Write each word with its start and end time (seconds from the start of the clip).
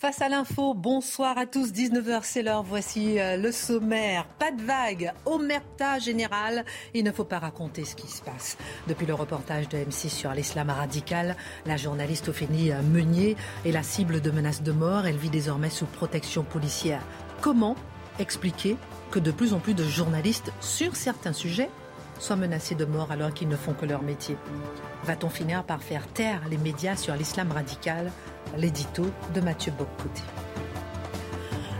Face 0.00 0.22
à 0.22 0.30
l'info, 0.30 0.72
bonsoir 0.72 1.36
à 1.36 1.44
tous, 1.44 1.72
19h 1.72 2.20
c'est 2.22 2.42
l'heure, 2.42 2.62
voici 2.62 3.20
euh, 3.20 3.36
le 3.36 3.52
sommaire. 3.52 4.24
Pas 4.38 4.50
de 4.50 4.62
vague, 4.62 5.12
omerta 5.26 5.98
générale, 5.98 6.64
il 6.94 7.04
ne 7.04 7.12
faut 7.12 7.24
pas 7.24 7.38
raconter 7.38 7.84
ce 7.84 7.94
qui 7.96 8.08
se 8.08 8.22
passe. 8.22 8.56
Depuis 8.88 9.04
le 9.04 9.12
reportage 9.12 9.68
de 9.68 9.76
M6 9.76 10.08
sur 10.08 10.32
l'islam 10.32 10.70
radical, 10.70 11.36
la 11.66 11.76
journaliste 11.76 12.30
Ophélie 12.30 12.72
euh, 12.72 12.80
Meunier 12.80 13.36
est 13.66 13.72
la 13.72 13.82
cible 13.82 14.22
de 14.22 14.30
menaces 14.30 14.62
de 14.62 14.72
mort, 14.72 15.04
elle 15.04 15.18
vit 15.18 15.28
désormais 15.28 15.68
sous 15.68 15.84
protection 15.84 16.44
policière. 16.44 17.02
Comment 17.42 17.76
expliquer 18.18 18.78
que 19.10 19.18
de 19.18 19.30
plus 19.30 19.52
en 19.52 19.58
plus 19.58 19.74
de 19.74 19.84
journalistes 19.84 20.50
sur 20.62 20.96
certains 20.96 21.34
sujets 21.34 21.68
soient 22.20 22.36
menacés 22.36 22.74
de 22.74 22.84
mort 22.84 23.10
alors 23.10 23.34
qu'ils 23.34 23.48
ne 23.48 23.56
font 23.56 23.74
que 23.74 23.86
leur 23.86 24.02
métier 24.02 24.36
Va-t-on 25.04 25.30
finir 25.30 25.64
par 25.64 25.82
faire 25.82 26.06
taire 26.06 26.42
les 26.50 26.58
médias 26.58 26.96
sur 26.96 27.14
l'islam 27.14 27.50
radical? 27.52 28.12
L'édito 28.56 29.06
de 29.34 29.40
Mathieu 29.40 29.72
Boccoté. 29.72 30.22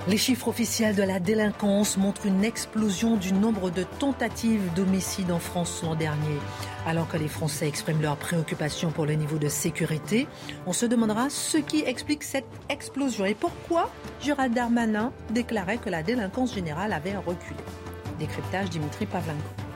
Les 0.08 0.16
chiffres 0.16 0.48
officiels 0.48 0.96
de 0.96 1.02
la 1.02 1.20
délinquance 1.20 1.98
montrent 1.98 2.24
une 2.24 2.42
explosion 2.42 3.16
du 3.16 3.34
nombre 3.34 3.70
de 3.70 3.82
tentatives 3.82 4.72
d'homicide 4.74 5.30
en 5.30 5.38
France 5.38 5.82
l'an 5.84 5.94
dernier. 5.94 6.38
Alors 6.86 7.06
que 7.06 7.18
les 7.18 7.28
Français 7.28 7.68
expriment 7.68 8.00
leur 8.00 8.16
préoccupation 8.16 8.90
pour 8.90 9.04
le 9.04 9.12
niveau 9.12 9.36
de 9.36 9.48
sécurité, 9.48 10.26
on 10.66 10.72
se 10.72 10.86
demandera 10.86 11.28
ce 11.28 11.58
qui 11.58 11.82
explique 11.82 12.24
cette 12.24 12.48
explosion 12.70 13.26
et 13.26 13.34
pourquoi 13.34 13.90
Gérald 14.22 14.54
Darmanin 14.54 15.12
déclarait 15.30 15.78
que 15.78 15.90
la 15.90 16.02
délinquance 16.02 16.54
générale 16.54 16.94
avait 16.94 17.16
reculé. 17.16 17.60
Décryptage 18.18 18.70
Dimitri 18.70 19.04
Pavlenko. 19.04 19.69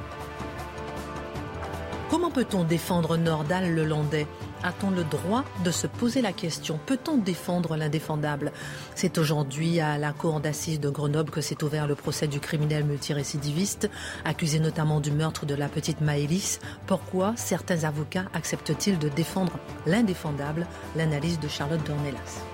Comment 2.14 2.30
peut-on 2.30 2.62
défendre 2.62 3.16
Nordal 3.16 3.74
le 3.74 3.84
Landais 3.84 4.28
A-t-on 4.62 4.90
le 4.90 5.02
droit 5.02 5.44
de 5.64 5.72
se 5.72 5.88
poser 5.88 6.22
la 6.22 6.32
question 6.32 6.78
Peut-on 6.86 7.16
défendre 7.16 7.74
l'indéfendable 7.74 8.52
C'est 8.94 9.18
aujourd'hui 9.18 9.80
à 9.80 9.98
la 9.98 10.12
cour 10.12 10.38
d'assises 10.38 10.78
de 10.78 10.90
Grenoble 10.90 11.32
que 11.32 11.40
s'est 11.40 11.64
ouvert 11.64 11.88
le 11.88 11.96
procès 11.96 12.28
du 12.28 12.38
criminel 12.38 12.84
multirécidiviste, 12.84 13.90
accusé 14.24 14.60
notamment 14.60 15.00
du 15.00 15.10
meurtre 15.10 15.44
de 15.44 15.56
la 15.56 15.68
petite 15.68 16.02
Maëlys. 16.02 16.60
Pourquoi 16.86 17.32
certains 17.34 17.82
avocats 17.82 18.26
acceptent-ils 18.32 19.00
de 19.00 19.08
défendre 19.08 19.58
l'indéfendable 19.84 20.68
L'analyse 20.94 21.40
de 21.40 21.48
Charlotte 21.48 21.84
Dornelas. 21.84 22.44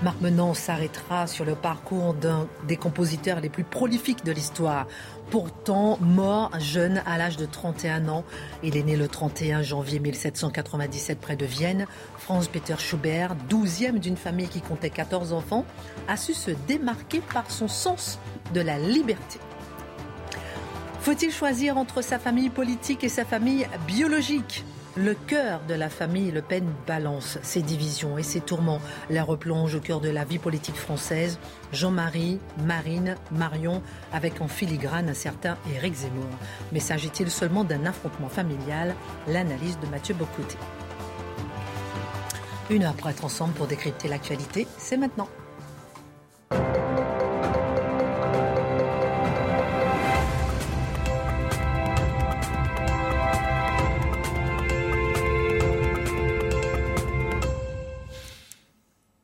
Marc 0.00 0.20
Menon 0.20 0.54
s'arrêtera 0.54 1.26
sur 1.26 1.44
le 1.44 1.56
parcours 1.56 2.14
d'un 2.14 2.46
des 2.68 2.76
compositeurs 2.76 3.40
les 3.40 3.48
plus 3.48 3.64
prolifiques 3.64 4.24
de 4.24 4.30
l'histoire. 4.30 4.86
Pourtant, 5.30 5.98
mort 6.00 6.52
jeune 6.60 7.02
à 7.04 7.18
l'âge 7.18 7.36
de 7.36 7.46
31 7.46 8.08
ans, 8.08 8.24
il 8.62 8.76
est 8.76 8.84
né 8.84 8.96
le 8.96 9.08
31 9.08 9.62
janvier 9.62 9.98
1797 9.98 11.18
près 11.18 11.34
de 11.34 11.44
Vienne. 11.44 11.86
Franz 12.16 12.48
Peter 12.48 12.76
Schubert, 12.78 13.34
douzième 13.48 13.98
d'une 13.98 14.16
famille 14.16 14.48
qui 14.48 14.60
comptait 14.60 14.90
14 14.90 15.32
enfants, 15.32 15.64
a 16.06 16.16
su 16.16 16.32
se 16.32 16.52
démarquer 16.68 17.20
par 17.34 17.50
son 17.50 17.66
sens 17.66 18.20
de 18.54 18.60
la 18.60 18.78
liberté. 18.78 19.40
Faut-il 21.00 21.32
choisir 21.32 21.76
entre 21.76 22.02
sa 22.02 22.20
famille 22.20 22.50
politique 22.50 23.02
et 23.02 23.08
sa 23.08 23.24
famille 23.24 23.66
biologique? 23.88 24.64
Le 24.98 25.14
cœur 25.14 25.60
de 25.68 25.74
la 25.74 25.88
famille 25.88 26.32
Le 26.32 26.42
Pen 26.42 26.66
balance 26.86 27.38
ses 27.42 27.62
divisions 27.62 28.18
et 28.18 28.24
ses 28.24 28.40
tourments, 28.40 28.80
la 29.10 29.22
replonge 29.22 29.76
au 29.76 29.80
cœur 29.80 30.00
de 30.00 30.10
la 30.10 30.24
vie 30.24 30.38
politique 30.38 30.74
française. 30.74 31.38
Jean-Marie, 31.72 32.40
Marine, 32.64 33.14
Marion, 33.30 33.80
avec 34.12 34.40
en 34.40 34.48
filigrane 34.48 35.08
un 35.08 35.14
certain 35.14 35.56
Éric 35.72 35.94
Zemmour. 35.94 36.26
Mais 36.72 36.80
s'agit-il 36.80 37.30
seulement 37.30 37.62
d'un 37.64 37.86
affrontement 37.86 38.28
familial? 38.28 38.94
L'analyse 39.28 39.78
de 39.80 39.86
Mathieu 39.86 40.14
Bocoté. 40.14 40.56
Une 42.70 42.82
heure 42.82 42.94
pour 42.94 43.08
être 43.08 43.24
ensemble 43.24 43.54
pour 43.54 43.66
décrypter 43.66 44.08
l'actualité, 44.08 44.66
c'est 44.78 44.96
maintenant. 44.96 45.28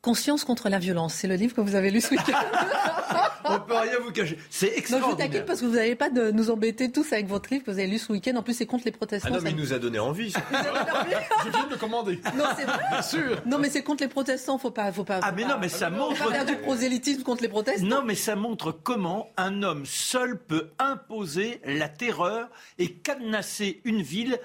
Conscience 0.05 0.43
contre 0.43 0.69
la 0.69 0.77
violence, 0.77 1.15
c'est 1.15 1.27
le 1.27 1.33
livre 1.33 1.55
que 1.55 1.61
vous 1.61 1.73
avez 1.73 1.89
lu 1.89 1.99
ce 1.99 2.11
week-end. 2.11 2.33
On 3.45 3.59
peut 3.59 3.73
rien 3.75 3.97
vous 4.03 4.11
cacher. 4.11 4.37
C'est 4.51 4.67
Non, 4.67 4.71
je 4.71 4.75
vous 4.75 4.79
extraordinaire. 4.79 5.17
taquine 5.31 5.45
parce 5.47 5.61
que 5.61 5.65
vous 5.65 5.73
n'allez 5.73 5.95
pas 5.95 6.11
de 6.11 6.29
nous 6.29 6.51
embêter 6.51 6.91
tous 6.91 7.11
avec 7.11 7.27
votre 7.27 7.51
livre 7.51 7.65
que 7.65 7.71
vous 7.71 7.79
avez 7.79 7.87
lu 7.87 7.97
ce 7.97 8.11
week-end. 8.11 8.35
En 8.35 8.43
plus, 8.43 8.53
c'est 8.53 8.67
contre 8.67 8.85
les 8.85 8.91
protestants. 8.91 9.29
Ah 9.31 9.35
non, 9.37 9.41
mais 9.41 9.49
ça- 9.49 9.55
il 9.55 9.59
nous 9.63 9.73
a 9.73 9.79
donné 9.79 9.97
envie. 9.97 10.29
Je 11.45 11.49
viens 11.49 11.65
de 11.65 11.71
le 11.71 11.77
commander. 11.77 12.19
Non, 12.37 12.45
c'est 12.55 12.65
vrai. 12.65 12.79
Bien 12.91 13.01
sûr. 13.01 13.41
Non, 13.47 13.57
mais 13.57 13.71
c'est 13.71 13.81
contre 13.81 14.03
les 14.03 14.09
protestants. 14.09 14.59
Faut 14.59 14.69
pas, 14.69 14.91
faut 14.91 15.03
pas. 15.03 15.21
Ah 15.23 15.29
faut 15.29 15.35
mais 15.37 15.41
pas- 15.41 15.47
non, 15.49 15.55
mais 15.59 15.69
ça 15.69 15.89
faut 15.89 15.95
montre. 15.97 16.23
pas 16.23 16.31
faire 16.31 16.45
du 16.45 16.55
prosélytisme 16.57 17.23
contre 17.23 17.41
les 17.41 17.49
protestants. 17.49 17.83
Non, 17.87 18.03
mais 18.05 18.13
ça 18.15 18.35
montre 18.35 18.71
comment 18.71 19.29
un 19.37 19.63
homme 19.63 19.87
seul 19.87 20.37
peut 20.39 20.69
imposer 20.77 21.61
la 21.65 21.89
terreur 21.89 22.47
et 22.77 22.93
cadenasser 22.93 23.81
une 23.85 24.03
ville, 24.03 24.37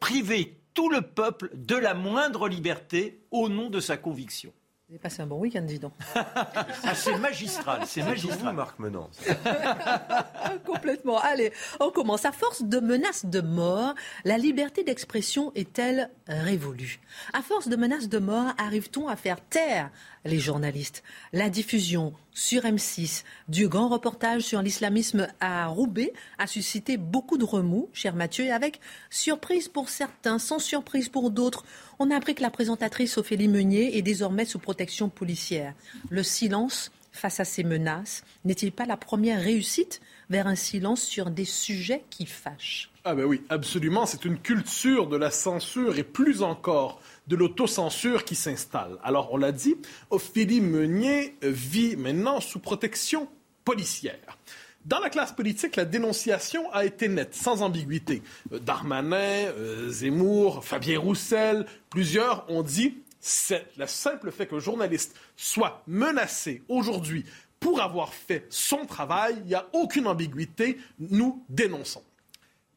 priver 0.00 0.56
tout 0.74 0.90
le 0.90 1.02
peuple 1.02 1.50
de 1.54 1.76
la 1.76 1.94
moindre 1.94 2.48
liberté 2.48 3.20
au 3.30 3.48
nom 3.48 3.70
de 3.70 3.78
sa 3.78 3.96
conviction. 3.96 4.52
Vous 4.94 4.98
avez 4.98 5.02
passé 5.02 5.22
un 5.22 5.26
bon 5.26 5.40
week-end, 5.40 5.62
dis 5.62 5.80
donc. 5.80 5.92
Ah, 6.14 6.94
c'est 6.94 7.18
magistral, 7.18 7.82
c'est 7.84 8.04
magistral. 8.04 8.54
Marc 8.54 8.78
Menant. 8.78 9.10
Complètement. 10.64 11.18
Allez, 11.18 11.52
on 11.80 11.90
commence. 11.90 12.24
À 12.24 12.30
force 12.30 12.62
de 12.62 12.78
menaces 12.78 13.26
de 13.26 13.40
mort, 13.40 13.96
la 14.24 14.38
liberté 14.38 14.84
d'expression 14.84 15.50
est-elle 15.56 16.12
révolue? 16.28 17.00
À 17.32 17.42
force 17.42 17.66
de 17.66 17.74
menaces 17.74 18.08
de 18.08 18.20
mort, 18.20 18.52
arrive-t-on 18.56 19.08
à 19.08 19.16
faire 19.16 19.40
taire 19.40 19.90
les 20.24 20.38
journalistes 20.38 21.02
La 21.32 21.50
diffusion 21.50 22.12
sur 22.32 22.62
M6 22.62 23.24
du 23.48 23.68
grand 23.68 23.88
reportage 23.88 24.42
sur 24.42 24.62
l'islamisme 24.62 25.28
à 25.40 25.66
Roubaix 25.66 26.12
a 26.38 26.46
suscité 26.46 26.96
beaucoup 26.96 27.38
de 27.38 27.44
remous, 27.44 27.88
cher 27.92 28.14
Mathieu, 28.14 28.44
et 28.44 28.50
avec 28.50 28.80
surprise 29.10 29.68
pour 29.68 29.88
certains, 29.88 30.38
sans 30.38 30.58
surprise 30.58 31.08
pour 31.08 31.30
d'autres. 31.30 31.64
On 31.98 32.10
a 32.10 32.16
appris 32.16 32.34
que 32.34 32.42
la 32.42 32.50
présentatrice 32.50 33.18
Ophélie 33.18 33.48
Meunier 33.48 33.96
est 33.96 34.02
désormais 34.02 34.44
sous 34.44 34.58
protection 34.58 35.08
policière. 35.08 35.74
Le 36.08 36.22
silence 36.22 36.90
face 37.12 37.38
à 37.40 37.44
ces 37.44 37.62
menaces 37.62 38.24
n'est-il 38.44 38.72
pas 38.72 38.86
la 38.86 38.96
première 38.96 39.40
réussite 39.40 40.00
vers 40.30 40.46
un 40.46 40.56
silence 40.56 41.02
sur 41.02 41.30
des 41.30 41.44
sujets 41.44 42.02
qui 42.10 42.26
fâchent? 42.26 42.90
Ah 43.04 43.14
ben 43.14 43.24
oui, 43.24 43.42
absolument. 43.50 44.06
C'est 44.06 44.24
une 44.24 44.38
culture 44.38 45.08
de 45.08 45.16
la 45.16 45.30
censure 45.30 45.98
et 45.98 46.02
plus 46.02 46.42
encore 46.42 47.00
de 47.26 47.36
l'autocensure 47.36 48.24
qui 48.24 48.34
s'installe. 48.34 48.98
Alors, 49.02 49.32
on 49.32 49.36
l'a 49.36 49.52
dit, 49.52 49.76
Ophélie 50.10 50.60
Meunier 50.60 51.36
vit 51.42 51.96
maintenant 51.96 52.40
sous 52.40 52.58
protection 52.58 53.28
policière. 53.64 54.38
Dans 54.84 54.98
la 54.98 55.08
classe 55.08 55.32
politique, 55.32 55.76
la 55.76 55.86
dénonciation 55.86 56.70
a 56.72 56.84
été 56.84 57.08
nette, 57.08 57.34
sans 57.34 57.62
ambiguïté. 57.62 58.22
Euh, 58.52 58.58
Darmanin, 58.58 59.16
euh, 59.16 59.88
Zemmour, 59.88 60.62
Fabien 60.62 60.98
Roussel, 60.98 61.64
plusieurs 61.88 62.44
ont 62.50 62.62
dit 62.62 62.98
c'est 63.18 63.66
le 63.78 63.86
simple 63.86 64.30
fait 64.30 64.46
qu'un 64.46 64.58
journaliste 64.58 65.16
soit 65.34 65.82
menacé 65.86 66.62
aujourd'hui 66.68 67.24
pour 67.58 67.80
avoir 67.80 68.12
fait 68.12 68.46
son 68.50 68.84
travail, 68.84 69.36
il 69.40 69.46
n'y 69.46 69.54
a 69.54 69.66
aucune 69.72 70.06
ambiguïté, 70.06 70.76
nous 70.98 71.42
dénonçons. 71.48 72.02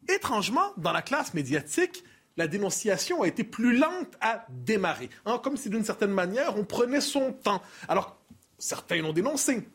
Étrangement, 0.08 0.72
dans 0.78 0.94
la 0.94 1.02
classe 1.02 1.34
médiatique, 1.34 2.06
la 2.38 2.48
dénonciation 2.48 3.24
a 3.24 3.28
été 3.28 3.44
plus 3.44 3.78
lente 3.78 4.16
à 4.22 4.46
démarrer. 4.50 5.10
Hein, 5.26 5.40
comme 5.44 5.58
si 5.58 5.70
d'une 5.70 5.84
certaine 5.84 6.12
manière, 6.12 6.58
on 6.58 6.64
prenait 6.64 7.02
son 7.02 7.34
temps. 7.34 7.62
Alors, 7.88 8.18
certains 8.58 9.02
l'ont 9.02 9.14
dénoncé. 9.14 9.68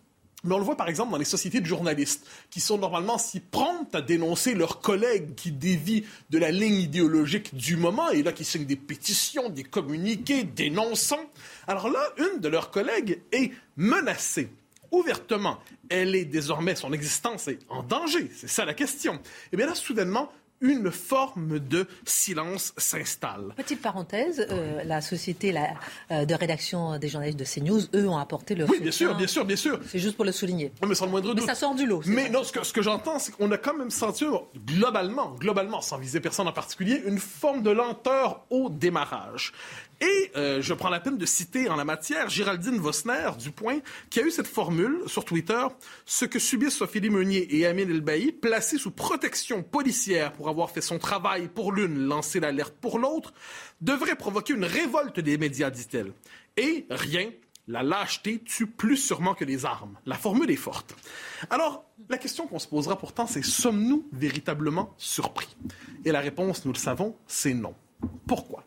Mais 0.44 0.54
on 0.54 0.58
le 0.58 0.64
voit 0.64 0.76
par 0.76 0.88
exemple 0.88 1.12
dans 1.12 1.18
les 1.18 1.24
sociétés 1.24 1.60
de 1.60 1.66
journalistes, 1.66 2.26
qui 2.50 2.60
sont 2.60 2.76
normalement 2.76 3.16
si 3.16 3.38
promptes 3.38 3.94
à 3.94 4.02
dénoncer 4.02 4.54
leurs 4.54 4.80
collègues 4.80 5.36
qui 5.36 5.52
dévient 5.52 6.02
de 6.30 6.38
la 6.38 6.50
ligne 6.50 6.80
idéologique 6.80 7.54
du 7.54 7.76
moment, 7.76 8.10
et 8.10 8.24
là 8.24 8.32
qui 8.32 8.44
signent 8.44 8.64
des 8.64 8.76
pétitions, 8.76 9.50
des 9.50 9.62
communiqués 9.62 10.42
dénonçant. 10.42 11.20
Alors 11.68 11.88
là, 11.88 12.00
une 12.18 12.40
de 12.40 12.48
leurs 12.48 12.72
collègues 12.72 13.20
est 13.30 13.52
menacée 13.76 14.50
ouvertement. 14.90 15.58
Elle 15.88 16.14
est 16.14 16.24
désormais, 16.24 16.74
son 16.74 16.92
existence 16.92 17.48
est 17.48 17.60
en 17.68 17.82
danger. 17.82 18.30
C'est 18.34 18.48
ça 18.48 18.64
la 18.64 18.74
question. 18.74 19.20
Et 19.52 19.56
bien 19.56 19.66
là, 19.66 19.74
soudainement, 19.74 20.30
une 20.62 20.90
forme 20.90 21.58
de 21.58 21.86
silence 22.06 22.72
s'installe. 22.76 23.52
Petite 23.56 23.82
parenthèse, 23.82 24.46
euh, 24.50 24.82
la 24.84 25.00
société 25.00 25.52
la, 25.52 25.74
euh, 26.10 26.24
de 26.24 26.34
rédaction 26.34 26.98
des 26.98 27.08
journalistes 27.08 27.38
de 27.38 27.44
CNews, 27.44 27.82
eux, 27.94 28.08
ont 28.08 28.16
apporté 28.16 28.54
leur 28.54 28.70
Oui, 28.70 28.80
bien 28.80 28.92
sûr, 28.92 29.14
bien 29.14 29.26
sûr, 29.26 29.44
bien 29.44 29.56
sûr. 29.56 29.78
C'est 29.86 29.98
juste 29.98 30.16
pour 30.16 30.24
le 30.24 30.32
souligner. 30.32 30.72
mais 30.86 30.94
sans 30.94 31.06
le 31.06 31.10
moindre 31.10 31.34
doute. 31.34 31.44
Ça 31.44 31.54
sort 31.54 31.74
du 31.74 31.84
lot. 31.84 32.02
Mais 32.06 32.30
non, 32.30 32.44
ce 32.44 32.52
que, 32.52 32.64
ce 32.64 32.72
que 32.72 32.80
j'entends, 32.82 33.18
c'est 33.18 33.32
qu'on 33.32 33.50
a 33.50 33.58
quand 33.58 33.76
même 33.76 33.90
senti, 33.90 34.24
globalement, 34.66 35.34
globalement, 35.38 35.80
sans 35.80 35.98
viser 35.98 36.20
personne 36.20 36.46
en 36.48 36.52
particulier, 36.52 37.02
une 37.06 37.18
forme 37.18 37.62
de 37.62 37.70
lenteur 37.70 38.46
au 38.50 38.70
démarrage. 38.70 39.52
Et 40.02 40.32
euh, 40.34 40.60
je 40.60 40.74
prends 40.74 40.90
la 40.90 40.98
peine 40.98 41.16
de 41.16 41.26
citer 41.26 41.68
en 41.68 41.76
la 41.76 41.84
matière 41.84 42.28
Géraldine 42.28 42.76
Vosner 42.76 43.30
du 43.38 43.52
Point, 43.52 43.78
qui 44.10 44.18
a 44.18 44.24
eu 44.24 44.32
cette 44.32 44.48
formule 44.48 44.98
sur 45.06 45.24
Twitter 45.24 45.64
ce 46.06 46.24
que 46.24 46.40
subissent 46.40 46.76
Sophie 46.76 47.08
Meunier 47.08 47.56
et 47.56 47.66
Amine 47.66 47.88
Elbaï, 47.88 48.32
placés 48.32 48.78
sous 48.78 48.90
protection 48.90 49.62
policière 49.62 50.32
pour 50.32 50.48
avoir 50.48 50.72
fait 50.72 50.80
son 50.80 50.98
travail 50.98 51.48
pour 51.48 51.70
l'une, 51.70 52.06
lancé 52.06 52.40
l'alerte 52.40 52.74
pour 52.80 52.98
l'autre, 52.98 53.32
devrait 53.80 54.16
provoquer 54.16 54.54
une 54.54 54.64
révolte 54.64 55.20
des 55.20 55.38
médias, 55.38 55.70
dit-elle. 55.70 56.12
Et 56.56 56.84
rien 56.90 57.30
la 57.68 57.84
lâcheté 57.84 58.40
tue 58.44 58.66
plus 58.66 58.96
sûrement 58.96 59.34
que 59.34 59.44
les 59.44 59.64
armes. 59.64 59.96
La 60.04 60.16
formule 60.16 60.50
est 60.50 60.56
forte. 60.56 60.96
Alors, 61.48 61.84
la 62.08 62.18
question 62.18 62.48
qu'on 62.48 62.58
se 62.58 62.66
posera 62.66 62.98
pourtant, 62.98 63.28
c'est 63.28 63.44
sommes-nous 63.44 64.08
véritablement 64.12 64.94
surpris? 64.98 65.56
Et 66.04 66.10
la 66.10 66.18
réponse, 66.18 66.64
nous 66.64 66.72
le 66.72 66.78
savons, 66.78 67.14
c'est 67.28 67.54
non. 67.54 67.74
Pourquoi? 68.26 68.61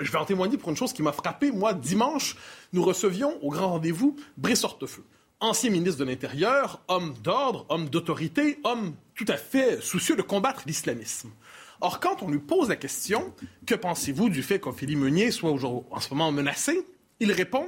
Je 0.00 0.10
vais 0.10 0.18
en 0.18 0.24
témoigner 0.24 0.56
pour 0.56 0.70
une 0.70 0.76
chose 0.76 0.92
qui 0.92 1.02
m'a 1.02 1.12
frappé. 1.12 1.50
Moi, 1.50 1.74
dimanche, 1.74 2.36
nous 2.72 2.82
recevions 2.82 3.38
au 3.42 3.50
grand 3.50 3.68
rendez-vous 3.68 4.16
Brice 4.36 4.64
Hortefeux, 4.64 5.04
ancien 5.40 5.70
ministre 5.70 6.00
de 6.00 6.04
l'Intérieur, 6.04 6.80
homme 6.88 7.14
d'ordre, 7.22 7.66
homme 7.68 7.88
d'autorité, 7.88 8.58
homme 8.64 8.94
tout 9.14 9.26
à 9.28 9.36
fait 9.36 9.80
soucieux 9.82 10.16
de 10.16 10.22
combattre 10.22 10.62
l'islamisme. 10.66 11.30
Or, 11.80 12.00
quand 12.00 12.22
on 12.22 12.30
lui 12.30 12.38
pose 12.38 12.68
la 12.68 12.76
question, 12.76 13.32
que 13.66 13.74
pensez-vous 13.74 14.28
du 14.28 14.42
fait 14.42 14.60
qu'Ophélie 14.60 14.96
Meunier 14.96 15.30
soit 15.30 15.50
en 15.50 16.00
ce 16.00 16.10
moment 16.10 16.30
menacée, 16.30 16.86
il 17.20 17.32
répond 17.32 17.66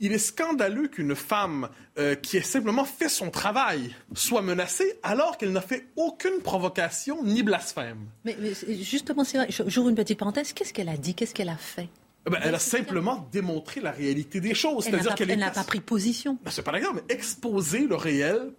il 0.00 0.12
est 0.12 0.18
scandaleux 0.18 0.88
qu'une 0.88 1.14
femme 1.14 1.68
euh, 1.98 2.14
qui 2.14 2.38
a 2.38 2.42
simplement 2.42 2.84
fait 2.84 3.08
son 3.08 3.30
travail 3.30 3.94
soit 4.14 4.42
menacée 4.42 4.98
alors 5.02 5.38
qu'elle 5.38 5.52
n'a 5.52 5.60
fait 5.60 5.86
aucune 5.96 6.40
provocation 6.42 7.22
ni 7.24 7.42
blasphème. 7.42 8.06
Mais, 8.24 8.36
justement, 8.82 9.24
c'est 9.24 9.38
vrai, 9.38 9.48
j'ouvre 9.66 9.88
une 9.88 9.94
petite 9.94 10.18
parenthèse. 10.18 10.52
Qu'est-ce 10.52 10.72
qu'elle 10.72 10.88
a 10.88 10.96
dit? 10.96 11.14
Qu'est-ce 11.14 11.34
qu'elle 11.34 11.48
a 11.48 11.56
fait? 11.56 11.88
Eh 12.26 12.30
ben, 12.30 12.40
elle 12.42 12.54
a 12.54 12.58
simplement 12.58 13.28
démontré 13.30 13.80
la 13.80 13.92
réalité 13.92 14.40
des 14.40 14.54
choses. 14.54 14.84
C'est-à-dire 14.84 15.14
qu'elle 15.14 15.38
n'a 15.38 15.50
pas 15.50 15.64
pris 15.64 15.80
position. 15.80 16.38
Ben, 16.44 16.50
c'est 16.50 16.62
pas 16.62 16.78
grave, 16.78 16.92
mais 16.94 17.14
exposer 17.14 17.86
le 17.86 17.94
réel, 17.94 18.50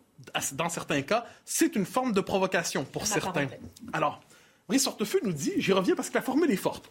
dans 0.54 0.69
certains 0.69 1.01
cas, 1.01 1.25
c'est 1.45 1.75
une 1.75 1.86
forme 1.86 2.13
de 2.13 2.22
provocation 2.22 2.86
pour 2.86 3.06
certains. 3.06 3.48
Alors, 3.94 4.22
Brice 4.68 4.88
Hortefeux 4.88 5.19
nous 5.24 5.33
dit, 5.33 5.54
j'y 5.57 5.74
reviens 5.74 5.95
parce 5.95 6.10
que 6.10 6.16
la 6.16 6.22
formule 6.22 6.50
est 6.51 6.56
forte. 6.56 6.90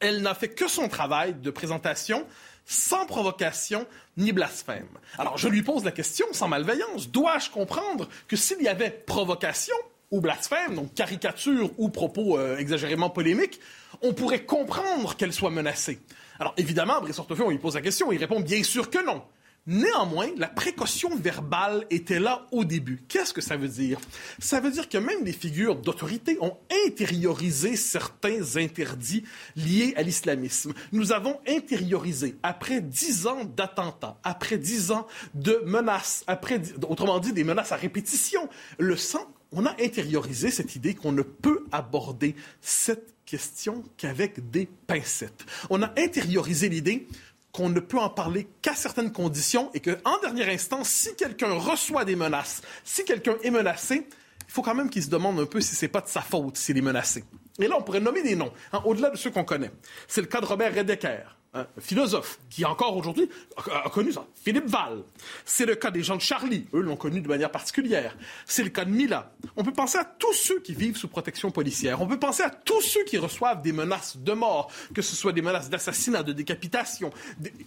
Elle 0.00 0.22
n'a 0.22 0.34
fait 0.34 0.48
que 0.48 0.68
son 0.68 0.88
travail 0.88 1.34
de 1.34 1.50
présentation 1.50 2.24
sans 2.68 3.06
provocation 3.06 3.86
ni 4.18 4.30
blasphème. 4.30 4.86
Alors 5.16 5.38
je 5.38 5.48
lui 5.48 5.62
pose 5.62 5.84
la 5.84 5.90
question 5.90 6.26
sans 6.32 6.48
malveillance. 6.48 7.08
Dois-je 7.08 7.50
comprendre 7.50 8.08
que 8.28 8.36
s'il 8.36 8.62
y 8.62 8.68
avait 8.68 8.90
provocation 8.90 9.74
ou 10.10 10.20
blasphème, 10.20 10.74
donc 10.74 10.94
caricature 10.94 11.70
ou 11.78 11.88
propos 11.88 12.38
euh, 12.38 12.58
exagérément 12.58 13.08
polémiques, 13.08 13.58
on 14.02 14.12
pourrait 14.12 14.44
comprendre 14.44 15.16
qu'elle 15.16 15.32
soit 15.32 15.50
menacée? 15.50 15.98
Alors 16.38 16.52
évidemment, 16.58 17.00
Brice 17.00 17.18
Hortefeux, 17.18 17.44
on 17.44 17.50
lui 17.50 17.58
pose 17.58 17.74
la 17.74 17.80
question, 17.80 18.12
il 18.12 18.18
répond 18.18 18.40
bien 18.40 18.62
sûr 18.62 18.90
que 18.90 19.04
non. 19.04 19.22
Néanmoins, 19.68 20.30
la 20.38 20.48
précaution 20.48 21.14
verbale 21.14 21.84
était 21.90 22.18
là 22.18 22.46
au 22.52 22.64
début. 22.64 23.02
Qu'est-ce 23.06 23.34
que 23.34 23.42
ça 23.42 23.58
veut 23.58 23.68
dire? 23.68 24.00
Ça 24.38 24.60
veut 24.60 24.70
dire 24.70 24.88
que 24.88 24.96
même 24.96 25.26
les 25.26 25.32
figures 25.32 25.76
d'autorité 25.76 26.38
ont 26.40 26.56
intériorisé 26.86 27.76
certains 27.76 28.56
interdits 28.56 29.24
liés 29.56 29.92
à 29.98 30.02
l'islamisme. 30.02 30.72
Nous 30.92 31.12
avons 31.12 31.38
intériorisé, 31.46 32.36
après 32.42 32.80
dix 32.80 33.26
ans 33.26 33.44
d'attentats, 33.44 34.18
après 34.24 34.56
dix 34.56 34.90
ans 34.90 35.06
de 35.34 35.60
menaces, 35.66 36.24
après, 36.26 36.62
autrement 36.88 37.18
dit, 37.18 37.34
des 37.34 37.44
menaces 37.44 37.70
à 37.72 37.76
répétition, 37.76 38.48
le 38.78 38.96
sang, 38.96 39.30
on 39.52 39.66
a 39.66 39.72
intériorisé 39.82 40.50
cette 40.50 40.76
idée 40.76 40.94
qu'on 40.94 41.12
ne 41.12 41.20
peut 41.22 41.66
aborder 41.72 42.34
cette 42.62 43.14
question 43.28 43.84
qu'avec 43.98 44.50
des 44.50 44.66
pincettes. 44.86 45.44
On 45.68 45.82
a 45.82 45.92
intériorisé 45.98 46.70
l'idée 46.70 47.06
qu'on 47.52 47.68
ne 47.68 47.80
peut 47.80 47.98
en 47.98 48.10
parler 48.10 48.48
qu'à 48.62 48.74
certaines 48.74 49.12
conditions 49.12 49.70
et 49.74 49.80
qu'en 49.80 50.18
dernière 50.20 50.48
instance, 50.48 50.88
si 50.88 51.16
quelqu'un 51.16 51.52
reçoit 51.54 52.04
des 52.04 52.16
menaces, 52.16 52.62
si 52.84 53.04
quelqu'un 53.04 53.36
est 53.42 53.50
menacé, 53.50 54.06
il 54.46 54.52
faut 54.52 54.62
quand 54.62 54.74
même 54.74 54.90
qu'il 54.90 55.02
se 55.02 55.10
demande 55.10 55.38
un 55.40 55.46
peu 55.46 55.60
si 55.60 55.74
c'est 55.74 55.88
pas 55.88 56.00
de 56.00 56.08
sa 56.08 56.20
faute 56.20 56.56
s'il 56.56 56.78
est 56.78 56.82
menacé. 56.82 57.24
Et 57.58 57.66
là, 57.66 57.76
on 57.78 57.82
pourrait 57.82 58.00
nommer 58.00 58.22
des 58.22 58.36
noms, 58.36 58.52
hein, 58.72 58.82
au-delà 58.84 59.10
de 59.10 59.16
ceux 59.16 59.30
qu'on 59.30 59.44
connaît. 59.44 59.70
C'est 60.06 60.20
le 60.20 60.26
cas 60.26 60.40
de 60.40 60.46
Robert 60.46 60.74
Redeker, 60.74 61.37
un 61.54 61.66
philosophe 61.80 62.38
qui 62.50 62.64
encore 62.64 62.96
aujourd'hui 62.96 63.28
a 63.72 63.88
connu 63.88 64.12
ça. 64.12 64.26
Philippe 64.34 64.66
Val. 64.66 65.02
C'est 65.44 65.64
le 65.64 65.74
cas 65.74 65.90
des 65.90 66.02
gens 66.02 66.16
de 66.16 66.20
Charlie. 66.20 66.66
Eux 66.74 66.80
l'ont 66.80 66.96
connu 66.96 67.20
de 67.20 67.28
manière 67.28 67.50
particulière. 67.50 68.16
C'est 68.44 68.62
le 68.62 68.68
cas 68.68 68.84
de 68.84 68.90
Mila. 68.90 69.32
On 69.56 69.64
peut 69.64 69.72
penser 69.72 69.98
à 69.98 70.04
tous 70.04 70.34
ceux 70.34 70.60
qui 70.60 70.74
vivent 70.74 70.96
sous 70.96 71.08
protection 71.08 71.50
policière. 71.50 72.02
On 72.02 72.06
peut 72.06 72.18
penser 72.18 72.42
à 72.42 72.50
tous 72.50 72.82
ceux 72.82 73.04
qui 73.04 73.16
reçoivent 73.16 73.62
des 73.62 73.72
menaces 73.72 74.18
de 74.18 74.32
mort, 74.32 74.70
que 74.94 75.02
ce 75.02 75.16
soit 75.16 75.32
des 75.32 75.42
menaces 75.42 75.70
d'assassinat, 75.70 76.22
de 76.22 76.32
décapitation. 76.32 77.10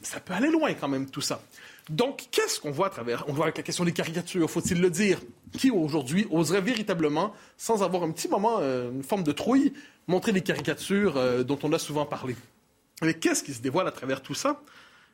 Ça 0.04 0.20
peut 0.20 0.34
aller 0.34 0.52
loin 0.52 0.74
quand 0.74 0.88
même 0.88 1.10
tout 1.10 1.22
ça. 1.22 1.42
Donc, 1.90 2.28
qu'est-ce 2.32 2.60
qu'on 2.60 2.72
voit 2.72 2.88
à 2.88 2.90
travers 2.92 3.26
On 3.28 3.34
voit 3.34 3.46
avec 3.46 3.58
la 3.58 3.64
question 3.64 3.84
des 3.84 3.92
caricatures, 3.92 4.50
faut-il 4.50 4.80
le 4.80 4.90
dire? 4.90 5.20
Qui 5.58 5.72
aujourd'hui 5.72 6.28
oserait 6.30 6.62
véritablement, 6.62 7.34
sans 7.58 7.84
avoir 7.84 8.04
un 8.04 8.12
petit 8.12 8.28
moment, 8.28 8.60
euh, 8.60 8.92
une 8.92 9.04
forme 9.04 9.24
de 9.24 9.32
trouille, 9.32 9.74
montrer 10.08 10.32
des 10.32 10.42
caricatures 10.42 11.18
euh, 11.18 11.44
dont 11.44 11.60
on 11.64 11.74
a 11.74 11.80
souvent 11.80 12.06
parlé? 12.06 12.36
Mais 13.02 13.14
qu'est-ce 13.14 13.44
qui 13.44 13.54
se 13.54 13.62
dévoile 13.62 13.88
à 13.88 13.92
travers 13.92 14.22
tout 14.22 14.34
ça? 14.34 14.62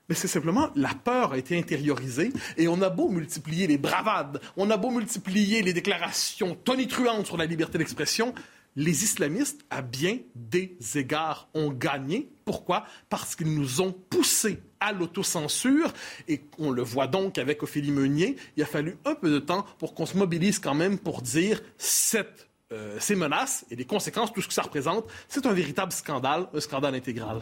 Mais 0.09 0.15
c'est 0.15 0.27
simplement 0.27 0.69
la 0.75 0.93
peur 0.93 1.33
a 1.33 1.37
été 1.37 1.57
intériorisée 1.57 2.31
et 2.55 2.67
on 2.67 2.81
a 2.81 2.89
beau 2.89 3.09
multiplier 3.09 3.67
les 3.67 3.77
bravades, 3.77 4.39
on 4.55 4.69
a 4.69 4.77
beau 4.77 4.89
multiplier 4.89 5.61
les 5.61 5.73
déclarations 5.73 6.55
tonitruantes 6.55 7.25
sur 7.25 7.37
la 7.37 7.45
liberté 7.45 7.77
d'expression, 7.77 8.33
les 8.77 9.03
islamistes, 9.03 9.65
à 9.71 9.81
bien 9.81 10.19
des 10.35 10.77
égards, 10.95 11.49
ont 11.55 11.71
gagné. 11.71 12.29
Pourquoi? 12.45 12.85
Parce 13.09 13.35
qu'ils 13.35 13.53
nous 13.53 13.81
ont 13.81 13.91
poussés 13.91 14.61
à 14.79 14.93
l'autocensure 14.93 15.91
et 16.27 16.43
on 16.59 16.69
le 16.69 16.83
voit 16.83 17.07
donc 17.07 17.39
avec 17.39 17.63
Ophélie 17.63 17.91
Meunier. 17.91 18.37
Il 18.55 18.61
a 18.61 18.67
fallu 18.67 18.97
un 19.03 19.15
peu 19.15 19.31
de 19.31 19.39
temps 19.39 19.65
pour 19.79 19.95
qu'on 19.95 20.05
se 20.05 20.15
mobilise 20.15 20.59
quand 20.59 20.75
même 20.75 20.99
pour 20.99 21.23
dire 21.23 21.59
euh, 22.71 22.97
ces 22.99 23.15
menaces 23.15 23.65
et 23.71 23.75
les 23.75 23.85
conséquences, 23.85 24.31
tout 24.31 24.43
ce 24.43 24.47
que 24.47 24.53
ça 24.53 24.61
représente, 24.61 25.05
c'est 25.27 25.47
un 25.47 25.53
véritable 25.53 25.91
scandale, 25.91 26.47
un 26.53 26.59
scandale 26.59 26.93
intégral. 26.93 27.41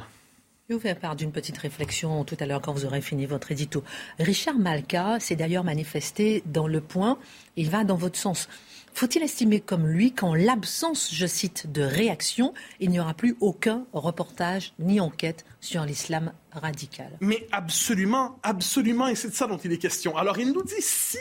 Je 0.67 0.73
vais 0.73 0.79
vous 0.79 0.81
faire 0.81 0.99
part 0.99 1.15
d'une 1.15 1.31
petite 1.31 1.59
réflexion 1.59 2.23
tout 2.23 2.37
à 2.39 2.47
l'heure 2.47 2.59
quand 2.59 2.73
vous 2.73 2.85
aurez 2.85 2.99
fini 3.01 3.27
votre 3.27 3.51
édito. 3.51 3.83
Richard 4.17 4.57
Malka 4.57 5.19
s'est 5.19 5.35
d'ailleurs 5.35 5.63
manifesté 5.63 6.41
dans 6.47 6.67
Le 6.67 6.81
Point. 6.81 7.19
Il 7.55 7.69
va 7.69 7.83
dans 7.83 7.97
votre 7.97 8.17
sens. 8.17 8.49
Faut-il 8.91 9.21
estimer 9.21 9.59
comme 9.59 9.85
lui 9.85 10.11
qu'en 10.11 10.33
l'absence, 10.33 11.13
je 11.13 11.27
cite, 11.27 11.71
de 11.71 11.83
réaction, 11.83 12.55
il 12.79 12.89
n'y 12.89 12.99
aura 12.99 13.13
plus 13.13 13.37
aucun 13.41 13.85
reportage 13.93 14.73
ni 14.79 14.99
enquête 14.99 15.45
sur 15.61 15.85
l'islam 15.85 16.33
radical? 16.51 17.15
Mais 17.19 17.45
absolument, 17.51 18.39
absolument, 18.41 19.07
et 19.07 19.13
c'est 19.13 19.29
de 19.29 19.35
ça 19.35 19.45
dont 19.45 19.57
il 19.57 19.71
est 19.71 19.77
question. 19.77 20.17
Alors 20.17 20.39
il 20.39 20.51
nous 20.51 20.63
dit 20.63 20.73
si 20.79 21.19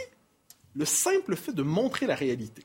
le 0.74 0.86
simple 0.86 1.36
fait 1.36 1.52
de 1.52 1.62
montrer 1.62 2.06
la 2.06 2.14
réalité, 2.14 2.62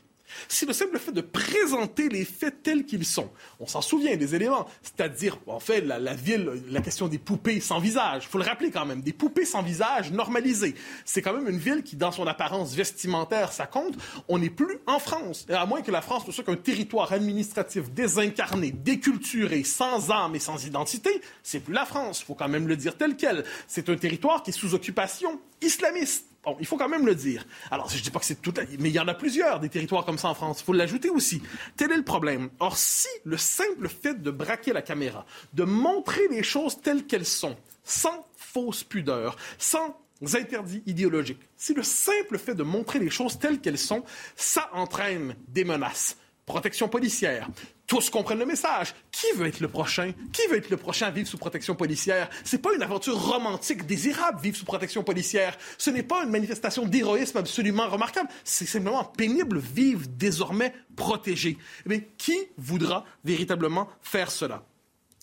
si 0.47 0.65
le 0.65 0.73
simple 0.73 0.99
fait 0.99 1.11
de 1.11 1.21
présenter 1.21 2.09
les 2.09 2.25
faits 2.25 2.63
tels 2.63 2.85
qu'ils 2.85 3.05
sont, 3.05 3.29
on 3.59 3.67
s'en 3.67 3.81
souvient 3.81 4.15
des 4.15 4.35
éléments, 4.35 4.67
c'est-à-dire, 4.81 5.39
en 5.47 5.59
fait, 5.59 5.81
la, 5.81 6.13
ville, 6.13 6.51
la 6.69 6.81
question 6.81 7.07
des 7.07 7.17
poupées 7.17 7.59
sans 7.59 7.79
visage, 7.79 8.27
faut 8.27 8.37
le 8.37 8.43
rappeler 8.43 8.71
quand 8.71 8.85
même, 8.85 9.01
des 9.01 9.13
poupées 9.13 9.45
sans 9.45 9.61
visage 9.61 10.11
normalisées. 10.11 10.75
C'est 11.05 11.21
quand 11.21 11.33
même 11.33 11.47
une 11.47 11.57
ville 11.57 11.83
qui, 11.83 11.95
dans 11.95 12.11
son 12.11 12.27
apparence 12.27 12.73
vestimentaire, 12.73 13.51
ça 13.51 13.65
compte. 13.65 13.95
On 14.27 14.39
n'est 14.39 14.49
plus 14.49 14.79
en 14.87 14.99
France. 14.99 15.45
à 15.49 15.65
moins 15.65 15.81
que 15.81 15.91
la 15.91 16.01
France 16.01 16.27
ne 16.27 16.31
soit 16.31 16.43
qu'un 16.43 16.55
territoire 16.55 17.11
administratif 17.13 17.91
désincarné, 17.91 18.71
déculturé, 18.71 19.63
sans 19.63 20.11
âme 20.11 20.35
et 20.35 20.39
sans 20.39 20.65
identité, 20.65 21.21
c'est 21.43 21.59
plus 21.59 21.73
la 21.73 21.85
France. 21.85 22.21
Faut 22.21 22.35
quand 22.35 22.49
même 22.49 22.67
le 22.67 22.75
dire 22.75 22.97
tel 22.97 23.15
quel. 23.15 23.43
C'est 23.67 23.89
un 23.89 23.95
territoire 23.95 24.43
qui 24.43 24.51
est 24.51 24.53
sous 24.53 24.73
occupation 24.73 25.39
islamiste. 25.61 26.25
Il 26.59 26.65
faut 26.65 26.77
quand 26.77 26.89
même 26.89 27.05
le 27.05 27.15
dire. 27.15 27.45
Alors, 27.71 27.89
je 27.89 27.97
ne 27.97 28.01
dis 28.01 28.09
pas 28.09 28.19
que 28.19 28.25
c'est 28.25 28.41
tout, 28.41 28.53
mais 28.79 28.89
il 28.89 28.95
y 28.95 28.99
en 28.99 29.07
a 29.07 29.13
plusieurs 29.13 29.59
des 29.59 29.69
territoires 29.69 30.05
comme 30.05 30.17
ça 30.17 30.29
en 30.29 30.33
France. 30.33 30.61
Il 30.61 30.65
faut 30.65 30.73
l'ajouter 30.73 31.09
aussi. 31.09 31.41
Tel 31.75 31.91
est 31.91 31.97
le 31.97 32.03
problème. 32.03 32.49
Or, 32.59 32.77
si 32.77 33.07
le 33.23 33.37
simple 33.37 33.89
fait 33.89 34.21
de 34.21 34.31
braquer 34.31 34.73
la 34.73 34.81
caméra, 34.81 35.25
de 35.53 35.63
montrer 35.63 36.27
les 36.29 36.43
choses 36.43 36.81
telles 36.81 37.05
qu'elles 37.05 37.25
sont, 37.25 37.55
sans 37.83 38.25
fausse 38.35 38.83
pudeur, 38.83 39.35
sans 39.57 39.95
interdits 40.33 40.83
idéologiques, 40.85 41.41
si 41.55 41.73
le 41.73 41.83
simple 41.83 42.37
fait 42.37 42.55
de 42.55 42.63
montrer 42.63 42.99
les 42.99 43.09
choses 43.09 43.39
telles 43.39 43.59
qu'elles 43.59 43.77
sont, 43.77 44.03
ça 44.35 44.69
entraîne 44.73 45.35
des 45.47 45.63
menaces 45.63 46.17
protection 46.49 46.89
policière. 46.89 47.47
Tous 47.87 48.09
comprennent 48.09 48.39
le 48.39 48.45
message. 48.45 48.93
Qui 49.11 49.27
veut 49.35 49.47
être 49.47 49.61
le 49.61 49.69
prochain? 49.69 50.11
Qui 50.33 50.41
veut 50.49 50.57
être 50.57 50.69
le 50.69 50.77
prochain 50.77 51.07
à 51.07 51.11
vivre 51.11 51.27
sous 51.27 51.37
protection 51.37 51.75
policière? 51.75 52.27
C'est 52.43 52.61
pas 52.61 52.73
une 52.73 52.81
aventure 52.81 53.17
romantique 53.17 53.85
désirable, 53.85 54.41
vivre 54.41 54.57
sous 54.57 54.65
protection 54.65 55.03
policière. 55.03 55.57
Ce 55.77 55.89
n'est 55.89 56.03
pas 56.03 56.23
une 56.23 56.31
manifestation 56.31 56.85
d'héroïsme 56.85 57.37
absolument 57.37 57.87
remarquable. 57.87 58.29
C'est 58.43 58.65
simplement 58.65 59.05
pénible 59.05 59.59
vivre 59.59 60.05
désormais 60.09 60.73
protégé. 60.95 61.57
Mais 61.85 62.09
qui 62.17 62.37
voudra 62.57 63.05
véritablement 63.23 63.87
faire 64.01 64.31
cela? 64.31 64.63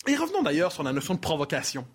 Et 0.07 0.15
revenons 0.15 0.41
d'ailleurs 0.41 0.71
sur 0.71 0.83
la 0.83 0.93
notion 0.93 1.13
de 1.13 1.19
provocation. 1.19 1.85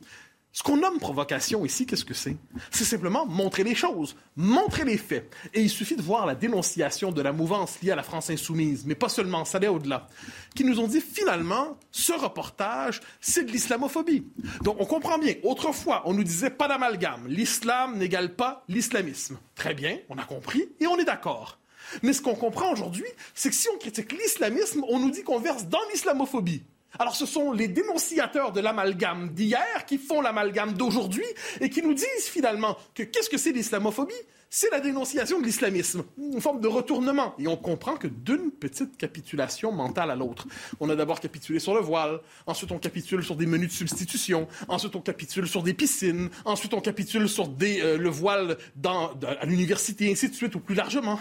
Ce 0.54 0.62
qu'on 0.62 0.76
nomme 0.76 0.98
provocation 0.98 1.64
ici, 1.64 1.86
qu'est-ce 1.86 2.04
que 2.04 2.12
c'est? 2.12 2.36
C'est 2.70 2.84
simplement 2.84 3.24
montrer 3.24 3.64
les 3.64 3.74
choses, 3.74 4.16
montrer 4.36 4.84
les 4.84 4.98
faits. 4.98 5.34
Et 5.54 5.62
il 5.62 5.70
suffit 5.70 5.96
de 5.96 6.02
voir 6.02 6.26
la 6.26 6.34
dénonciation 6.34 7.10
de 7.10 7.22
la 7.22 7.32
mouvance 7.32 7.80
liée 7.80 7.92
à 7.92 7.96
la 7.96 8.02
France 8.02 8.28
insoumise, 8.28 8.84
mais 8.84 8.94
pas 8.94 9.08
seulement, 9.08 9.46
ça 9.46 9.56
allait 9.56 9.68
au-delà, 9.68 10.08
qui 10.54 10.64
nous 10.64 10.78
ont 10.78 10.88
dit 10.88 11.00
finalement, 11.00 11.78
ce 11.90 12.12
reportage, 12.12 13.00
c'est 13.22 13.44
de 13.44 13.50
l'islamophobie. 13.50 14.26
Donc 14.62 14.76
on 14.78 14.84
comprend 14.84 15.16
bien, 15.16 15.34
autrefois, 15.42 16.02
on 16.04 16.12
nous 16.12 16.24
disait 16.24 16.50
pas 16.50 16.68
d'amalgame, 16.68 17.26
l'islam 17.28 17.96
n'égale 17.96 18.36
pas 18.36 18.62
l'islamisme. 18.68 19.38
Très 19.54 19.72
bien, 19.72 20.00
on 20.10 20.18
a 20.18 20.24
compris 20.24 20.68
et 20.80 20.86
on 20.86 20.98
est 20.98 21.06
d'accord. 21.06 21.58
Mais 22.02 22.12
ce 22.12 22.20
qu'on 22.20 22.34
comprend 22.34 22.70
aujourd'hui, 22.70 23.06
c'est 23.34 23.48
que 23.48 23.54
si 23.54 23.68
on 23.74 23.78
critique 23.78 24.12
l'islamisme, 24.12 24.84
on 24.88 24.98
nous 24.98 25.10
dit 25.10 25.22
qu'on 25.22 25.40
verse 25.40 25.66
dans 25.66 25.80
l'islamophobie. 25.90 26.62
Alors 26.98 27.16
ce 27.16 27.26
sont 27.26 27.52
les 27.52 27.68
dénonciateurs 27.68 28.52
de 28.52 28.60
l'amalgame 28.60 29.30
d'hier 29.30 29.86
qui 29.86 29.98
font 29.98 30.20
l'amalgame 30.20 30.74
d'aujourd'hui 30.74 31.24
et 31.60 31.70
qui 31.70 31.82
nous 31.82 31.94
disent 31.94 32.28
finalement 32.28 32.76
que 32.94 33.02
qu'est-ce 33.02 33.30
que 33.30 33.38
c'est 33.38 33.52
l'islamophobie? 33.52 34.14
C'est 34.54 34.70
la 34.70 34.80
dénonciation 34.80 35.40
de 35.40 35.46
l'islamisme, 35.46 36.04
une 36.18 36.42
forme 36.42 36.60
de 36.60 36.68
retournement. 36.68 37.34
Et 37.38 37.48
on 37.48 37.56
comprend 37.56 37.96
que 37.96 38.06
d'une 38.06 38.50
petite 38.50 38.98
capitulation 38.98 39.72
mentale 39.72 40.10
à 40.10 40.14
l'autre. 40.14 40.46
On 40.78 40.90
a 40.90 40.94
d'abord 40.94 41.20
capitulé 41.20 41.58
sur 41.58 41.74
le 41.74 41.80
voile, 41.80 42.20
ensuite 42.46 42.70
on 42.70 42.78
capitule 42.78 43.24
sur 43.24 43.34
des 43.34 43.46
menus 43.46 43.70
de 43.70 43.72
substitution, 43.74 44.46
ensuite 44.68 44.94
on 44.94 45.00
capitule 45.00 45.48
sur 45.48 45.62
des 45.62 45.72
piscines, 45.72 46.28
ensuite 46.44 46.74
on 46.74 46.82
capitule 46.82 47.30
sur 47.30 47.48
des, 47.48 47.80
euh, 47.80 47.96
le 47.96 48.10
voile 48.10 48.58
à 48.84 49.46
l'université, 49.46 50.12
ainsi 50.12 50.28
de 50.28 50.34
suite, 50.34 50.54
ou 50.54 50.60
plus 50.60 50.74
largement. 50.74 51.18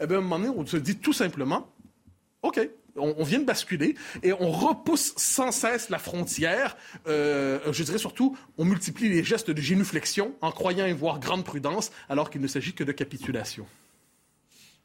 Eh 0.00 0.06
bien, 0.06 0.16
à 0.16 0.20
un 0.20 0.22
moment 0.22 0.38
donné, 0.38 0.56
on 0.56 0.64
se 0.64 0.78
dit 0.78 0.96
tout 0.96 1.12
simplement, 1.12 1.68
OK, 2.42 2.58
on, 2.96 3.22
vient 3.22 3.38
de 3.38 3.44
basculer 3.44 3.94
et 4.22 4.32
on 4.32 4.50
repousse 4.50 5.14
sans 5.16 5.52
cesse 5.52 5.88
la 5.90 5.98
frontière. 5.98 6.76
Euh, 7.06 7.58
je 7.72 7.82
dirais 7.82 7.98
surtout, 7.98 8.36
on 8.58 8.64
multiplie 8.64 9.08
les 9.08 9.24
gestes 9.24 9.50
de 9.50 9.60
génuflexion 9.60 10.34
en 10.40 10.50
croyant 10.52 10.86
y 10.86 10.92
voir 10.92 11.18
grande 11.18 11.44
prudence 11.44 11.90
alors 12.08 12.30
qu'il 12.30 12.40
ne 12.40 12.46
s'agit 12.46 12.72
que 12.72 12.84
de 12.84 12.92
capitulation. 12.92 13.66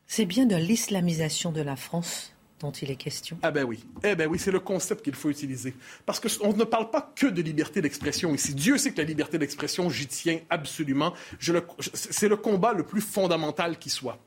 C'est 0.08 0.26
bien 0.26 0.46
de 0.46 0.56
l'islamisation 0.56 1.52
de 1.52 1.62
la 1.62 1.76
France 1.76 2.34
dont 2.60 2.72
il 2.72 2.90
est 2.90 2.96
question. 2.96 3.38
Ah 3.44 3.52
ben 3.52 3.64
oui. 3.66 3.86
Eh 4.04 4.16
ben 4.16 4.28
oui, 4.28 4.40
c'est 4.40 4.52
le 4.52 4.60
concept 4.60 5.04
qu'il 5.04 5.14
faut 5.14 5.30
utiliser. 5.30 5.76
Parce 6.06 6.20
qu'on 6.20 6.54
ne 6.54 6.64
parle 6.64 6.90
pas 6.90 7.14
que 7.16 7.28
de 7.28 7.42
liberté 7.42 7.82
d'expression 7.82 8.34
ici. 8.34 8.56
Dieu 8.56 8.78
sait 8.78 8.92
que 8.92 8.98
la 8.98 9.04
liberté 9.04 9.38
d'expression, 9.38 9.90
j'y 9.90 10.08
tiens 10.08 10.40
absolument. 10.50 11.14
c'est 11.94 12.28
le 12.28 12.38
combat 12.38 12.74
le 12.74 12.84
plus 12.84 13.02
fondamental 13.02 13.78
qui 13.78 13.90
soit. 13.90 14.18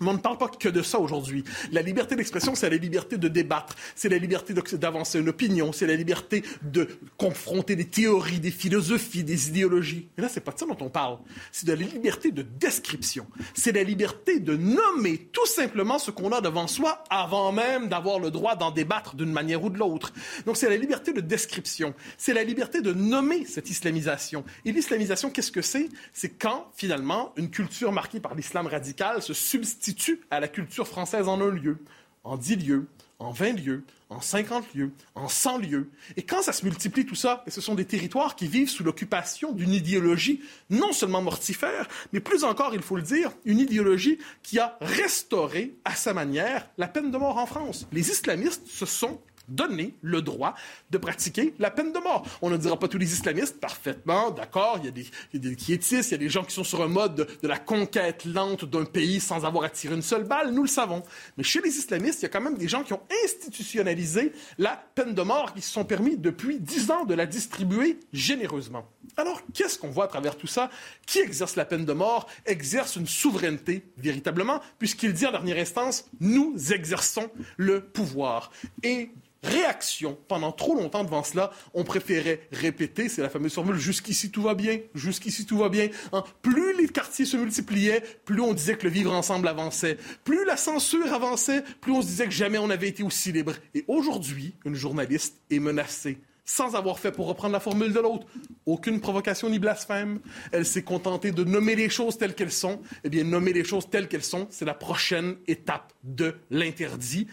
Mais 0.00 0.08
on 0.08 0.14
ne 0.14 0.18
parle 0.18 0.38
pas 0.38 0.48
que 0.48 0.68
de 0.68 0.80
ça 0.82 0.98
aujourd'hui. 0.98 1.44
La 1.72 1.82
liberté 1.82 2.16
d'expression, 2.16 2.54
c'est 2.54 2.70
la 2.70 2.76
liberté 2.76 3.18
de 3.18 3.28
débattre, 3.28 3.76
c'est 3.94 4.08
la 4.08 4.16
liberté 4.16 4.54
d'avancer 4.54 5.20
une 5.20 5.28
opinion, 5.28 5.72
c'est 5.72 5.86
la 5.86 5.94
liberté 5.94 6.42
de 6.62 6.88
confronter 7.18 7.76
des 7.76 7.84
théories, 7.84 8.40
des 8.40 8.50
philosophies, 8.50 9.24
des 9.24 9.48
idéologies. 9.48 10.08
Mais 10.16 10.22
là, 10.22 10.30
c'est 10.30 10.40
pas 10.40 10.52
de 10.52 10.58
ça 10.58 10.64
dont 10.64 10.78
on 10.80 10.88
parle. 10.88 11.18
C'est 11.52 11.66
de 11.66 11.72
la 11.72 11.86
liberté 11.86 12.32
de 12.32 12.40
description. 12.40 13.26
C'est 13.52 13.72
la 13.72 13.82
liberté 13.82 14.40
de 14.40 14.56
nommer 14.56 15.28
tout 15.32 15.46
simplement 15.46 15.98
ce 15.98 16.10
qu'on 16.10 16.32
a 16.32 16.40
devant 16.40 16.66
soi 16.66 17.04
avant 17.10 17.52
même 17.52 17.88
d'avoir 17.88 18.18
le 18.18 18.30
droit 18.30 18.56
d'en 18.56 18.70
débattre 18.70 19.16
d'une 19.16 19.32
manière 19.32 19.62
ou 19.62 19.68
de 19.68 19.78
l'autre. 19.78 20.14
Donc, 20.46 20.56
c'est 20.56 20.70
la 20.70 20.76
liberté 20.76 21.12
de 21.12 21.20
description. 21.20 21.94
C'est 22.16 22.32
la 22.32 22.44
liberté 22.44 22.80
de 22.80 22.94
nommer 22.94 23.44
cette 23.44 23.68
islamisation. 23.68 24.44
Et 24.64 24.72
l'islamisation, 24.72 25.28
qu'est-ce 25.28 25.52
que 25.52 25.62
c'est? 25.62 25.90
C'est 26.14 26.30
quand, 26.30 26.70
finalement, 26.74 27.34
une 27.36 27.50
culture 27.50 27.92
marquée 27.92 28.20
par 28.20 28.34
l'islam 28.34 28.66
radical 28.66 29.22
se 29.22 29.34
substitue 29.34 29.89
à 30.30 30.40
la 30.40 30.48
culture 30.48 30.86
française 30.86 31.28
en 31.28 31.40
un 31.40 31.50
lieu, 31.50 31.78
en 32.24 32.36
dix 32.36 32.56
lieux, 32.56 32.86
en 33.18 33.30
vingt 33.30 33.52
lieux, 33.52 33.84
en 34.08 34.20
cinquante 34.20 34.64
lieux, 34.74 34.90
en 35.14 35.28
cent 35.28 35.58
lieux. 35.58 35.88
Et 36.16 36.22
quand 36.22 36.42
ça 36.42 36.52
se 36.52 36.64
multiplie 36.64 37.06
tout 37.06 37.14
ça, 37.14 37.44
ce 37.46 37.60
sont 37.60 37.74
des 37.74 37.84
territoires 37.84 38.34
qui 38.34 38.48
vivent 38.48 38.68
sous 38.68 38.82
l'occupation 38.82 39.52
d'une 39.52 39.72
idéologie 39.72 40.40
non 40.68 40.92
seulement 40.92 41.22
mortifère, 41.22 41.86
mais 42.12 42.20
plus 42.20 42.42
encore, 42.42 42.74
il 42.74 42.82
faut 42.82 42.96
le 42.96 43.02
dire, 43.02 43.30
une 43.44 43.60
idéologie 43.60 44.18
qui 44.42 44.58
a 44.58 44.76
restauré 44.80 45.74
à 45.84 45.94
sa 45.94 46.12
manière 46.12 46.68
la 46.76 46.88
peine 46.88 47.10
de 47.10 47.18
mort 47.18 47.38
en 47.38 47.46
France. 47.46 47.86
Les 47.92 48.10
islamistes 48.10 48.66
se 48.66 48.86
sont 48.86 49.20
donner 49.50 49.94
le 50.02 50.22
droit 50.22 50.54
de 50.90 50.98
pratiquer 50.98 51.54
la 51.58 51.70
peine 51.70 51.92
de 51.92 51.98
mort. 51.98 52.26
On 52.42 52.50
ne 52.50 52.56
dira 52.56 52.78
pas 52.78 52.88
tous 52.88 52.98
les 52.98 53.12
islamistes, 53.12 53.60
parfaitement, 53.60 54.30
d'accord, 54.30 54.78
il 54.80 54.86
y 54.86 54.88
a 54.88 54.92
des, 54.92 55.06
il 55.34 55.40
des 55.40 55.56
quiétistes, 55.56 56.10
il 56.10 56.12
y 56.12 56.14
a 56.14 56.18
des 56.18 56.28
gens 56.28 56.44
qui 56.44 56.54
sont 56.54 56.64
sur 56.64 56.82
un 56.82 56.88
mode 56.88 57.14
de, 57.42 57.48
la 57.48 57.58
conquête 57.58 58.24
lente 58.24 58.64
d'un 58.64 58.84
pays 58.84 59.20
sans 59.20 59.44
avoir 59.44 59.64
à 59.64 59.70
tirer 59.70 59.94
une 59.94 60.02
seule 60.02 60.24
balle, 60.24 60.52
nous 60.52 60.62
le 60.62 60.68
savons. 60.68 61.02
Mais 61.36 61.44
chez 61.44 61.60
les 61.60 61.76
islamistes, 61.76 62.20
il 62.20 62.22
y 62.22 62.26
a 62.26 62.28
quand 62.28 62.40
même 62.40 62.56
des 62.56 62.68
gens 62.68 62.82
qui 62.82 62.92
ont 62.92 63.02
institutionnalisé 63.24 64.32
la 64.58 64.82
peine 64.94 65.14
de 65.14 65.22
mort, 65.22 65.54
qui 65.54 65.62
se 65.62 65.72
sont 65.72 65.84
permis 65.84 66.16
depuis 66.16 66.60
dix 66.60 66.90
ans 66.90 67.04
de 67.04 67.14
la 67.14 67.26
distribuer 67.26 67.98
généreusement. 68.12 68.86
Alors, 69.16 69.42
qu'est-ce 69.52 69.78
qu'on 69.78 69.90
voit 69.90 70.04
à 70.04 70.08
travers 70.08 70.36
tout 70.36 70.46
ça? 70.46 70.70
Qui 71.06 71.18
exerce 71.18 71.56
la 71.56 71.64
peine 71.64 71.84
de 71.84 71.92
mort 71.92 72.26
exerce 72.46 72.96
une 72.96 73.06
souveraineté, 73.06 73.84
véritablement, 73.96 74.60
puisqu'il 74.78 75.12
dit 75.12 75.26
en 75.26 75.32
dernière 75.32 75.58
instance, 75.58 76.06
nous 76.20 76.54
exerçons 76.72 77.30
le 77.56 77.80
pouvoir. 77.82 78.50
Et 78.82 79.10
réaction 79.42 80.18
pendant 80.28 80.52
trop 80.52 80.74
longtemps 80.74 81.04
devant 81.04 81.24
cela. 81.24 81.50
On 81.74 81.84
préférait 81.84 82.40
répéter, 82.52 83.08
c'est 83.08 83.22
la 83.22 83.30
fameuse 83.30 83.54
formule 83.54 83.76
jusqu'ici 83.76 84.30
tout 84.30 84.42
va 84.42 84.54
bien, 84.54 84.78
jusqu'ici 84.94 85.46
tout 85.46 85.58
va 85.58 85.68
bien. 85.68 85.88
Hein. 86.12 86.24
Plus 86.42 86.76
les 86.76 86.88
quartiers 86.88 87.24
se 87.24 87.36
multipliaient, 87.36 88.02
plus 88.24 88.40
on 88.40 88.52
disait 88.52 88.76
que 88.76 88.84
le 88.84 88.92
vivre 88.92 89.12
ensemble 89.12 89.48
avançait. 89.48 89.96
Plus 90.24 90.44
la 90.44 90.56
censure 90.56 91.12
avançait, 91.12 91.62
plus 91.80 91.92
on 91.92 92.02
se 92.02 92.06
disait 92.06 92.26
que 92.26 92.32
jamais 92.32 92.58
on 92.58 92.70
avait 92.70 92.88
été 92.88 93.02
aussi 93.02 93.32
libre. 93.32 93.54
Et 93.74 93.84
aujourd'hui, 93.88 94.54
une 94.64 94.74
journaliste 94.74 95.36
est 95.50 95.58
menacée 95.58 96.18
sans 96.50 96.74
avoir 96.74 96.98
fait, 96.98 97.12
pour 97.12 97.28
reprendre 97.28 97.52
la 97.52 97.60
formule 97.60 97.92
de 97.92 98.00
l'autre, 98.00 98.26
aucune 98.66 99.00
provocation 99.00 99.48
ni 99.48 99.60
blasphème. 99.60 100.18
Elle 100.50 100.66
s'est 100.66 100.82
contentée 100.82 101.30
de 101.30 101.44
nommer 101.44 101.76
les 101.76 101.88
choses 101.88 102.18
telles 102.18 102.34
qu'elles 102.34 102.50
sont. 102.50 102.80
Eh 103.04 103.08
bien, 103.08 103.22
nommer 103.22 103.52
les 103.52 103.62
choses 103.62 103.88
telles 103.88 104.08
qu'elles 104.08 104.24
sont, 104.24 104.48
c'est 104.50 104.64
la 104.64 104.74
prochaine 104.74 105.36
étape 105.46 105.92
de 106.02 106.34
l'interdit. 106.50 107.28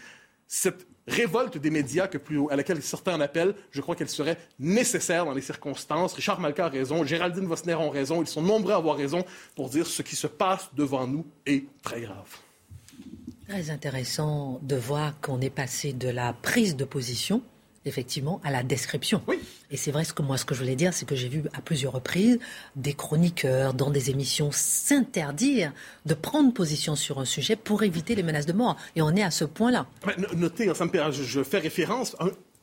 Cette 0.48 0.86
révolte 1.06 1.58
des 1.58 1.70
médias 1.70 2.06
que 2.06 2.18
plus, 2.18 2.40
à 2.50 2.56
laquelle 2.56 2.82
certains 2.82 3.14
en 3.14 3.20
appellent, 3.20 3.54
je 3.70 3.80
crois 3.80 3.94
qu'elle 3.96 4.08
serait 4.08 4.38
nécessaire 4.58 5.24
dans 5.24 5.32
les 5.32 5.40
circonstances. 5.40 6.14
Richard 6.14 6.40
Malka 6.40 6.66
a 6.66 6.68
raison, 6.68 7.04
Géraldine 7.04 7.46
Vosner 7.46 7.72
a 7.74 7.90
raison, 7.90 8.22
ils 8.22 8.26
sont 8.26 8.42
nombreux 8.42 8.72
à 8.72 8.76
avoir 8.76 8.96
raison 8.96 9.24
pour 9.54 9.70
dire 9.70 9.86
ce 9.86 10.02
qui 10.02 10.16
se 10.16 10.26
passe 10.26 10.70
devant 10.74 11.06
nous 11.06 11.26
est 11.46 11.64
très 11.82 12.00
grave. 12.00 12.36
Très 13.48 13.70
intéressant 13.70 14.58
de 14.62 14.76
voir 14.76 15.20
qu'on 15.20 15.40
est 15.40 15.50
passé 15.50 15.92
de 15.92 16.08
la 16.08 16.32
prise 16.34 16.76
de 16.76 16.84
position 16.84 17.42
effectivement 17.84 18.40
à 18.44 18.50
la 18.50 18.62
description. 18.62 19.22
Oui. 19.26 19.38
Et 19.70 19.76
c'est 19.76 19.90
vrai 19.90 20.04
ce 20.04 20.12
que 20.12 20.22
moi 20.22 20.36
ce 20.36 20.44
que 20.44 20.54
je 20.54 20.60
voulais 20.60 20.76
dire, 20.76 20.94
c'est 20.94 21.06
que 21.06 21.14
j'ai 21.14 21.28
vu 21.28 21.44
à 21.52 21.60
plusieurs 21.60 21.92
reprises 21.92 22.38
des 22.76 22.94
chroniqueurs 22.94 23.74
dans 23.74 23.90
des 23.90 24.10
émissions 24.10 24.50
s'interdire 24.52 25.72
de 26.06 26.14
prendre 26.14 26.52
position 26.52 26.96
sur 26.96 27.18
un 27.18 27.24
sujet 27.24 27.56
pour 27.56 27.82
éviter 27.82 28.14
les 28.14 28.22
menaces 28.22 28.46
de 28.46 28.52
mort. 28.52 28.76
Et 28.96 29.02
on 29.02 29.14
est 29.14 29.22
à 29.22 29.30
ce 29.30 29.44
point-là. 29.44 29.86
Notez, 30.34 30.72
ça 30.74 30.84
me, 30.84 31.12
je 31.12 31.42
fais 31.42 31.58
référence. 31.58 32.16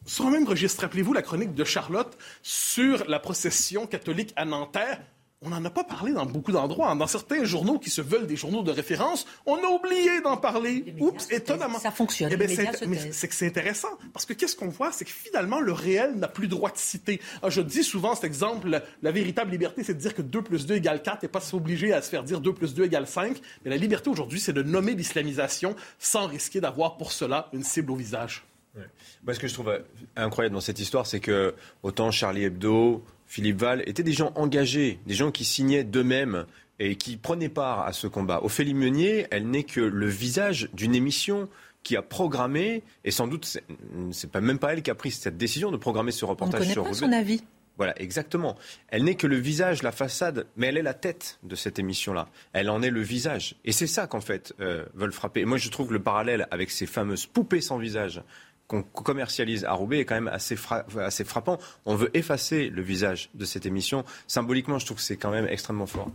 Sur 0.05 0.25
le 0.25 0.31
même 0.31 0.47
registre, 0.47 0.81
rappelez-vous 0.81 1.13
la 1.13 1.23
chronique 1.23 1.55
de 1.55 1.63
Charlotte 1.63 2.15
sur 2.43 3.07
la 3.07 3.19
procession 3.19 3.87
catholique 3.87 4.33
à 4.35 4.45
Nanterre 4.45 5.01
on 5.41 5.49
n'en 5.49 5.63
a 5.63 5.69
pas 5.69 5.83
parlé 5.83 6.13
dans 6.13 6.25
beaucoup 6.25 6.51
d'endroits. 6.51 6.93
Dans 6.95 7.07
certains 7.07 7.43
journaux 7.43 7.77
qui 7.77 7.89
se 7.89 8.01
veulent 8.01 8.25
des 8.25 8.35
journaux 8.35 8.63
de 8.63 8.71
référence, 8.71 9.27
on 9.45 9.57
a 9.57 9.67
oublié 9.67 10.21
d'en 10.21 10.37
parler. 10.37 10.95
Oups, 10.99 11.29
étonnamment. 11.29 11.77
Ça 11.79 11.91
fonctionne. 11.91 12.31
Eh 12.31 12.47
c'est 13.11 13.27
que 13.27 13.35
c'est 13.35 13.47
intéressant. 13.47 13.89
Parce 14.13 14.25
que 14.25 14.33
qu'est-ce 14.33 14.55
qu'on 14.55 14.69
voit? 14.69 14.91
C'est 14.91 15.05
que 15.05 15.11
finalement, 15.11 15.59
le 15.59 15.73
réel 15.73 16.15
n'a 16.15 16.27
plus 16.27 16.47
droit 16.47 16.71
de 16.71 16.77
citer. 16.77 17.21
Ah, 17.43 17.49
je 17.49 17.61
dis 17.61 17.83
souvent 17.83 18.15
cet 18.15 18.23
exemple, 18.23 18.81
la, 19.01 19.11
véritable 19.11 19.51
liberté, 19.51 19.83
c'est 19.83 19.93
de 19.93 19.99
dire 19.99 20.15
que 20.15 20.21
2 20.21 20.41
plus 20.41 20.65
2 20.65 20.75
égale 20.75 21.03
4 21.03 21.25
et 21.25 21.27
pas 21.27 21.41
s'obliger 21.41 21.93
à 21.93 22.01
se 22.01 22.09
faire 22.09 22.23
dire 22.23 22.39
2 22.39 22.53
plus 22.53 22.73
2 22.73 22.85
égale 22.85 23.07
5. 23.07 23.37
Mais 23.63 23.71
la 23.71 23.77
liberté 23.77 24.09
aujourd'hui, 24.09 24.39
c'est 24.39 24.53
de 24.53 24.63
nommer 24.63 24.95
l'islamisation 24.95 25.75
sans 25.99 26.27
risquer 26.27 26.61
d'avoir 26.61 26.97
pour 26.97 27.11
cela 27.11 27.49
une 27.53 27.63
cible 27.63 27.91
au 27.91 27.95
visage. 27.95 28.45
ce 29.27 29.39
que 29.39 29.47
je 29.47 29.53
trouve 29.53 29.79
incroyable 30.15 30.55
dans 30.55 30.61
cette 30.61 30.79
histoire, 30.79 31.05
c'est 31.05 31.19
que 31.19 31.53
autant 31.83 32.09
Charlie 32.09 32.45
Hebdo, 32.45 33.03
Philippe 33.27 33.57
Val, 33.57 33.83
étaient 33.85 34.03
des 34.03 34.13
gens 34.13 34.31
engagés, 34.35 34.99
des 35.07 35.13
gens 35.13 35.31
qui 35.31 35.45
signaient 35.45 35.83
d'eux-mêmes 35.83 36.45
et 36.79 36.95
qui 36.95 37.17
prenaient 37.17 37.49
part 37.49 37.81
à 37.81 37.93
ce 37.93 38.07
combat. 38.07 38.41
Ophélie 38.43 38.73
Meunier, 38.73 39.27
elle 39.31 39.49
n'est 39.49 39.63
que 39.63 39.81
le 39.81 40.07
visage 40.07 40.69
d'une 40.73 40.95
émission 40.95 41.49
qui 41.83 41.95
a 41.95 42.01
programmé, 42.01 42.83
et 43.03 43.11
sans 43.11 43.27
doute, 43.27 43.57
c'est 44.11 44.31
pas 44.31 44.41
même 44.41 44.59
pas 44.59 44.73
elle 44.73 44.81
qui 44.81 44.91
a 44.91 44.95
pris 44.95 45.11
cette 45.11 45.37
décision 45.37 45.71
de 45.71 45.77
programmer 45.77 46.11
ce 46.11 46.25
reportage 46.25 46.67
On 46.67 46.71
sur 46.71 46.83
pas 46.83 46.93
son 46.93 47.11
avis. 47.11 47.41
Voilà, 47.77 47.99
exactement. 48.01 48.55
Elle 48.87 49.03
n'est 49.03 49.15
que 49.15 49.27
le 49.27 49.35
visage, 49.35 49.83
la 49.83 49.91
façade, 49.91 50.47
mais 50.55 50.67
elle 50.67 50.77
est 50.77 50.83
la 50.83 50.93
tête 50.93 51.39
de 51.43 51.55
cette 51.55 51.77
émission-là. 51.77 52.29
Elle 52.53 52.69
en 52.69 52.81
est 52.81 52.89
le 52.89 53.01
visage. 53.01 53.55
Et 53.65 53.71
c'est 53.71 53.87
ça 53.87 54.07
qu'en 54.07 54.21
fait 54.21 54.53
euh, 54.61 54.85
veulent 54.93 55.11
frapper. 55.11 55.41
Et 55.41 55.45
moi, 55.45 55.57
je 55.57 55.69
trouve 55.69 55.89
que 55.89 55.93
le 55.93 56.01
parallèle 56.01 56.47
avec 56.51 56.71
ces 56.71 56.85
fameuses 56.85 57.25
poupées 57.25 57.61
sans 57.61 57.77
visage 57.77 58.23
qu'on 58.67 58.83
commercialise 58.83 59.63
à 59.65 59.73
Roubaix 59.73 59.99
est 59.99 60.05
quand 60.05 60.15
même 60.15 60.27
assez, 60.27 60.55
frappant. 60.55 61.59
On 61.85 61.95
veut 61.95 62.09
effacer 62.15 62.69
le 62.69 62.81
visage 62.81 63.29
de 63.33 63.45
cette 63.45 63.65
émission. 63.65 64.03
Symboliquement, 64.27 64.79
je 64.79 64.85
trouve 64.85 64.97
que 64.97 65.03
c'est 65.03 65.17
quand 65.17 65.31
même 65.31 65.47
extrêmement 65.47 65.85
fort 65.85 66.09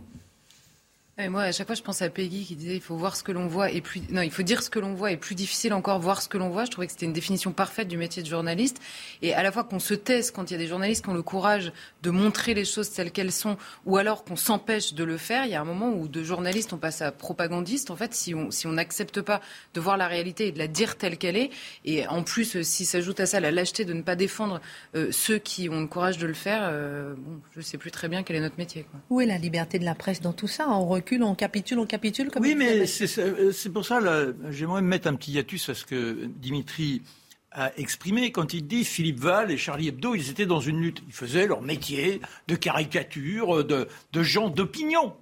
moi, 1.29 1.43
à 1.43 1.51
chaque 1.51 1.67
fois, 1.67 1.75
je 1.75 1.81
pense 1.81 2.01
à 2.01 2.09
Peggy 2.09 2.45
qui 2.45 2.55
disait 2.55 2.75
il 2.75 2.81
faut 2.81 2.95
voir 2.95 3.15
ce 3.15 3.23
que 3.23 3.31
l'on 3.31 3.47
voit 3.47 3.71
et 3.71 3.81
plus 3.81 4.01
non, 4.09 4.21
il 4.21 4.31
faut 4.31 4.43
dire 4.43 4.63
ce 4.63 4.69
que 4.69 4.79
l'on 4.79 4.93
voit 4.93 5.11
et 5.11 5.17
plus 5.17 5.35
difficile 5.35 5.73
encore 5.73 5.99
voir 5.99 6.21
ce 6.21 6.29
que 6.29 6.37
l'on 6.37 6.49
voit. 6.49 6.65
Je 6.65 6.71
trouvais 6.71 6.87
que 6.87 6.93
c'était 6.93 7.05
une 7.05 7.13
définition 7.13 7.51
parfaite 7.51 7.87
du 7.87 7.97
métier 7.97 8.23
de 8.23 8.27
journaliste. 8.27 8.81
Et 9.21 9.33
à 9.33 9.43
la 9.43 9.51
fois 9.51 9.63
qu'on 9.63 9.79
se 9.79 9.93
taise 9.93 10.31
quand 10.31 10.49
il 10.49 10.53
y 10.53 10.55
a 10.55 10.59
des 10.59 10.67
journalistes 10.67 11.03
qui 11.03 11.09
ont 11.09 11.13
le 11.13 11.23
courage 11.23 11.71
de 12.03 12.09
montrer 12.09 12.53
les 12.53 12.65
choses 12.65 12.91
telles 12.91 13.11
qu'elles 13.11 13.31
sont, 13.31 13.57
ou 13.85 13.97
alors 13.97 14.23
qu'on 14.23 14.35
s'empêche 14.35 14.93
de 14.93 15.03
le 15.03 15.17
faire. 15.17 15.45
Il 15.45 15.51
y 15.51 15.55
a 15.55 15.61
un 15.61 15.65
moment 15.65 15.89
où 15.89 16.07
de 16.07 16.23
journaliste 16.23 16.73
on 16.73 16.77
passe 16.77 17.01
à 17.01 17.11
propagandiste. 17.11 17.91
En 17.91 17.95
fait, 17.95 18.13
si 18.13 18.33
on 18.35 18.51
si 18.51 18.67
on 18.67 18.73
n'accepte 18.73 19.21
pas 19.21 19.41
de 19.73 19.79
voir 19.79 19.97
la 19.97 20.07
réalité 20.07 20.47
et 20.47 20.51
de 20.51 20.59
la 20.59 20.67
dire 20.67 20.97
telle 20.97 21.17
qu'elle 21.17 21.37
est, 21.37 21.51
et 21.85 22.07
en 22.07 22.23
plus 22.23 22.55
euh, 22.55 22.63
si 22.63 22.85
s'ajoute 22.85 23.19
à 23.19 23.25
ça 23.25 23.39
la 23.39 23.51
lâcheté 23.51 23.85
de 23.85 23.93
ne 23.93 24.01
pas 24.01 24.15
défendre 24.15 24.61
euh, 24.95 25.11
ceux 25.11 25.37
qui 25.37 25.69
ont 25.69 25.81
le 25.81 25.87
courage 25.87 26.17
de 26.17 26.27
le 26.27 26.33
faire, 26.33 26.61
euh, 26.63 27.13
bon, 27.17 27.39
je 27.55 27.61
sais 27.61 27.77
plus 27.77 27.91
très 27.91 28.07
bien 28.07 28.23
quel 28.23 28.35
est 28.35 28.41
notre 28.41 28.57
métier. 28.57 28.85
Où 29.09 29.21
est 29.21 29.25
la 29.25 29.37
liberté 29.37 29.79
de 29.79 29.85
la 29.85 29.95
presse 29.95 30.21
dans 30.21 30.33
tout 30.33 30.47
ça? 30.47 30.67
On 31.19 31.31
on 31.31 31.35
capitule, 31.35 31.79
on 31.79 31.85
capitule. 31.85 32.29
Comme 32.29 32.43
oui, 32.43 32.55
mais 32.55 32.85
c'est 32.85 33.69
pour 33.73 33.85
ça, 33.85 33.99
j'aimerais 34.49 34.81
mettre 34.81 35.07
un 35.07 35.15
petit 35.15 35.31
hiatus 35.31 35.69
à 35.69 35.73
ce 35.73 35.85
que 35.85 36.25
Dimitri 36.25 37.01
a 37.51 37.71
exprimé 37.77 38.31
quand 38.31 38.53
il 38.53 38.65
dit 38.65 38.85
Philippe 38.85 39.19
Val 39.19 39.51
et 39.51 39.57
Charlie 39.57 39.89
Hebdo, 39.89 40.15
ils 40.15 40.29
étaient 40.29 40.45
dans 40.45 40.61
une 40.61 40.79
lutte. 40.79 41.03
Ils 41.07 41.13
faisaient 41.13 41.47
leur 41.47 41.61
métier 41.61 42.21
de 42.47 42.55
caricature, 42.55 43.65
de, 43.65 43.87
gens 44.23 44.49
d'opinion. 44.49 45.13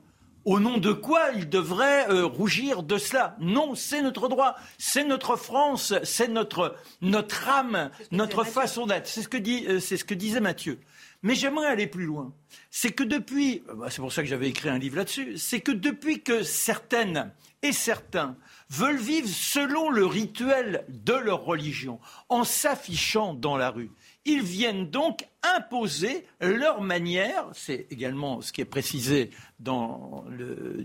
Au 0.46 0.60
nom 0.60 0.78
de 0.78 0.94
quoi 0.94 1.32
ils 1.36 1.50
devraient 1.50 2.10
euh, 2.10 2.26
rougir 2.26 2.82
de 2.82 2.98
cela? 2.98 3.36
Non, 3.40 3.76
c'est 3.76 4.02
notre 4.02 4.30
droit, 4.30 4.56
c'est 4.78 5.04
notre 5.04 5.36
France, 5.36 5.94
c'est 6.04 6.30
notre, 6.30 6.76
notre 7.02 7.50
âme, 7.50 7.92
notre 8.12 8.46
façon 8.46 8.88
d'être. 8.88 9.08
C'est 9.08 9.22
ce, 9.22 9.28
que 9.28 9.38
euh, 9.38 9.80
c'est 9.80 9.98
ce 9.98 10.06
que 10.06 10.14
disait 10.14 10.40
Mathieu. 10.40 10.80
Mais 11.22 11.36
j'aimerais 11.36 11.68
aller 11.68 11.88
plus 11.88 12.06
loin. 12.06 12.34
C'est 12.72 12.92
que 12.92 13.04
depuis, 13.04 13.64
bah, 13.76 13.88
c'est 13.90 14.02
pour 14.02 14.14
ça 14.14 14.22
que 14.22 14.30
j'avais 14.30 14.50
écrit 14.50 14.70
un 14.70 14.78
livre 14.78 14.98
là-dessus, 14.98 15.38
c'est 15.38 15.60
que 15.60 15.72
depuis 15.72 16.22
que 16.22 16.44
certaines 16.44 17.32
et 17.62 17.74
certains 17.74 18.38
veulent 18.70 18.98
vivre 18.98 19.28
selon 19.28 19.90
le 19.90 20.06
rituel 20.06 20.86
de 20.88 21.14
leur 21.14 21.44
religion, 21.44 22.00
en 22.30 22.46
s'affichant 22.46 23.34
dans 23.34 23.58
la 23.58 23.70
rue, 23.70 23.92
ils 24.24 24.42
viennent 24.42 24.90
donc 24.90 25.28
imposer 25.44 26.26
leur 26.40 26.82
manière, 26.82 27.50
c'est 27.54 27.88
également 27.90 28.42
ce 28.42 28.54
qui 28.54 28.62
est 28.62 28.66
précisé 28.66 29.32
dans 29.60 30.24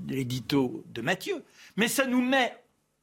l'édito 0.09 0.85
de 0.89 1.01
Matthieu, 1.03 1.45
mais 1.77 1.89
ça 1.89 2.07
nous 2.07 2.23
met 2.23 2.57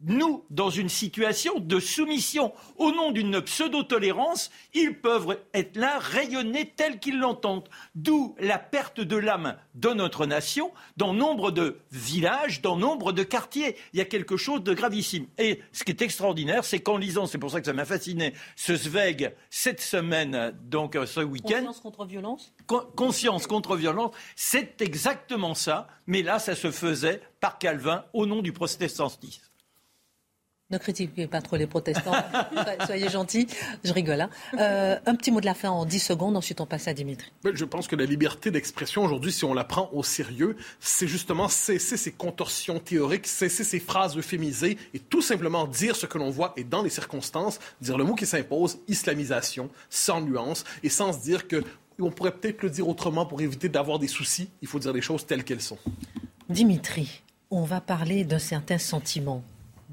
nous, 0.04 0.46
dans 0.50 0.70
une 0.70 0.90
situation 0.90 1.60
de 1.60 1.80
soumission. 1.80 2.54
Au 2.78 2.92
nom 2.92 3.12
d'une 3.12 3.42
pseudo-tolérance, 3.42 4.52
ils 4.74 5.00
peuvent 5.00 5.38
être 5.54 5.76
là, 5.78 6.00
rayonner 6.00 6.74
tel 6.76 7.00
qu'ils 7.00 7.20
l'entendent. 7.20 7.70
D'où 7.96 8.36
la 8.40 8.58
perte 8.58 9.00
de 9.00 9.16
l'âme 9.16 9.56
de 9.76 9.90
notre 9.90 10.26
nation 10.26 10.72
dans 10.98 11.14
nombre 11.14 11.52
de 11.52 11.80
villages, 11.92 12.62
dans 12.62 12.78
nombre 12.78 13.12
de 13.12 13.24
quartiers. 13.24 13.76
Il 13.94 14.00
y 14.00 14.02
a 14.02 14.06
quelque 14.06 14.38
chose 14.38 14.64
de 14.64 14.74
gravissime. 14.74 15.28
Et 15.38 15.62
ce 15.72 15.84
qui 15.84 15.92
est 15.92 16.02
extraordinaire, 16.02 16.64
c'est 16.64 16.80
qu'en 16.80 16.98
lisant, 16.98 17.26
c'est 17.26 17.38
pour 17.38 17.52
ça 17.52 17.60
que 17.60 17.66
ça 17.66 17.74
m'a 17.74 17.86
fasciné, 17.86 18.34
ce 18.56 18.76
Zweig 18.76 19.34
cette 19.50 19.82
semaine, 19.82 20.54
donc 20.64 20.96
euh, 20.96 21.06
ce 21.06 21.20
week-end. 21.20 21.66
Conscience 21.66 21.80
contre 21.80 22.06
violence 22.06 22.54
Conscience 22.96 23.48
contre 23.48 23.76
violence, 23.76 24.12
c'est 24.36 24.82
exactement 24.82 25.54
ça. 25.54 25.88
Mais 26.08 26.22
là, 26.22 26.40
ça 26.40 26.56
se 26.56 26.72
faisait 26.72 27.22
par 27.40 27.58
Calvin 27.58 28.06
au 28.14 28.26
nom 28.26 28.42
du 28.42 28.54
protestantisme. 28.54 29.51
Ne 30.72 30.78
critiquez 30.78 31.28
pas 31.28 31.42
trop 31.42 31.58
les 31.58 31.68
protestants. 31.68 32.14
Soyez 32.86 33.10
gentils. 33.10 33.48
Je 33.84 33.92
rigole. 33.92 34.22
Hein. 34.22 34.30
Euh, 34.58 34.98
un 35.06 35.16
petit 35.16 35.32
mot 35.32 35.42
de 35.42 35.46
la 35.46 35.54
fin 35.54 35.70
en 35.70 35.86
10 35.86 36.00
secondes, 36.00 36.38
ensuite 36.38 36.62
on 36.62 36.66
passe 36.66 36.88
à 36.88 36.94
Dimitri. 36.94 37.32
Je 37.54 37.66
pense 37.66 37.88
que 37.88 37.96
la 37.96 38.06
liberté 38.06 38.52
d'expression 38.52 39.04
aujourd'hui, 39.04 39.32
si 39.32 39.44
on 39.44 39.54
la 39.54 39.66
prend 39.66 39.90
au 39.92 40.04
sérieux, 40.04 40.56
c'est 40.80 41.08
justement 41.08 41.50
cesser 41.50 41.98
ces 41.98 42.12
contorsions 42.12 42.80
théoriques, 42.80 43.28
cesser 43.28 43.64
ces 43.64 43.80
phrases 43.80 44.18
euphémisées 44.18 44.78
et 44.94 45.00
tout 45.00 45.22
simplement 45.22 45.68
dire 45.68 45.96
ce 45.96 46.06
que 46.06 46.18
l'on 46.18 46.30
voit 46.30 46.54
et 46.56 46.64
dans 46.64 46.84
les 46.84 46.90
circonstances, 46.90 47.60
dire 47.82 47.98
le 47.98 48.06
mot 48.06 48.16
qui 48.16 48.26
s'impose, 48.26 48.80
islamisation, 48.88 49.70
sans 49.90 50.22
nuance 50.22 50.64
et 50.84 50.90
sans 50.90 51.12
se 51.12 51.20
dire 51.20 51.48
que 51.48 51.64
on 52.00 52.10
pourrait 52.10 52.32
peut-être 52.32 52.64
le 52.64 52.70
dire 52.70 52.88
autrement 52.88 53.26
pour 53.26 53.42
éviter 53.42 53.70
d'avoir 53.70 54.00
des 54.00 54.08
soucis. 54.08 54.50
Il 54.62 54.68
faut 54.68 54.80
dire 54.80 54.94
les 54.94 55.02
choses 55.02 55.26
telles 55.26 55.44
qu'elles 55.44 55.62
sont. 55.62 55.78
Dimitri, 56.50 57.22
on 57.52 57.64
va 57.64 57.80
parler 57.80 58.24
d'un 58.24 58.40
certain 58.40 58.78
sentiment 58.78 59.44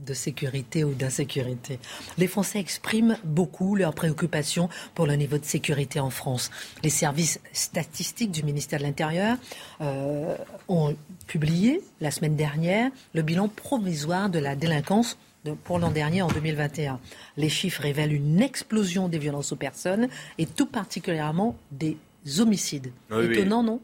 de 0.07 0.15
sécurité 0.15 0.85
ou 0.85 0.95
d'insécurité. 0.95 1.79
Les 2.17 2.27
Français 2.27 2.59
expriment 2.59 3.17
beaucoup 3.25 3.75
leurs 3.75 3.95
préoccupations 3.95 4.69
pour 4.95 5.07
le 5.07 5.15
niveau 5.15 5.39
de 5.39 5.45
sécurité 5.45 6.01
en 6.01 6.11
France. 6.11 6.51
Les 6.83 6.91
services 6.91 7.41
statistiques 7.53 8.31
du 8.31 8.43
ministère 8.43 8.79
de 8.79 8.85
l'Intérieur 8.85 9.37
euh, 9.81 10.37
ont 10.69 10.97
publié 11.27 11.83
la 12.01 12.11
semaine 12.11 12.37
dernière 12.37 12.91
le 13.15 13.23
bilan 13.23 13.49
provisoire 13.49 14.31
de 14.31 14.39
la 14.39 14.57
délinquance 14.57 15.17
pour 15.65 15.79
l'an 15.79 15.91
dernier, 15.91 16.23
en 16.23 16.29
2021. 16.29 16.99
Les 17.37 17.49
chiffres 17.49 17.83
révèlent 17.83 18.13
une 18.13 18.43
explosion 18.43 19.09
des 19.09 19.19
violences 19.19 19.53
aux 19.53 19.57
personnes 19.57 20.09
et 20.37 20.47
tout 20.47 20.67
particulièrement 20.67 21.57
des 21.71 21.97
homicides. 22.39 22.93
Étonnant, 23.11 23.63
non? 23.63 23.81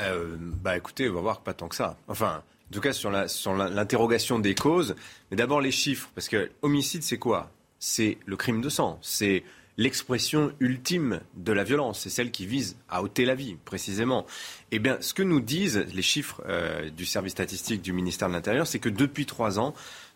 Euh, 0.00 0.36
Bah 0.62 0.76
écoutez, 0.76 1.08
on 1.08 1.14
va 1.14 1.20
voir 1.20 1.40
pas 1.40 1.54
tant 1.54 1.68
que 1.68 1.74
ça. 1.76 1.96
Enfin, 2.08 2.42
en 2.72 2.76
tout 2.76 2.80
cas 2.80 2.94
sur 2.94 3.10
l'interrogation 3.10 4.38
des 4.38 4.54
causes. 4.54 4.94
Mais 5.30 5.36
d'abord 5.36 5.60
les 5.60 5.70
chiffres, 5.70 6.08
parce 6.14 6.30
que 6.30 6.50
homicide, 6.62 7.02
c'est 7.02 7.18
quoi? 7.18 7.50
C'est 7.78 8.16
le 8.24 8.34
crime 8.34 8.62
de 8.62 8.70
sang. 8.70 8.98
C'est 9.02 9.42
l'expression 9.76 10.54
ultime 10.58 11.20
de 11.36 11.52
la 11.52 11.64
violence. 11.64 12.00
C'est 12.00 12.08
celle 12.08 12.30
qui 12.30 12.46
vise 12.46 12.78
à 12.88 13.02
ôter 13.02 13.26
la 13.26 13.34
vie, 13.34 13.56
précisément. 13.66 14.24
Eh 14.70 14.78
bien, 14.78 14.96
ce 15.02 15.12
que 15.12 15.22
nous 15.22 15.40
disent 15.40 15.84
les 15.92 16.00
chiffres 16.00 16.42
euh, 16.48 16.88
du 16.88 17.04
service 17.04 17.32
statistique 17.32 17.82
du 17.82 17.92
ministère 17.92 18.28
de 18.28 18.32
l'Intérieur, 18.32 18.66
c'est 18.66 18.78
que 18.78 18.88
depuis 18.88 19.26
trois 19.26 19.58
ans, 19.58 19.74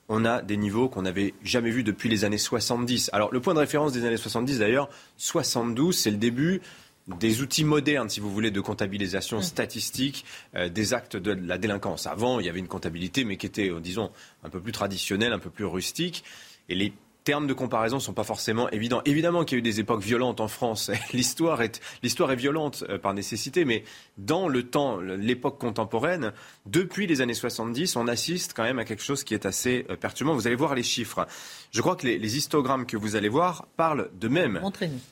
on 0.09 0.25
a 0.25 0.41
des 0.41 0.57
niveaux 0.57 0.89
qu'on 0.89 1.03
n'avait 1.03 1.35
jamais 1.43 1.71
vus 1.71 1.83
depuis 1.83 2.09
les 2.09 2.25
années 2.25 2.39
70. 2.39 3.11
Alors, 3.13 3.31
le 3.35 3.41
point 3.41 3.53
de 3.53 3.59
référence 3.59 3.93
des 3.93 4.07
années 4.07 4.17
70, 4.17 4.61
d'ailleurs, 4.61 4.89
72, 5.19 5.95
c'est 5.95 6.11
le 6.11 6.17
début 6.17 6.63
des 7.07 7.41
outils 7.41 7.65
modernes, 7.65 8.09
si 8.09 8.21
vous 8.21 8.33
voulez, 8.33 8.51
de 8.51 8.61
comptabilisation 8.61 9.41
statistique 9.41 10.25
euh, 10.55 10.69
des 10.69 10.93
actes 10.93 11.17
de 11.17 11.33
la 11.33 11.59
délinquance. 11.59 12.07
Avant, 12.07 12.41
il 12.41 12.47
y 12.47 12.49
avait 12.49 12.59
une 12.59 12.69
comptabilité, 12.69 13.25
mais 13.25 13.37
qui 13.37 13.47
était, 13.47 13.71
euh, 13.71 13.81
disons, 13.81 14.11
un 14.43 14.51
peu 14.51 14.61
plus 14.61 14.73
traditionnelle, 14.73 15.33
un 15.33 15.39
peu 15.39 15.51
plus 15.51 15.65
rustique. 15.65 16.25
Et 16.69 16.75
les 16.75 16.93
termes 17.27 17.49
de 17.49 17.55
comparaison 17.55 17.97
ne 17.97 18.01
sont 18.01 18.15
pas 18.15 18.23
forcément 18.23 18.71
évidents. 18.71 19.03
Évidemment 19.05 19.45
qu'il 19.45 19.57
y 19.57 19.59
a 19.59 19.61
eu 19.61 19.63
des 19.63 19.81
époques 19.81 20.01
violentes 20.01 20.41
en 20.41 20.47
France. 20.47 20.93
L'histoire 21.13 21.61
est, 21.61 21.81
l'histoire 22.05 22.31
est 22.31 22.37
violente 22.37 22.85
euh, 22.89 22.99
par 22.99 23.15
nécessité, 23.15 23.65
mais 23.65 23.83
dans 24.17 24.47
le 24.47 24.63
temps, 24.63 25.01
l'époque 25.01 25.59
contemporaine, 25.59 26.33
depuis 26.67 27.09
les 27.09 27.21
années 27.21 27.35
70, 27.35 27.97
on 27.97 28.07
assiste 28.07 28.53
quand 28.55 28.63
même 28.63 28.79
à 28.79 28.85
quelque 28.85 29.03
chose 29.03 29.25
qui 29.25 29.35
est 29.35 29.45
assez 29.45 29.87
euh, 29.91 29.97
perturbant. 29.97 30.35
Vous 30.35 30.47
allez 30.47 30.55
voir 30.55 30.77
les 30.77 30.85
chiffres. 30.85 31.27
Je 31.73 31.81
crois 31.81 31.97
que 31.97 32.07
les, 32.07 32.37
histogrammes 32.37 32.87
que 32.87 32.97
vous 32.97 33.17
allez 33.17 33.29
voir 33.29 33.67
parlent 33.77 34.09
de 34.21 34.29
même. 34.29 34.61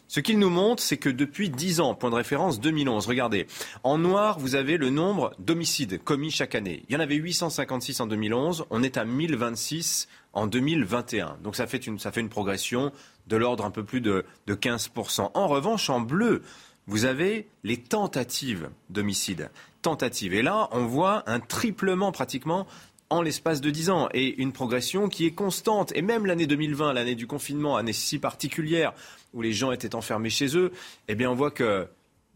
Ce 0.06 0.20
qu'ils 0.20 0.38
nous 0.38 0.50
montrent, 0.50 0.84
c'est 0.84 0.98
que 0.98 1.08
depuis 1.08 1.50
10 1.50 1.80
ans, 1.80 1.96
point 1.96 2.10
de 2.10 2.14
référence 2.14 2.60
2011, 2.60 3.08
regardez, 3.08 3.48
en 3.82 3.98
noir, 3.98 4.38
vous 4.38 4.54
avez 4.54 4.76
le 4.76 4.90
nombre 4.90 5.32
d'homicides 5.40 6.00
commis 6.04 6.30
chaque 6.30 6.54
année. 6.54 6.84
Il 6.88 6.94
y 6.94 6.96
en 6.96 7.00
avait 7.00 7.16
856 7.16 8.00
en 8.00 8.06
2011, 8.06 8.66
on 8.70 8.84
est 8.84 8.98
à 8.98 9.04
1026 9.04 10.06
en 10.34 10.46
2021. 10.46 11.38
Donc 11.42 11.56
ça 11.56 11.66
fait 11.66 11.86
une, 11.86 11.98
ça 11.98 12.12
fait 12.12 12.20
une 12.20 12.28
progression 12.28 12.92
de 13.26 13.36
l'ordre 13.36 13.64
un 13.64 13.70
peu 13.70 13.84
plus 13.84 14.00
de, 14.00 14.24
de 14.46 14.54
15%. 14.54 15.30
En 15.34 15.48
revanche, 15.48 15.88
en 15.88 16.00
bleu, 16.00 16.42
vous 16.86 17.06
avez 17.06 17.48
les 17.62 17.78
tentatives 17.78 18.68
d'homicide. 18.90 19.50
Tentatives. 19.82 20.34
Et 20.34 20.42
là, 20.42 20.68
on 20.72 20.86
voit 20.86 21.22
un 21.26 21.40
triplement 21.40 22.12
pratiquement 22.12 22.66
en 23.10 23.22
l'espace 23.22 23.60
de 23.60 23.70
10 23.70 23.90
ans 23.90 24.08
et 24.12 24.40
une 24.42 24.52
progression 24.52 25.08
qui 25.08 25.26
est 25.26 25.32
constante. 25.32 25.92
Et 25.94 26.02
même 26.02 26.26
l'année 26.26 26.46
2020, 26.46 26.92
l'année 26.92 27.14
du 27.14 27.26
confinement, 27.26 27.76
année 27.76 27.92
si 27.92 28.18
particulière 28.18 28.92
où 29.32 29.42
les 29.42 29.52
gens 29.52 29.72
étaient 29.72 29.94
enfermés 29.94 30.30
chez 30.30 30.56
eux, 30.56 30.72
eh 31.08 31.14
bien 31.14 31.30
on 31.30 31.34
voit 31.34 31.50
que 31.50 31.86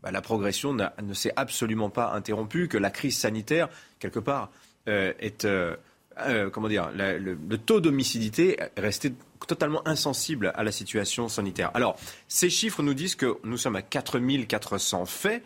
bah, 0.02 0.10
la 0.10 0.20
progression 0.20 0.74
ne 0.74 1.14
s'est 1.14 1.32
absolument 1.36 1.90
pas 1.90 2.12
interrompue, 2.12 2.68
que 2.68 2.78
la 2.78 2.90
crise 2.90 3.16
sanitaire, 3.16 3.68
quelque 3.98 4.20
part, 4.20 4.50
euh, 4.88 5.12
est, 5.18 5.44
euh, 5.44 5.76
euh, 6.26 6.50
comment 6.50 6.68
dire, 6.68 6.90
le, 6.94 7.58
taux 7.58 7.80
d'homicidité 7.80 8.58
est 8.60 8.80
resté 8.80 9.12
totalement 9.46 9.86
insensible 9.86 10.52
à 10.54 10.64
la 10.64 10.72
situation 10.72 11.28
sanitaire. 11.28 11.70
Alors, 11.74 11.96
ces 12.28 12.50
chiffres 12.50 12.82
nous 12.82 12.94
disent 12.94 13.14
que 13.14 13.38
nous 13.44 13.56
sommes 13.56 13.76
à 13.76 13.82
4400 13.82 15.06
faits. 15.06 15.42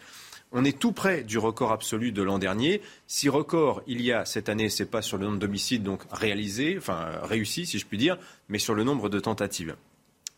On 0.53 0.65
est 0.65 0.79
tout 0.79 0.93
près 0.93 1.23
du 1.23 1.39
record 1.39 1.73
absolu 1.73 2.13
de 2.13 2.23
l'an 2.23 2.39
dernier. 2.39 2.83
Si 3.07 3.29
record 3.29 3.83
il 3.87 4.03
y 4.03 4.13
a 4.13 4.25
cette 4.25 4.49
année, 4.49 4.69
c'est 4.69 4.91
pas 4.91 5.01
sur 5.01 5.17
le 5.17 5.25
nombre 5.25 5.39
d'homicides 5.39 5.89
réalisés, 6.11 6.77
enfin 6.77 7.11
réussis 7.23 7.65
si 7.65 7.79
je 7.79 7.87
puis 7.87 7.97
dire, 7.97 8.19
mais 8.49 8.59
sur 8.59 8.75
le 8.75 8.85
nombre 8.85 9.09
de 9.09 9.19
tentatives. 9.19 9.77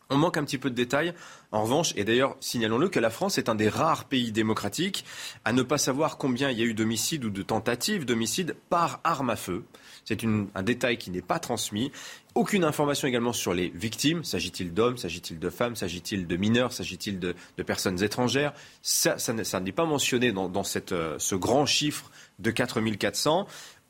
On 0.09 0.17
manque 0.17 0.37
un 0.37 0.43
petit 0.43 0.59
peu 0.59 0.69
de 0.69 0.75
détails. 0.75 1.13
En 1.51 1.63
revanche, 1.63 1.93
et 1.95 2.03
d'ailleurs, 2.03 2.37
signalons-le 2.39 2.89
que 2.89 2.99
la 2.99 3.09
France 3.09 3.37
est 3.37 3.49
un 3.49 3.55
des 3.55 3.69
rares 3.69 4.05
pays 4.05 4.31
démocratiques 4.31 5.03
à 5.45 5.51
ne 5.51 5.63
pas 5.63 5.77
savoir 5.79 6.17
combien 6.17 6.51
il 6.51 6.59
y 6.59 6.61
a 6.61 6.65
eu 6.65 6.73
d'homicides 6.75 7.25
ou 7.25 7.29
de 7.29 7.41
tentatives 7.41 8.05
d'homicides 8.05 8.55
par 8.69 8.99
arme 9.03 9.31
à 9.31 9.35
feu. 9.35 9.63
C'est 10.05 10.23
un 10.23 10.63
détail 10.63 10.97
qui 10.97 11.09
n'est 11.09 11.21
pas 11.21 11.39
transmis. 11.39 11.91
Aucune 12.35 12.63
information 12.63 13.07
également 13.07 13.33
sur 13.33 13.53
les 13.53 13.69
victimes. 13.69 14.23
S'agit-il 14.23 14.73
d'hommes? 14.73 14.97
S'agit-il 14.97 15.39
de 15.39 15.49
femmes? 15.49 15.75
S'agit-il 15.75 16.27
de 16.27 16.37
mineurs? 16.37 16.73
S'agit-il 16.73 17.19
de, 17.19 17.33
personnes 17.65 18.03
étrangères? 18.03 18.53
Ça, 18.81 19.17
ça, 19.17 19.59
n'est 19.59 19.71
pas 19.71 19.85
mentionné 19.85 20.31
dans, 20.31 20.51
euh, 20.91 21.15
ce 21.17 21.35
grand 21.35 21.65
chiffre 21.65 22.11
de 22.39 22.51
4400. 22.51 23.47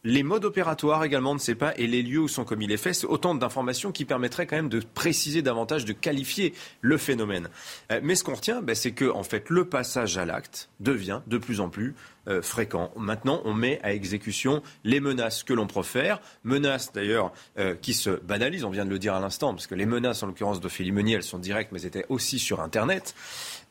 Les 0.08 0.22
modes 0.22 0.46
opératoires 0.46 1.04
également, 1.04 1.34
ne 1.34 1.40
sait 1.40 1.56
pas, 1.56 1.74
et 1.78 1.88
les 1.88 2.04
lieux 2.04 2.20
où 2.20 2.28
sont 2.28 2.46
commis 2.46 2.68
les 2.68 2.78
faits, 2.78 3.06
autant 3.10 3.34
d'informations 3.34 3.92
qui 3.92 4.06
permettraient 4.06 4.46
quand 4.46 4.56
même 4.56 4.70
de 4.70 4.80
préciser 4.94 5.42
davantage, 5.42 5.84
de 5.84 5.94
qualifier 5.94 6.54
le 6.82 6.98
phénomène. 6.98 7.50
Euh, 7.92 8.02
mais 8.04 8.14
ce 8.14 8.24
qu'on 8.24 8.36
retient, 8.36 8.62
ben, 8.62 8.76
c'est 8.76 8.92
que 8.92 9.10
en 9.10 9.24
fait, 9.24 9.50
le 9.50 9.66
passage 9.66 10.20
à 10.20 10.26
l'acte 10.26 10.70
devient 10.80 11.22
de 11.26 11.40
plus 11.40 11.60
en 11.60 11.70
plus 11.70 11.96
euh, 12.28 12.44
fréquent. 12.44 12.92
Maintenant, 12.96 13.42
on 13.46 13.56
met 13.56 13.80
à 13.82 13.96
exécution 13.96 14.62
les 14.84 15.00
menaces 15.00 15.42
que 15.42 15.54
l'on 15.54 15.66
profère, 15.66 16.22
menaces 16.44 16.94
d'ailleurs 16.94 17.34
euh, 17.58 17.74
qui 17.74 17.96
se 17.96 18.12
banalisent, 18.12 18.64
on 18.64 18.70
vient 18.70 18.86
de 18.86 18.92
le 18.92 19.00
dire 19.00 19.16
à 19.16 19.20
l'instant, 19.20 19.56
parce 19.56 19.66
que 19.66 19.74
les 19.74 19.88
menaces, 19.88 20.22
en 20.22 20.28
l'occurrence 20.28 20.62
d'Ophélie 20.62 20.92
Meunier, 20.92 21.16
elles 21.16 21.24
sont 21.24 21.40
directes, 21.40 21.72
mais 21.72 21.82
étaient 21.82 22.06
aussi 22.10 22.38
sur 22.38 22.62
Internet. 22.62 23.16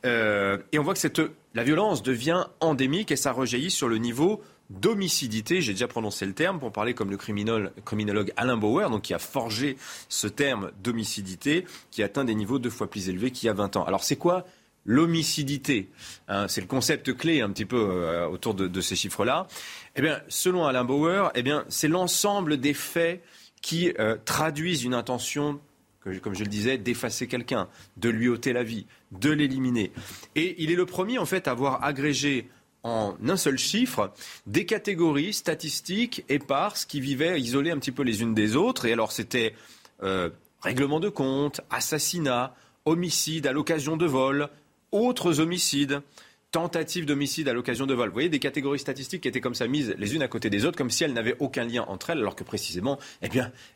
et 0.02 0.78
on 0.78 0.82
voit 0.82 0.94
que 0.94 1.30
la 1.54 1.62
violence 1.62 2.02
devient 2.02 2.46
endémique 2.58 3.12
et 3.12 3.16
ça 3.16 3.30
rejaillit 3.30 3.70
sur 3.70 3.88
le 3.88 3.98
niveau 3.98 4.42
d'homicidité, 4.80 5.60
j'ai 5.60 5.72
déjà 5.72 5.88
prononcé 5.88 6.26
le 6.26 6.32
terme 6.32 6.58
pour 6.58 6.72
parler 6.72 6.94
comme 6.94 7.10
le 7.10 7.16
criminologue 7.16 8.32
Alain 8.36 8.56
Bauer, 8.56 8.90
donc 8.90 9.02
qui 9.02 9.14
a 9.14 9.18
forgé 9.18 9.76
ce 10.08 10.26
terme 10.26 10.70
d'homicidité, 10.82 11.66
qui 11.90 12.02
atteint 12.02 12.24
des 12.24 12.34
niveaux 12.34 12.58
deux 12.58 12.70
fois 12.70 12.88
plus 12.88 13.08
élevés 13.08 13.30
qu'il 13.30 13.46
y 13.46 13.50
a 13.50 13.54
20 13.54 13.76
ans. 13.76 13.84
Alors 13.84 14.04
c'est 14.04 14.16
quoi 14.16 14.44
l'homicidité 14.86 15.88
hein, 16.28 16.46
C'est 16.48 16.60
le 16.60 16.66
concept 16.66 17.16
clé 17.16 17.40
un 17.40 17.50
petit 17.50 17.64
peu 17.64 17.76
euh, 17.76 18.26
autour 18.26 18.54
de, 18.54 18.80
ces 18.80 18.96
chiffres-là. 18.96 19.46
Eh 19.96 20.02
bien, 20.02 20.20
selon 20.28 20.66
Alain 20.66 20.84
Bauer, 20.84 21.30
eh 21.34 21.42
bien, 21.42 21.64
c'est 21.68 21.88
l'ensemble 21.88 22.58
des 22.58 22.74
faits 22.74 23.22
qui 23.62 23.92
euh, 23.98 24.16
traduisent 24.24 24.84
une 24.84 24.94
intention 24.94 25.60
comme 26.22 26.34
je 26.34 26.44
le 26.44 26.50
disais, 26.50 26.76
d'effacer 26.76 27.26
quelqu'un, 27.26 27.68
de 27.96 28.08
lui 28.10 28.28
ôter 28.28 28.52
la 28.52 28.62
vie, 28.62 28.86
de 29.12 29.30
l'éliminer. 29.30 29.92
Et 30.34 30.62
il 30.62 30.70
est 30.70 30.76
le 30.76 30.86
premier, 30.86 31.18
en 31.18 31.24
fait, 31.24 31.48
à 31.48 31.52
avoir 31.52 31.82
agrégé 31.82 32.48
en 32.84 33.16
un 33.26 33.36
seul 33.36 33.58
chiffre 33.58 34.12
des 34.46 34.66
catégories 34.66 35.32
statistiques 35.32 36.24
éparses 36.28 36.84
qui 36.84 37.00
vivaient 37.00 37.40
isolées 37.40 37.70
un 37.70 37.78
petit 37.78 37.92
peu 37.92 38.02
les 38.02 38.22
unes 38.22 38.34
des 38.34 38.54
autres. 38.54 38.84
Et 38.84 38.92
alors 38.92 39.10
c'était 39.10 39.54
euh, 40.02 40.30
règlement 40.62 41.00
de 41.00 41.08
compte, 41.08 41.62
assassinat, 41.70 42.54
homicide 42.84 43.46
à 43.46 43.52
l'occasion 43.52 43.96
de 43.96 44.06
vol, 44.06 44.48
autres 44.92 45.40
homicides, 45.40 46.02
tentative 46.50 47.06
d'homicide 47.06 47.48
à 47.48 47.52
l'occasion 47.52 47.86
de 47.86 47.94
vol. 47.94 48.10
Vous 48.10 48.12
voyez 48.12 48.28
des 48.28 48.38
catégories 48.38 48.78
statistiques 48.78 49.22
qui 49.22 49.28
étaient 49.28 49.40
comme 49.40 49.56
ça 49.56 49.66
mises 49.66 49.94
les 49.98 50.14
unes 50.14 50.22
à 50.22 50.28
côté 50.28 50.50
des 50.50 50.64
autres, 50.66 50.78
comme 50.78 50.90
si 50.90 51.02
elles 51.02 51.12
n'avaient 51.12 51.36
aucun 51.40 51.64
lien 51.64 51.84
entre 51.88 52.10
elles, 52.10 52.18
alors 52.18 52.36
que 52.36 52.44
précisément, 52.44 52.98
eh 53.22 53.28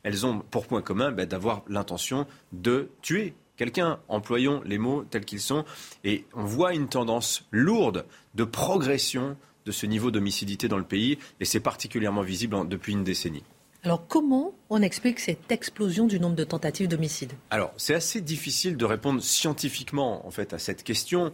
elles 0.04 0.26
ont 0.26 0.38
pour 0.38 0.66
point 0.66 0.82
commun 0.82 1.10
ben, 1.10 1.26
d'avoir 1.26 1.64
l'intention 1.68 2.26
de 2.52 2.88
tuer 3.02 3.34
quelqu'un. 3.58 3.98
Employons 4.08 4.62
les 4.64 4.78
mots 4.78 5.04
tels 5.10 5.26
qu'ils 5.26 5.40
sont. 5.40 5.66
Et 6.04 6.24
on 6.32 6.44
voit 6.44 6.72
une 6.72 6.88
tendance 6.88 7.44
lourde 7.50 8.06
de 8.34 8.44
progression 8.44 9.36
de 9.66 9.72
ce 9.72 9.84
niveau 9.84 10.10
d'homicidité 10.10 10.68
dans 10.68 10.78
le 10.78 10.84
pays. 10.84 11.18
Et 11.40 11.44
c'est 11.44 11.60
particulièrement 11.60 12.22
visible 12.22 12.66
depuis 12.66 12.94
une 12.94 13.04
décennie. 13.04 13.44
Alors 13.84 14.06
comment 14.08 14.54
on 14.70 14.82
explique 14.82 15.20
cette 15.20 15.52
explosion 15.52 16.06
du 16.06 16.18
nombre 16.18 16.34
de 16.34 16.44
tentatives 16.44 16.88
d'homicide? 16.88 17.32
Alors 17.50 17.72
c'est 17.76 17.94
assez 17.94 18.20
difficile 18.20 18.76
de 18.76 18.84
répondre 18.84 19.22
scientifiquement 19.22 20.26
en 20.26 20.30
fait 20.32 20.52
à 20.52 20.58
cette 20.58 20.82
question 20.82 21.30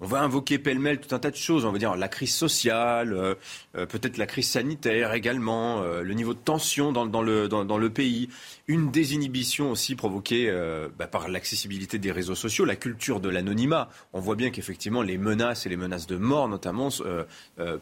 on 0.00 0.06
va 0.06 0.20
invoquer 0.22 0.58
pêle-mêle 0.58 0.98
tout 0.98 1.14
un 1.14 1.18
tas 1.18 1.30
de 1.30 1.36
choses. 1.36 1.64
On 1.64 1.72
va 1.72 1.78
dire 1.78 1.94
la 1.94 2.08
crise 2.08 2.34
sociale, 2.34 3.12
euh, 3.12 3.34
euh, 3.76 3.86
peut-être 3.86 4.16
la 4.16 4.26
crise 4.26 4.48
sanitaire 4.48 5.12
également, 5.12 5.82
euh, 5.82 6.02
le 6.02 6.14
niveau 6.14 6.32
de 6.32 6.38
tension 6.38 6.92
dans, 6.92 7.04
le, 7.22 7.88
pays, 7.90 8.28
une 8.66 8.90
désinhibition 8.90 9.70
aussi 9.70 9.94
provoquée 9.96 10.50
bah, 10.98 11.06
par 11.06 11.28
l'accessibilité 11.28 11.98
des 11.98 12.12
réseaux 12.12 12.34
sociaux, 12.34 12.64
la 12.64 12.76
culture 12.76 13.20
de 13.20 13.28
l'anonymat. 13.28 13.90
On 14.12 14.20
voit 14.20 14.36
bien 14.36 14.50
qu'effectivement 14.50 15.02
les 15.02 15.18
menaces 15.18 15.66
et 15.66 15.68
les 15.68 15.76
menaces 15.76 16.06
de 16.06 16.16
mort 16.16 16.48
notamment 16.48 16.88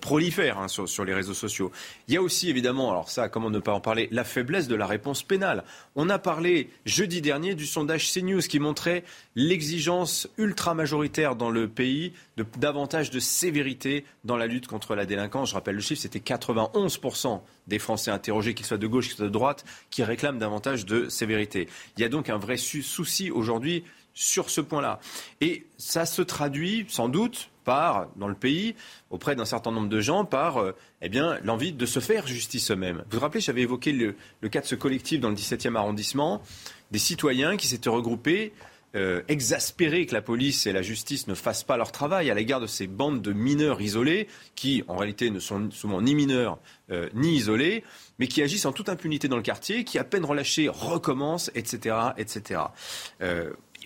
prolifèrent 0.01 0.59
hein, 0.59 0.69
sur, 0.69 0.89
sur, 0.89 1.05
les 1.05 1.15
réseaux 1.15 1.35
sociaux. 1.35 1.71
Il 2.09 2.15
y 2.15 2.17
a 2.17 2.23
aussi 2.23 2.49
évidemment, 2.49 2.91
alors 2.91 3.11
ça, 3.11 3.29
comment 3.29 3.51
ne 3.51 3.59
pas 3.59 3.73
en 3.73 3.81
parler, 3.81 4.09
la 4.11 4.25
faiblesse 4.25 4.67
de 4.67 4.75
la 4.75 4.87
réponse 4.87 5.23
pénale. 5.23 5.65
On 5.95 6.09
a 6.09 6.19
parlé 6.19 6.71
jeudi 6.87 7.21
dernier 7.21 7.55
du 7.55 7.67
sondage 7.67 8.13
CNews 8.13 8.41
qui 8.41 8.59
montrait 8.59 9.05
l'exigence 9.37 10.29
ultra 10.39 10.75
majoritaire 10.75 11.37
dans 11.37 11.51
le 11.51 11.69
pays 11.69 12.08
de 12.37 12.47
davantage 12.59 13.11
de 13.11 13.21
sévérité 13.21 14.05
dans 14.25 14.37
la 14.37 14.47
lutte 14.47 14.67
contre 14.67 14.95
la 14.95 15.07
délinquance. 15.07 15.51
Je 15.51 15.55
rappelle 15.55 15.75
le 15.75 15.81
chiffre, 15.81 16.03
c'était 16.03 16.19
91% 16.19 17.41
des 17.67 17.79
Français 17.79 18.11
interrogés, 18.11 18.55
qu'ils 18.55 18.67
soient 18.67 18.79
de 18.79 18.87
gauche, 18.87 19.09
qu'ils 19.09 19.17
soient 19.17 19.27
de 19.27 19.31
droite, 19.31 19.65
qui 19.91 20.03
réclament 20.03 20.39
davantage 20.39 20.87
de 20.87 21.09
sévérité. 21.09 21.69
Il 21.97 22.03
y 22.03 22.05
a 22.05 22.09
donc 22.09 22.29
un 22.29 22.39
vrai 22.39 22.57
souci 22.57 23.31
aujourd'hui 23.31 23.85
sur 24.19 24.51
ce 24.51 24.61
point-là. 24.61 24.99
Et 25.41 25.65
ça 25.77 26.05
se 26.05 26.23
traduit 26.23 26.87
sans 26.89 27.09
doute 27.09 27.51
par, 27.69 28.09
dans 28.17 28.29
le 28.29 28.35
pays, 28.35 28.75
auprès 29.11 29.37
d'un 29.37 29.45
certain 29.45 29.71
nombre 29.71 29.89
de 29.89 30.01
gens, 30.01 30.25
par 30.25 30.57
euh, 30.57 30.75
eh 31.03 31.11
l'envie 31.45 31.73
de 31.73 31.87
se 31.87 32.01
faire 32.01 32.27
justice 32.27 32.71
eux-mêmes. 32.71 33.05
Vous 33.11 33.19
vous 33.19 33.21
rappelez, 33.21 33.41
j'avais 33.41 33.61
évoqué 33.61 33.93
le, 33.93 34.17
cas 34.49 34.61
de 34.61 34.67
ce 34.67 34.75
collectif 34.75 35.21
dans 35.21 35.29
le 35.29 35.37
17e 35.37 35.77
arrondissement, 35.77 36.43
des 36.91 36.99
citoyens 36.99 37.57
qui 37.57 37.69
s'étaient 37.69 37.91
regroupés 37.91 38.53
euh, 38.95 39.23
exaspérés 39.29 40.07
que 40.07 40.15
la 40.15 40.23
police 40.23 40.67
et 40.67 40.73
la 40.73 40.83
justice 40.83 41.27
ne 41.27 41.35
fassent 41.35 41.65
pas 41.65 41.77
leur 41.77 41.93
travail 41.93 42.31
à 42.31 42.35
l'égard 42.35 42.61
de 42.61 42.67
ces 42.67 42.87
bandes 42.87 43.21
de 43.23 43.33
mineurs 43.33 43.81
isolés, 43.81 44.29
qui 44.55 44.83
en 44.89 44.97
réalité 44.97 45.31
ne 45.31 45.41
sont 45.41 45.71
souvent 45.71 46.01
ni 46.01 46.15
mineurs 46.15 46.59
euh, 46.91 47.09
ni 47.15 47.35
isolés, 47.35 47.85
mais 48.19 48.27
qui 48.27 48.43
agissent 48.43 48.67
en 48.67 48.73
toute 48.73 48.89
impunité 48.89 49.29
dans 49.29 49.37
le 49.37 49.43
quartier, 49.43 49.85
qui 49.85 49.99
à 49.99 50.05
peine 50.05 50.25
relâchés 50.25 50.69
recommencent, 50.69 51.51
etc. 51.55 51.97
etc 52.17 52.61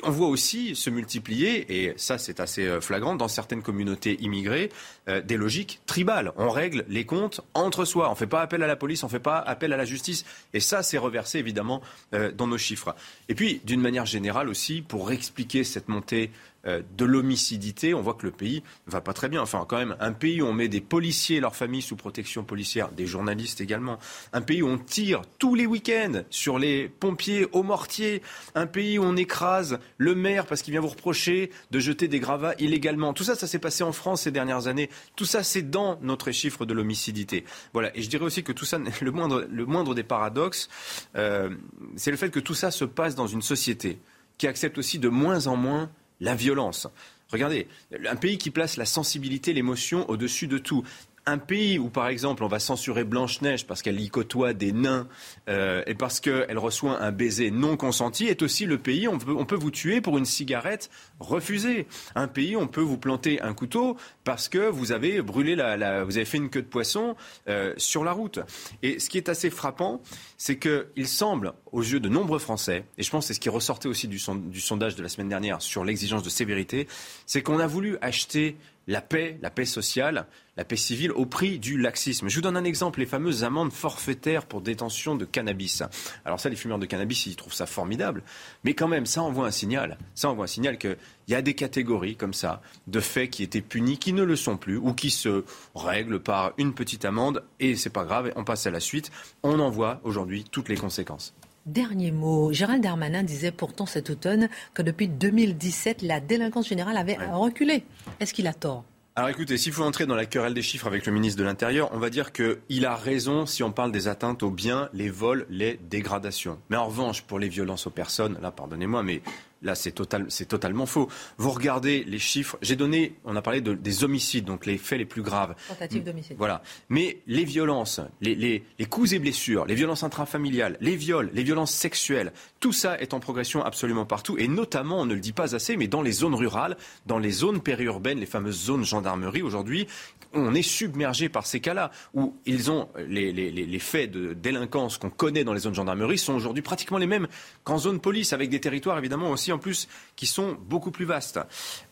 on 0.03 0.11
voit 0.11 0.29
aussi 0.29 0.75
se 0.75 0.91
multiplier, 0.91 1.85
et 1.85 1.95
ça 1.97 2.19
c'est 2.19 2.41
assez 2.41 2.67
euh, 2.67 2.81
flagrant, 2.81 3.15
dans 3.15 3.29
certaines 3.29 3.63
communautés 3.63 4.17
immigrées, 4.21 4.71
euh, 5.09 5.21
des 5.21 5.37
logiques 5.37 5.81
tribales. 5.87 6.33
On 6.37 6.51
règle 6.51 6.85
les 6.89 7.05
comptes 7.05 7.41
entre 7.55 7.85
soi. 7.85 8.09
On 8.09 8.13
ne 8.13 8.17
fait 8.17 8.27
pas 8.27 8.41
appel 8.41 8.63
à 8.63 8.67
la 8.67 8.77
police, 8.77 9.03
on 9.03 9.07
ne 9.07 9.13
fait 9.13 9.19
pas 9.19 9.39
appel 9.39 9.73
à 9.73 9.77
la 9.77 9.85
justice. 9.85 10.25
Et 10.55 10.61
ça, 10.61 10.83
c'est 10.83 10.99
reversé 10.99 11.39
évidemment 11.39 11.83
euh, 12.15 12.33
dans 12.33 12.47
nos 12.47 12.59
chiffres. 12.59 12.95
Et 13.29 13.35
puis, 13.35 13.61
d'une 13.65 13.81
manière 13.81 14.07
générale 14.07 14.49
aussi, 14.49 14.83
pour 14.83 15.13
expliquer 15.13 15.65
cette 15.65 15.89
montée 15.89 16.31
de 16.65 17.05
l'homicidité, 17.05 17.95
on 17.95 18.03
voit 18.03 18.15
que 18.15 18.27
le 18.27 18.33
pays 18.33 18.63
va 18.87 19.01
pas 19.01 19.13
très 19.13 19.29
bien. 19.29 19.43
Enfin, 19.43 19.65
quand 19.69 19.79
même, 19.79 19.97
un 20.01 20.13
pays 20.13 20.43
où 20.43 20.47
on 20.47 20.53
met 20.53 20.69
des 20.69 20.81
policiers 20.81 21.39
et 21.39 21.41
leurs 21.41 21.57
familles 21.57 21.83
sous 21.83 21.97
protection 21.97 22.45
policière, 22.45 22.91
des 22.91 23.07
journalistes 23.07 23.61
également, 23.61 23.99
un 24.33 24.43
pays 24.43 24.63
où 24.63 24.69
on 24.69 24.79
tire 24.79 25.23
tous 25.39 25.55
les 25.55 25.67
week-ends 25.67 26.23
sur 26.31 26.59
les 26.59 26.89
pompiers 26.89 27.47
au 27.53 27.63
mortier, 27.63 28.23
un 28.55 28.67
pays 28.67 28.99
où 28.99 29.03
on 29.03 29.17
écrase 29.17 29.79
le 29.99 30.15
maire 30.15 30.47
parce 30.47 30.63
qu'il 30.63 30.73
vient 30.73 30.81
vous 30.81 30.89
reprocher 30.89 31.51
de 31.71 31.79
jeter 31.79 32.09
des 32.09 32.21
gravats 32.21 32.55
illégalement. 32.59 33.13
Tout 33.13 33.25
ça, 33.25 33.35
ça 33.35 33.47
s'est 33.47 33.59
passé 33.59 33.83
en 33.83 33.93
France 33.93 34.23
ces 34.23 34.31
dernières 34.31 34.67
années. 34.67 34.91
Tout 35.17 35.25
ça, 35.25 35.43
c'est 35.43 35.63
dans 35.63 35.99
notre 36.03 36.31
chiffre 36.31 36.65
de 36.65 36.75
l'homicidité. 36.75 37.45
Voilà. 37.73 37.97
Et 37.97 38.03
je 38.03 38.09
dirais 38.09 38.25
aussi 38.25 38.43
que 38.43 38.53
tout 38.53 38.65
ça, 38.65 38.79
le 39.01 39.11
moindre, 39.11 39.47
le 39.51 39.67
moindre 39.67 39.95
des 39.95 40.05
paradoxes, 40.05 40.69
euh, 41.17 41.51
c'est 41.97 42.11
le 42.11 42.17
fait 42.17 42.31
que 42.31 42.41
tout 42.41 42.55
ça 42.55 42.71
se 42.71 42.85
passe 42.85 43.15
dans 43.15 43.27
une 43.27 43.43
société 43.43 43.99
qui 44.39 44.47
accepte 44.47 44.79
aussi 44.79 44.99
de 44.99 45.09
moins 45.09 45.47
en 45.47 45.57
moins 45.57 45.91
la 46.23 46.35
violence. 46.35 46.89
Regardez, 47.31 47.67
un 48.09 48.17
pays 48.17 48.39
qui 48.39 48.51
place 48.51 48.77
la 48.77 48.87
sensibilité, 48.87 49.53
l'émotion 49.53 50.09
au-dessus 50.09 50.47
de 50.47 50.59
tout 50.59 50.85
un 51.27 51.39
pays 51.39 51.79
où, 51.79 51.89
par 51.89 52.09
exemple, 52.09 52.43
on 52.43 52.49
va 52.49 52.59
censurer 52.59 53.05
Blanche-Neige 53.05 53.67
parce 53.67 53.83
qu'elle 53.83 54.01
y 54.01 54.09
côtoie 54.09 54.55
des 54.55 54.73
nains 54.73 55.07
euh, 55.49 55.83
et 55.87 55.95
parce 55.95 56.21
qu'elle 56.21 56.59
reçoit 56.59 57.01
un 57.01 57.13
baiser 57.13 57.51
non 57.51 57.77
consenti, 57.77 58.27
est 58.27 58.43
aussi 58.43 58.67
le 58.67 58.79
pays 58.79 59.07
où 59.07 59.13
on 59.13 59.45
peut, 59.45 59.57
vous 59.57 59.71
tuer 59.71 60.01
pour 60.01 60.19
une 60.19 60.25
cigarette 60.25 60.91
refusée. 61.21 61.87
Un 62.15 62.27
pays 62.27 62.57
où 62.57 62.61
on 62.61 62.67
peut 62.67 62.81
vous 62.81 62.99
planter 62.99 63.41
un 63.41 63.55
couteau 63.55 63.97
parce 64.25 64.49
que 64.49 64.69
vous 64.69 64.93
avez 64.93 65.23
brûlé 65.23 65.55
la, 65.55 66.05
vous 66.05 66.17
avez 66.17 66.25
fait 66.25 66.39
une 66.39 66.51
queue 66.51 66.63
de 66.63 66.67
poisson 66.67 67.15
euh, 67.49 67.73
sur 67.77 68.03
la 68.03 68.13
route. 68.13 68.41
Et 68.83 68.99
ce 68.99 69.09
qui 69.09 69.19
est 69.19 69.29
assez 69.29 69.51
frappant, 69.51 70.01
c'est 70.37 70.59
qu'il 70.59 71.07
semble, 71.07 71.53
aux 71.71 71.83
yeux 71.83 72.01
de 72.01 72.09
nombreux 72.09 72.41
Français, 72.41 72.85
et 72.99 73.03
je 73.03 73.11
pense 73.11 73.25
que 73.25 73.29
c'est 73.29 73.35
ce 73.35 73.41
qui 73.41 73.49
ressortait 73.49 73.89
aussi 73.89 74.09
du 74.09 74.19
sondage 74.19 74.97
de 74.97 75.03
la 75.03 75.09
semaine 75.09 75.29
dernière 75.29 75.63
sur 75.63 75.85
l'exigence 75.85 76.23
de 76.23 76.31
sévérité, 76.31 76.89
c'est 77.27 77.43
qu'on 77.43 77.59
a 77.59 77.67
voulu 77.67 77.97
acheter 78.01 78.57
la 78.87 79.01
paix, 79.01 79.39
la 79.43 79.51
paix 79.51 79.65
sociale, 79.65 80.27
la 80.57 80.65
paix 80.65 80.77
civile 80.77 81.13
au 81.13 81.25
prix 81.25 81.59
du 81.59 81.79
laxisme. 81.79 82.29
Je 82.29 82.35
vous 82.35 82.43
donne 82.43 82.57
un 82.57 82.65
exemple, 82.65 83.01
les 83.01 83.07
fameuses 83.07 83.45
amendes 83.45 83.73
forfaitaires 83.73 84.47
pour 84.47 84.61
détention 84.61 85.15
de 85.15 85.25
cannabis. 85.25 85.83
Alors 86.25 86.41
ça, 86.41 86.49
les 86.49 86.57
fumeurs 86.57 86.79
de 86.79 86.87
cannabis, 86.87 87.27
ils 87.27 87.37
trouvent 87.37 87.55
ça 87.55 87.67
formidable, 87.67 88.23
mais 88.65 88.75
quand 88.75 88.89
même, 88.89 89.07
ça 89.07 89.23
envoie 89.23 89.47
un 89.47 89.51
signal. 89.51 89.99
Ça 90.15 90.29
envoie 90.29 90.45
un 90.45 90.49
signal 90.49 90.79
qu'il 90.79 90.97
y 91.29 91.35
a 91.35 91.43
des 91.43 91.55
catégories 91.55 92.17
comme 92.17 92.35
ça 92.35 92.61
de 92.87 93.01
faits 93.01 93.31
qui 93.31 93.43
étaient 93.43 93.61
punis, 93.61 93.99
qui 93.99 94.13
ne 94.13 94.23
le 94.23 94.37
sont 94.37 94.57
plus, 94.57 94.77
ou 94.77 94.93
qui 94.93 95.11
se 95.11 95.45
règlent 95.75 96.21
par 96.21 96.53
une 96.59 96.75
petite 96.75 97.05
amende, 97.05 97.45
et 97.61 97.77
c'est 97.77 97.91
pas 97.91 98.05
grave, 98.05 98.33
on 98.37 98.45
passe 98.45 98.67
à 98.67 98.71
la 98.71 98.81
suite. 98.81 99.11
On 99.43 99.59
en 99.59 99.71
voit 99.71 100.01
aujourd'hui 100.05 100.45
toutes 100.51 100.69
les 100.69 100.77
conséquences. 100.77 101.35
Dernier 101.67 102.11
mot. 102.11 102.53
Gérald 102.53 102.83
Darmanin 102.83 103.23
disait 103.23 103.53
pourtant 103.53 103.87
cet 103.87 104.11
automne 104.11 104.49
que 104.75 104.83
depuis 104.83 105.07
2017, 105.07 106.03
la 106.03 106.19
délinquance 106.19 106.69
générale 106.69 106.97
avait 106.97 107.17
reculé. 107.33 107.85
Est-ce 108.19 108.35
qu'il 108.35 108.49
a 108.49 108.55
tort? 108.55 108.85
Alors 109.15 109.29
écoutez, 109.29 109.59
s'il 109.59 109.73
faut 109.73 109.85
entrer 109.85 110.07
dans 110.07 110.15
la 110.15 110.25
querelle 110.25 110.55
des 110.55 110.63
chiffres 110.63 110.87
avec 110.87 111.05
le 111.05 111.13
ministre 111.13 111.39
de 111.39 111.45
l'Intérieur, 111.45 111.91
on 111.93 111.99
va 111.99 112.09
dire 112.09 112.33
qu'il 112.33 112.87
a 112.87 112.97
raison 112.97 113.45
si 113.45 113.63
on 113.63 113.71
parle 113.71 113.93
des 113.93 114.09
atteintes 114.09 114.43
aux 114.43 114.51
biens, 114.51 114.89
les 114.95 115.11
vols, 115.11 115.47
les 115.51 115.79
dégradations. 115.91 116.59
Mais 116.71 116.77
en 116.77 116.87
revanche, 116.87 117.23
pour 117.23 117.39
les 117.39 117.51
violences 117.51 117.87
aux 117.87 117.91
personnes, 117.91 118.39
là, 118.41 118.51
pardonnez-moi, 118.51 119.03
mais 119.03 119.21
Là, 119.63 119.75
c'est 119.75 119.93
total, 119.93 120.27
totalement 120.49 120.87
faux. 120.87 121.09
Vous 121.39 121.51
regardez 121.51 122.05
les 122.05 122.19
chiffres. 122.19 122.59
J'ai 122.63 122.77
donné, 122.77 123.15
on 123.25 123.37
a 123.37 123.43
parlé 123.43 123.61
de, 123.61 123.75
des 123.75 124.05
homicides, 124.05 124.45
donc 124.45 124.67
les 124.67 124.77
faits 124.77 124.99
les 124.99 125.05
plus 125.05 125.23
graves. 125.23 125.55
Tentative 125.69 126.03
d'homicide. 126.03 126.37
Voilà. 126.37 126.63
Mais 126.89 127.19
les 127.27 127.45
violences, 127.45 128.01
les, 128.21 128.35
les, 128.35 128.65
les, 128.79 128.87
coups 128.87 129.13
et 129.13 129.19
blessures, 129.19 129.65
les 129.67 129.75
violences 129.75 130.03
intrafamiliales, 130.03 130.77
les 130.81 130.97
viols, 130.97 131.31
les 131.33 131.45
violences 131.45 131.73
sexuelles, 131.73 132.33
tout 132.61 132.73
ça 132.73 132.99
est 133.01 133.15
en 133.15 133.21
progression 133.21 133.63
absolument 133.65 134.05
partout. 134.05 134.37
Et 134.37 134.49
notamment, 134.49 135.01
on 135.01 135.07
ne 135.07 135.15
le 135.15 135.21
dit 135.21 135.33
pas 135.33 135.55
assez, 135.55 135.77
mais 135.77 135.87
dans 135.87 136.03
les 136.03 136.13
zones 136.13 136.35
rurales, 136.35 136.77
dans 137.07 137.19
les 137.19 137.31
zones 137.31 137.61
périurbaines, 137.61 138.19
les 138.19 138.27
fameuses 138.27 138.65
zones 138.65 138.85
gendarmerie 138.85 139.43
aujourd'hui, 139.43 139.87
on 140.35 140.55
est 140.55 140.63
submergé 140.63 141.29
par 141.29 141.47
ces 141.47 141.61
cas-là, 141.61 141.91
où 142.15 142.35
ils 142.47 142.71
ont 142.71 142.89
les, 143.07 143.33
les, 143.33 143.51
les 143.51 143.79
faits 143.79 144.11
de 144.11 144.33
délinquance 144.33 144.99
qu'on 144.99 145.11
connaît 145.11 145.45
dans 145.45 145.53
les 145.53 145.61
zones 145.61 145.75
gendarmerie 145.75 146.19
sont 146.19 146.35
aujourd'hui 146.35 146.63
pratiquement 146.63 146.99
les 146.99 147.07
mêmes 147.07 147.29
qu'en 147.65 147.79
zone 147.79 148.01
police, 148.01 148.33
avec 148.33 148.51
des 148.51 148.61
territoires 148.61 148.99
évidemment 148.99 149.31
aussi 149.31 149.52
en 149.53 149.59
plus 149.59 149.89
qui 150.17 150.27
sont 150.27 150.57
beaucoup 150.61 150.91
plus 150.91 151.05
vastes. 151.05 151.41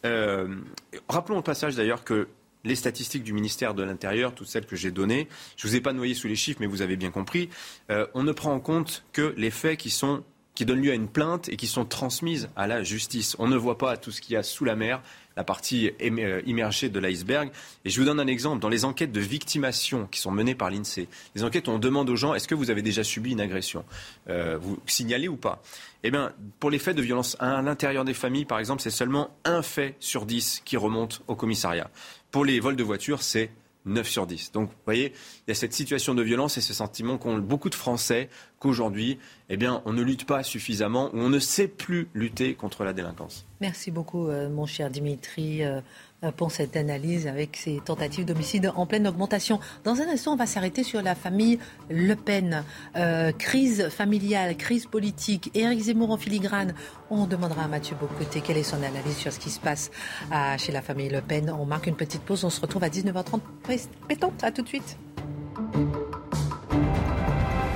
Euh, 0.05 0.57
rappelons 1.09 1.39
au 1.39 1.43
passage 1.43 1.77
d'ailleurs 1.77 2.05
que 2.05 2.29
les 2.65 2.75
statistiques 2.75 3.23
du 3.23 3.33
ministère 3.33 3.75
de 3.75 3.83
l'Intérieur, 3.83 4.35
toutes 4.35 4.49
celles 4.49 4.67
que 4.67 4.77
j'ai 4.77 4.91
données, 4.91 5.29
je 5.57 5.67
ne 5.67 5.71
vous 5.71 5.77
ai 5.77 5.81
pas 5.81 5.93
noyé 5.93 6.15
sous 6.15 6.29
les 6.29 6.37
chiffres, 6.37 6.59
mais 6.61 6.67
vous 6.67 6.83
avez 6.83 6.97
bien 6.97 7.11
compris, 7.11 7.49
euh, 7.91 8.07
on 8.15 8.23
ne 8.23 8.33
prend 8.33 8.53
en 8.53 8.61
compte 8.61 9.05
que 9.13 9.35
les 9.37 9.51
faits 9.51 9.79
qui 9.79 9.91
sont 9.91 10.25
qui 10.61 10.67
donnent 10.67 10.83
lieu 10.83 10.93
à 10.93 10.95
une 10.95 11.09
plainte 11.09 11.49
et 11.49 11.57
qui 11.57 11.67
sont 11.67 11.87
transmises 11.87 12.51
à 12.55 12.67
la 12.67 12.83
justice. 12.83 13.35
On 13.39 13.49
ne 13.49 13.57
voit 13.57 13.79
pas 13.79 13.97
tout 13.97 14.11
ce 14.11 14.21
qu'il 14.21 14.35
y 14.35 14.37
a 14.37 14.43
sous 14.43 14.67
la 14.67 14.77
mer, 14.77 15.01
la 15.35 15.43
partie 15.43 15.91
euh, 16.03 16.43
immergée 16.45 16.91
de 16.91 17.01
l'iceberg. 17.01 17.51
Et 17.87 17.89
je 17.89 17.99
vous 17.99 18.05
donne 18.05 18.21
un 18.21 18.27
exemple. 18.27 18.61
Dans 18.61 18.69
les 18.69 18.85
enquêtes 18.85 19.11
de 19.11 19.21
victimation 19.21 20.07
qui 20.11 20.21
sont 20.21 20.31
menées 20.31 20.55
par 20.55 20.69
l'INSEE, 20.69 21.09
les 21.35 21.45
enquêtes 21.45 21.67
où 21.67 21.71
on 21.71 21.79
demande 21.79 22.11
aux 22.11 22.17
gens 22.17 22.35
est-ce 22.35 22.47
que 22.47 22.55
vous 22.55 22.71
avez 22.71 22.83
déjà 22.83 23.03
subi 23.03 23.31
une 23.31 23.41
agression? 23.41 23.87
Euh, 24.29 24.59
Vous 24.61 24.79
signalez 24.85 25.29
ou 25.29 25.37
pas? 25.37 25.63
Eh 26.05 26.11
bien, 26.11 26.31
pour 26.59 26.69
les 26.69 26.79
faits 26.79 26.95
de 26.95 27.01
violence 27.01 27.39
à 27.41 27.63
l'intérieur 27.63 28.05
des 28.05 28.13
familles, 28.13 28.45
par 28.45 28.59
exemple, 28.59 28.83
c'est 28.83 28.91
seulement 28.91 29.31
un 29.47 29.63
fait 29.63 29.97
sur 29.99 30.27
dix 30.27 30.61
qui 30.67 30.77
remonte 30.77 31.23
au 31.27 31.37
commissariat. 31.37 31.89
Pour 32.31 32.45
les 32.45 32.61
vols 32.61 32.77
de 32.77 32.85
voitures, 32.85 33.23
c'est 33.23 33.51
9 33.87 34.07
sur 34.07 34.27
10. 34.27 34.53
Donc, 34.53 34.69
vous 34.69 34.77
voyez, 34.85 35.15
il 35.51 35.55
y 35.55 35.57
a 35.57 35.59
cette 35.59 35.73
situation 35.73 36.15
de 36.15 36.23
violence 36.23 36.59
et 36.59 36.61
ce 36.61 36.73
sentiment 36.73 37.19
qu'ont 37.19 37.39
beaucoup 37.39 37.71
de 37.71 37.75
Français 37.75 38.29
qu'aujourd'hui, 38.61 39.19
eh 39.49 39.57
bien, 39.57 39.83
on 39.85 39.93
ne 39.93 40.01
lutte 40.01 40.25
pas 40.25 40.45
suffisamment 40.45 41.11
ou 41.13 41.19
on 41.19 41.29
ne 41.29 41.41
sait 41.41 41.67
plus 41.67 42.09
lutter 42.15 42.55
contre 42.55 42.85
la 42.85 42.93
délinquance. 42.93 43.47
Merci 43.61 43.91
beaucoup, 43.91 44.29
euh, 44.29 44.49
mon 44.49 44.65
cher 44.65 44.91
Dimitri. 44.91 45.65
Euh, 45.65 45.81
euh, 46.23 46.31
pour 46.33 46.51
cette 46.51 46.77
analyse 46.77 47.27
avec 47.27 47.57
ces 47.57 47.81
tentatives 47.83 48.27
d'homicide 48.27 48.71
en 48.77 48.85
pleine 48.85 49.09
augmentation. 49.09 49.59
Dans 49.85 50.03
un 50.03 50.09
instant, 50.09 50.35
on 50.35 50.37
va 50.37 50.45
s'arrêter 50.45 50.83
sur 50.83 51.01
la 51.01 51.15
famille 51.15 51.59
Le 51.89 52.15
Pen. 52.15 52.63
crise 53.39 53.89
familiale, 53.89 54.55
crise 54.59 54.85
politique, 54.85 55.51
Éric 55.55 55.81
Zemmour 55.81 56.11
en 56.11 56.19
filigrane. 56.19 56.75
On 57.09 57.27
demandera 57.27 57.65
à 57.65 57.69
Mathieu 57.69 57.97
Bocoté 57.99 58.43
quelle 58.43 58.59
est 58.59 58.63
son 58.63 58.83
analyse 58.83 59.17
sur 59.17 59.33
ce 59.33 59.39
qui 59.39 59.49
se 59.49 59.61
passe 59.61 59.91
chez 60.59 60.73
la 60.73 60.83
famille 60.83 61.09
Le 61.09 61.23
Pen. 61.23 61.49
On 61.59 61.65
marque 61.65 61.87
une 61.87 61.97
petite 61.97 62.21
pause, 62.21 62.45
on 62.45 62.51
se 62.51 62.61
retrouve 62.61 62.85
à 62.85 62.91
19h30. 62.91 63.41
Pétante, 64.07 64.45
à 64.45 64.53
tout 64.53 64.61
de 64.61 64.69
suite. 64.69 64.99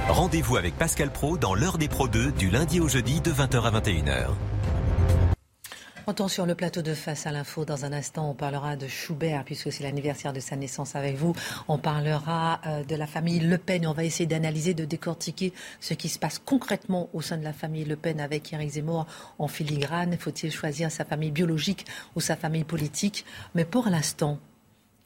Rendez-vous 0.08 0.56
avec 0.56 0.76
Pascal 0.78 1.10
Pro 1.10 1.36
dans 1.36 1.54
l'heure 1.54 1.78
des 1.78 1.88
Pro 1.88 2.08
2 2.08 2.32
du 2.32 2.50
lundi 2.50 2.80
au 2.80 2.88
jeudi 2.88 3.20
de 3.20 3.32
20h 3.32 3.62
à 3.62 3.80
21h. 3.80 4.30
On 6.06 6.28
sur 6.28 6.44
le 6.44 6.54
plateau 6.54 6.82
de 6.82 6.92
Face 6.92 7.26
à 7.26 7.32
l'info. 7.32 7.64
Dans 7.64 7.86
un 7.86 7.92
instant, 7.92 8.28
on 8.28 8.34
parlera 8.34 8.76
de 8.76 8.86
Schubert, 8.86 9.42
puisque 9.44 9.72
c'est 9.72 9.82
l'anniversaire 9.82 10.34
de 10.34 10.40
sa 10.40 10.54
naissance 10.54 10.96
avec 10.96 11.16
vous. 11.16 11.34
On 11.66 11.78
parlera 11.78 12.60
euh, 12.66 12.84
de 12.84 12.94
la 12.94 13.06
famille 13.06 13.40
Le 13.40 13.56
Pen 13.56 13.84
et 13.84 13.86
on 13.86 13.94
va 13.94 14.04
essayer 14.04 14.26
d'analyser, 14.26 14.74
de 14.74 14.84
décortiquer 14.84 15.54
ce 15.80 15.94
qui 15.94 16.10
se 16.10 16.18
passe 16.18 16.38
concrètement 16.38 17.08
au 17.14 17.22
sein 17.22 17.38
de 17.38 17.44
la 17.44 17.54
famille 17.54 17.86
Le 17.86 17.96
Pen 17.96 18.20
avec 18.20 18.52
Eric 18.52 18.72
Zemmour 18.72 19.06
en 19.38 19.48
filigrane. 19.48 20.16
Faut-il 20.18 20.52
choisir 20.52 20.90
sa 20.92 21.06
famille 21.06 21.30
biologique 21.30 21.86
ou 22.14 22.20
sa 22.20 22.36
famille 22.36 22.64
politique? 22.64 23.24
Mais 23.54 23.64
pour 23.64 23.88
l'instant, 23.88 24.38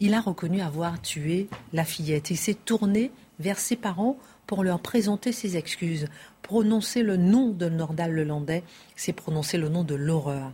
il 0.00 0.14
a 0.14 0.20
reconnu 0.20 0.60
avoir 0.60 1.00
tué 1.00 1.48
la 1.72 1.84
fillette. 1.84 2.30
Il 2.30 2.36
s'est 2.36 2.54
tourné 2.54 3.10
vers 3.40 3.58
ses 3.58 3.76
parents 3.76 4.16
pour 4.46 4.64
leur 4.64 4.80
présenter 4.80 5.32
ses 5.32 5.56
excuses. 5.56 6.06
Prononcer 6.42 7.02
le 7.02 7.16
nom 7.16 7.48
de 7.50 7.68
Nordal 7.68 8.12
Lelandais, 8.12 8.62
c'est 8.96 9.12
prononcer 9.12 9.58
le 9.58 9.68
nom 9.68 9.84
de 9.84 9.94
l'horreur. 9.94 10.52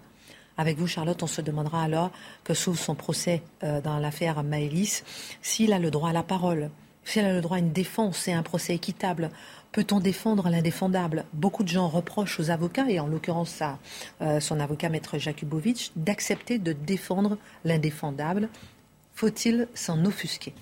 Avec 0.57 0.79
vous, 0.79 0.87
Charlotte, 0.87 1.23
on 1.23 1.29
se 1.29 1.41
demandera 1.41 1.83
alors 1.83 2.11
que 2.45 2.55
s'ouvre 2.55 2.79
son 2.79 2.95
procès 2.95 3.43
euh, 3.63 3.81
dans 3.81 3.99
l'affaire 3.99 4.43
Maëlys, 4.43 5.05
s'il 5.43 5.73
a 5.73 5.79
le 5.79 5.91
droit 5.91 6.11
à 6.11 6.13
la 6.13 6.23
parole, 6.23 6.71
s'il 7.05 7.25
a 7.25 7.33
le 7.33 7.41
droit 7.41 7.57
à 7.57 7.61
une 7.61 7.73
défense 7.73 8.29
et 8.29 8.33
un 8.33 8.43
procès 8.43 8.75
équitable. 8.75 9.31
Peut-on 9.73 9.99
défendre 9.99 10.49
l'indéfendable? 10.49 11.25
Beaucoup 11.33 11.65
de 11.65 11.69
gens 11.69 11.89
reprochent 11.89 12.39
aux 12.39 12.51
avocats, 12.51 12.89
et 12.89 13.01
en 13.01 13.09
l'occurrence 13.09 13.61
à 13.61 13.79
euh, 14.23 14.39
son 14.39 14.61
avocat 14.61 14.89
maître 14.89 15.19
Jakubowicz, 15.19 15.91
d'accepter 15.97 16.59
de 16.59 16.73
défendre 16.73 17.37
l'indéfendable. 17.65 18.49
Faut-il 19.15 19.69
s'en 19.75 20.05
offusquer? 20.05 20.55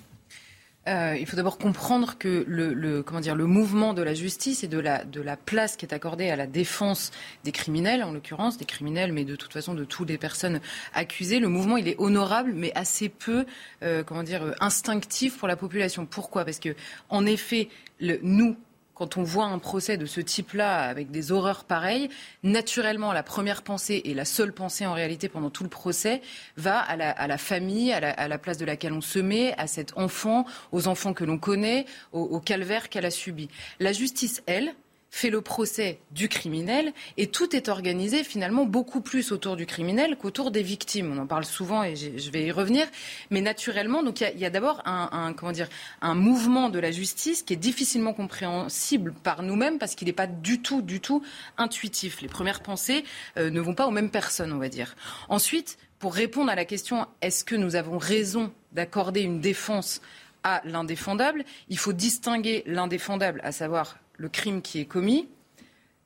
Euh, 0.87 1.15
il 1.17 1.25
faut 1.25 1.37
d'abord 1.37 1.57
comprendre 1.57 2.17
que 2.17 2.43
le, 2.45 3.01
comment 3.03 3.21
dire, 3.21 3.35
le 3.35 3.45
mouvement 3.45 3.93
de 3.93 4.01
la 4.01 4.13
justice 4.13 4.65
et 4.65 4.67
de 4.67 4.79
la, 4.79 5.37
place 5.37 5.77
qui 5.77 5.85
est 5.85 5.93
accordée 5.93 6.29
à 6.29 6.35
la 6.35 6.45
défense 6.45 7.11
des 7.45 7.53
criminels, 7.53 8.03
en 8.03 8.11
l'occurrence 8.11 8.57
des 8.57 8.65
criminels, 8.65 9.13
mais 9.13 9.23
de 9.23 9.35
toute 9.35 9.53
façon 9.53 9.73
de 9.73 9.85
toutes 9.85 10.09
les 10.09 10.17
personnes 10.17 10.59
accusées, 10.93 11.39
le 11.39 11.47
mouvement 11.47 11.77
est 11.77 11.95
honorable, 11.99 12.51
mais 12.53 12.73
assez 12.75 13.07
peu, 13.07 13.45
euh, 13.81 14.03
dire, 14.23 14.53
instinctif 14.59 15.37
pour 15.37 15.47
la 15.47 15.55
population. 15.55 16.05
Pourquoi? 16.05 16.43
Parce 16.43 16.59
que, 16.59 16.75
en 17.09 17.25
effet, 17.25 17.69
le, 18.01 18.19
nous, 18.21 18.57
quand 19.03 19.17
on 19.17 19.23
voit 19.23 19.47
un 19.47 19.59
procès 19.59 19.97
de 19.97 20.05
ce 20.05 20.21
type-là, 20.21 20.83
avec 20.83 21.11
des 21.11 21.33
horreurs 21.33 21.65
pareilles, 21.65 22.07
naturellement, 22.41 23.11
la 23.11 23.21
première 23.21 23.61
pensée 23.61 24.01
et 24.05 24.13
la 24.13 24.23
seule 24.23 24.53
pensée 24.53 24.85
en 24.85 24.93
réalité 24.93 25.27
pendant 25.27 25.49
tout 25.49 25.63
le 25.63 25.69
procès 25.69 26.21
va 26.55 26.79
à 26.79 26.95
la, 26.95 27.37
famille, 27.37 27.91
à 27.91 28.27
la, 28.29 28.37
place 28.37 28.57
de 28.57 28.63
laquelle 28.63 28.93
on 28.93 29.01
se 29.01 29.19
met, 29.19 29.53
à 29.57 29.67
cet 29.67 29.97
enfant, 29.97 30.45
aux 30.71 30.87
enfants 30.87 31.11
que 31.11 31.25
l'on 31.25 31.37
connaît, 31.37 31.85
au 32.13 32.39
calvaire 32.39 32.87
qu'elle 32.87 33.05
a 33.05 33.11
subi. 33.11 33.49
La 33.81 33.91
justice, 33.91 34.41
elle, 34.45 34.73
fait 35.13 35.29
le 35.29 35.41
procès 35.41 35.99
du 36.09 36.27
criminel 36.27 36.91
et 37.17 37.27
tout 37.27 37.55
est 37.55 37.69
organisé 37.69 38.23
finalement 38.23 38.65
beaucoup 38.65 38.99
plus 38.99 39.31
autour 39.31 39.55
du 39.55 39.67
criminel 39.67 40.17
qu'autour 40.17 40.49
des 40.49 40.63
victimes. 40.63 41.13
On 41.15 41.21
en 41.21 41.27
parle 41.27 41.45
souvent 41.45 41.83
et 41.83 41.95
je 41.95 42.31
vais 42.31 42.45
y 42.45 42.51
revenir. 42.51 42.87
Mais 43.29 43.39
naturellement, 43.39 44.01
donc 44.01 44.21
il 44.21 44.39
y 44.39 44.45
a, 44.45 44.49
d'abord 44.49 44.81
un, 44.85 45.33
comment 45.33 45.51
dire, 45.51 45.69
un 46.01 46.15
mouvement 46.15 46.69
de 46.69 46.79
la 46.79 46.89
justice 46.89 47.43
qui 47.43 47.53
est 47.53 47.57
difficilement 47.57 48.13
compréhensible 48.13 49.13
par 49.13 49.43
nous-mêmes 49.43 49.77
parce 49.77 49.93
qu'il 49.93 50.07
n'est 50.07 50.13
pas 50.13 50.25
du 50.25 50.63
tout, 50.63 50.81
du 50.81 50.99
tout 50.99 51.21
intuitif. 51.59 52.19
Les 52.23 52.27
premières 52.27 52.63
pensées 52.63 53.03
euh, 53.37 53.51
ne 53.51 53.61
vont 53.61 53.75
pas 53.75 53.85
aux 53.85 53.91
mêmes 53.91 54.09
personnes, 54.09 54.51
on 54.51 54.57
va 54.57 54.67
dire. 54.67 54.95
Ensuite, 55.29 55.77
pour 55.99 56.15
répondre 56.15 56.49
à 56.49 56.55
la 56.55 56.65
question 56.65 57.05
est-ce 57.21 57.43
que 57.43 57.55
nous 57.55 57.75
avons 57.75 57.99
raison 57.99 58.51
d'accorder 58.71 59.21
une 59.21 59.41
défense 59.41 60.01
à 60.43 60.61
l'indéfendable, 60.65 61.45
il 61.69 61.77
faut 61.77 61.93
distinguer 61.93 62.63
l'indéfendable, 62.65 63.41
à 63.43 63.51
savoir 63.51 63.97
le 64.15 64.29
crime 64.29 64.61
qui 64.61 64.79
est 64.79 64.85
commis 64.85 65.27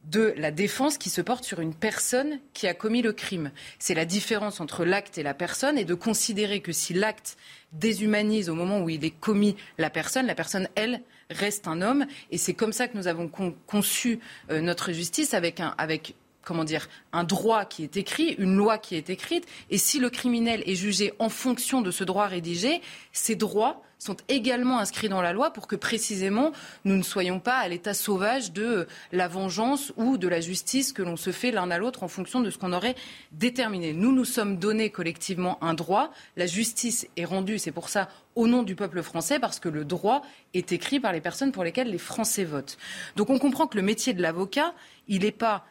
de 0.06 0.34
la 0.38 0.52
défense 0.52 0.98
qui 0.98 1.10
se 1.10 1.22
porte 1.22 1.44
sur 1.44 1.60
une 1.60 1.74
personne 1.74 2.40
qui 2.54 2.68
a 2.68 2.74
commis 2.74 3.02
le 3.02 3.12
crime. 3.12 3.52
C'est 3.78 3.94
la 3.94 4.06
différence 4.06 4.62
entre 4.62 4.86
l'acte 4.86 5.18
et 5.18 5.24
la 5.24 5.34
personne 5.34 5.78
et 5.78 5.84
de 5.84 5.94
considérer 5.94 6.62
que 6.62 6.72
si 6.72 6.94
l'acte 6.94 7.38
déshumanise 7.74 8.50
au 8.50 8.56
moment 8.56 8.80
où 8.80 8.90
il 8.90 9.04
est 9.04 9.12
commis 9.12 9.58
la 9.78 9.90
personne, 9.90 10.26
la 10.26 10.36
personne, 10.36 10.70
elle, 10.76 11.02
reste 11.30 11.68
un 11.68 11.82
homme. 11.82 12.06
Et 12.32 12.38
c'est 12.38 12.54
comme 12.54 12.72
ça 12.72 12.88
que 12.88 12.98
nous 12.98 13.08
avons 13.08 13.30
conçu 13.66 14.20
euh, 14.50 14.62
notre 14.62 14.94
justice 14.94 15.34
avec, 15.34 15.60
un, 15.60 15.76
avec 15.78 16.16
comment 16.42 16.64
dire, 16.64 16.88
un 17.12 17.26
droit 17.26 17.66
qui 17.66 17.84
est 17.84 17.98
écrit, 17.98 18.36
une 18.38 18.56
loi 18.56 18.78
qui 18.78 18.96
est 18.96 19.10
écrite. 19.10 19.46
Et 19.70 19.78
si 19.78 20.00
le 20.00 20.10
criminel 20.10 20.64
est 20.66 20.76
jugé 20.76 21.14
en 21.20 21.28
fonction 21.28 21.82
de 21.82 21.92
ce 21.92 22.06
droit 22.06 22.28
rédigé, 22.28 22.82
ces 23.12 23.36
droits 23.36 23.84
sont 24.00 24.18
également 24.30 24.80
inscrits 24.80 25.10
dans 25.10 25.22
la 25.22 25.34
loi 25.34 25.52
pour 25.52 25.68
que 25.68 25.76
précisément 25.76 26.52
nous 26.86 26.96
ne 26.96 27.04
soyons 27.04 27.40
pas 27.40 27.58
à 27.58 27.68
l'état 27.68 27.94
sauvage 27.94 28.52
de 28.52 28.88
la 29.12 29.28
vengeance 29.28 29.92
ou 29.98 30.18
de 30.18 30.28
la 30.28 30.40
justice 30.40 30.94
que 30.94 31.02
l'on 31.02 31.18
se 31.18 31.32
fait 31.32 31.52
l'un 31.52 31.72
à 31.72 31.78
l'autre 31.78 32.04
en 32.04 32.08
fonction 32.08 32.42
de 32.42 32.50
ce 32.50 32.58
qu'on 32.58 32.74
aurait 32.74 32.96
déterminé. 33.32 33.94
Nous 33.94 34.12
nous 34.12 34.26
sommes 34.26 34.58
donné 34.58 34.90
collectivement 34.90 35.58
un 35.64 35.74
droit. 35.74 36.12
La 36.36 36.46
justice 36.46 37.08
est 37.18 37.26
rendue, 37.26 37.60
c'est 37.60 37.72
pour 37.72 37.90
ça, 37.90 38.10
au 38.36 38.48
nom 38.48 38.64
du 38.64 38.76
peuple 38.76 39.02
français, 39.02 39.40
parce 39.40 39.60
que 39.60 39.70
le 39.70 39.84
droit 39.84 40.22
est 40.54 40.72
écrit 40.72 41.00
par 41.00 41.12
les 41.12 41.22
personnes 41.22 41.52
pour 41.52 41.64
lesquelles 41.64 41.90
les 41.90 41.98
Français 41.98 42.44
votent. 42.44 42.78
Donc 43.16 43.30
on 43.30 43.40
comprend 43.40 43.68
que 43.68 43.78
le 43.78 43.84
métier 43.84 44.14
de 44.14 44.22
l'avocat, 44.22 44.74
il 45.08 45.22
n'est 45.22 45.32
pas 45.32 45.66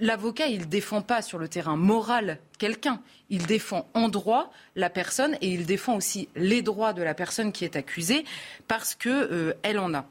l'avocat, 0.00 0.46
il 0.46 0.60
ne 0.60 0.64
défend 0.64 1.02
pas 1.02 1.22
sur 1.22 1.38
le 1.38 1.48
terrain 1.48 1.76
moral 1.76 2.38
quelqu'un. 2.58 3.00
Il 3.30 3.46
défend 3.46 3.88
en 3.94 4.08
droit 4.08 4.50
la 4.74 4.90
personne 4.90 5.36
et 5.40 5.48
il 5.48 5.66
défend 5.66 5.96
aussi 5.96 6.28
les 6.34 6.62
droits 6.62 6.92
de 6.92 7.02
la 7.02 7.14
personne 7.14 7.52
qui 7.52 7.64
est 7.64 7.76
accusée 7.76 8.24
parce 8.66 8.94
qu'elle 8.94 9.28
euh, 9.30 9.80
en 9.80 9.94
a. 9.94 10.06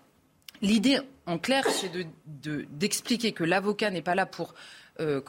L'idée, 0.61 0.99
en 1.25 1.37
clair, 1.37 1.65
c'est 1.69 1.91
d'expliquer 2.25 3.31
que 3.31 3.43
l'avocat 3.43 3.91
n'est 3.91 4.01
pas 4.01 4.15
là 4.15 4.25
pour, 4.25 4.55
euh, 4.99 5.21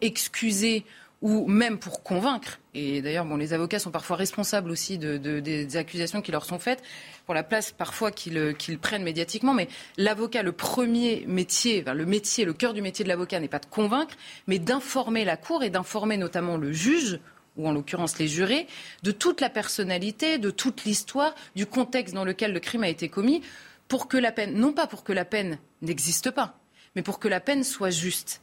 excuser 0.00 0.84
ou 1.22 1.46
même 1.46 1.78
pour 1.78 2.02
convaincre. 2.02 2.60
Et 2.74 3.00
d'ailleurs, 3.00 3.26
les 3.36 3.52
avocats 3.52 3.78
sont 3.78 3.90
parfois 3.90 4.16
responsables 4.16 4.70
aussi 4.70 4.98
de, 4.98 5.16
des 5.16 5.76
accusations 5.76 6.20
qui 6.20 6.30
leur 6.30 6.44
sont 6.44 6.58
faites, 6.58 6.82
pour 7.24 7.34
la 7.34 7.42
place 7.42 7.72
parfois 7.72 8.10
qu'ils 8.10 8.78
prennent 8.80 9.02
médiatiquement. 9.02 9.54
Mais 9.54 9.68
l'avocat, 9.96 10.42
le 10.42 10.52
premier 10.52 11.24
métier, 11.26 11.82
le 11.82 12.06
métier, 12.06 12.44
le 12.44 12.52
cœur 12.52 12.74
du 12.74 12.82
métier 12.82 13.04
de 13.04 13.08
l'avocat 13.08 13.40
n'est 13.40 13.48
pas 13.48 13.58
de 13.58 13.66
convaincre, 13.66 14.14
mais 14.46 14.58
d'informer 14.58 15.24
la 15.24 15.36
Cour 15.36 15.64
et 15.64 15.70
d'informer 15.70 16.16
notamment 16.16 16.56
le 16.56 16.72
juge 16.72 17.18
ou 17.56 17.66
en 17.66 17.72
l'occurrence 17.72 18.18
les 18.18 18.28
jurés, 18.28 18.66
de 19.02 19.10
toute 19.10 19.40
la 19.40 19.48
personnalité, 19.48 20.36
de 20.36 20.50
toute 20.50 20.84
l'histoire, 20.84 21.34
du 21.54 21.64
contexte 21.64 22.14
dans 22.14 22.24
lequel 22.24 22.52
le 22.52 22.60
crime 22.60 22.82
a 22.84 22.88
été 22.88 23.08
commis, 23.08 23.42
pour 23.88 24.08
que 24.08 24.18
la 24.18 24.30
peine, 24.30 24.54
non 24.54 24.74
pas 24.74 24.86
pour 24.86 25.04
que 25.04 25.12
la 25.12 25.24
peine 25.24 25.58
n'existe 25.80 26.30
pas, 26.30 26.58
mais 26.94 27.02
pour 27.02 27.18
que 27.18 27.28
la 27.28 27.40
peine 27.40 27.64
soit 27.64 27.90
juste. 27.90 28.42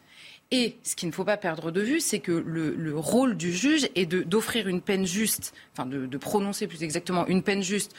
Et 0.56 0.78
ce 0.84 0.96
qu'il 0.96 1.10
ne 1.10 1.14
faut 1.14 1.24
pas 1.24 1.36
perdre 1.36 1.72
de 1.72 1.82
vue, 1.82 2.00
c'est 2.00 2.20
que 2.20 2.32
le, 2.32 2.96
rôle 2.96 3.36
du 3.36 3.52
juge 3.52 3.90
est 3.96 4.06
d'offrir 4.06 4.68
une 4.68 4.82
peine 4.82 5.04
juste, 5.04 5.52
enfin 5.72 5.88
de, 5.88 6.18
prononcer 6.20 6.68
plus 6.68 6.84
exactement 6.84 7.26
une 7.26 7.42
peine 7.42 7.64
juste 7.64 7.96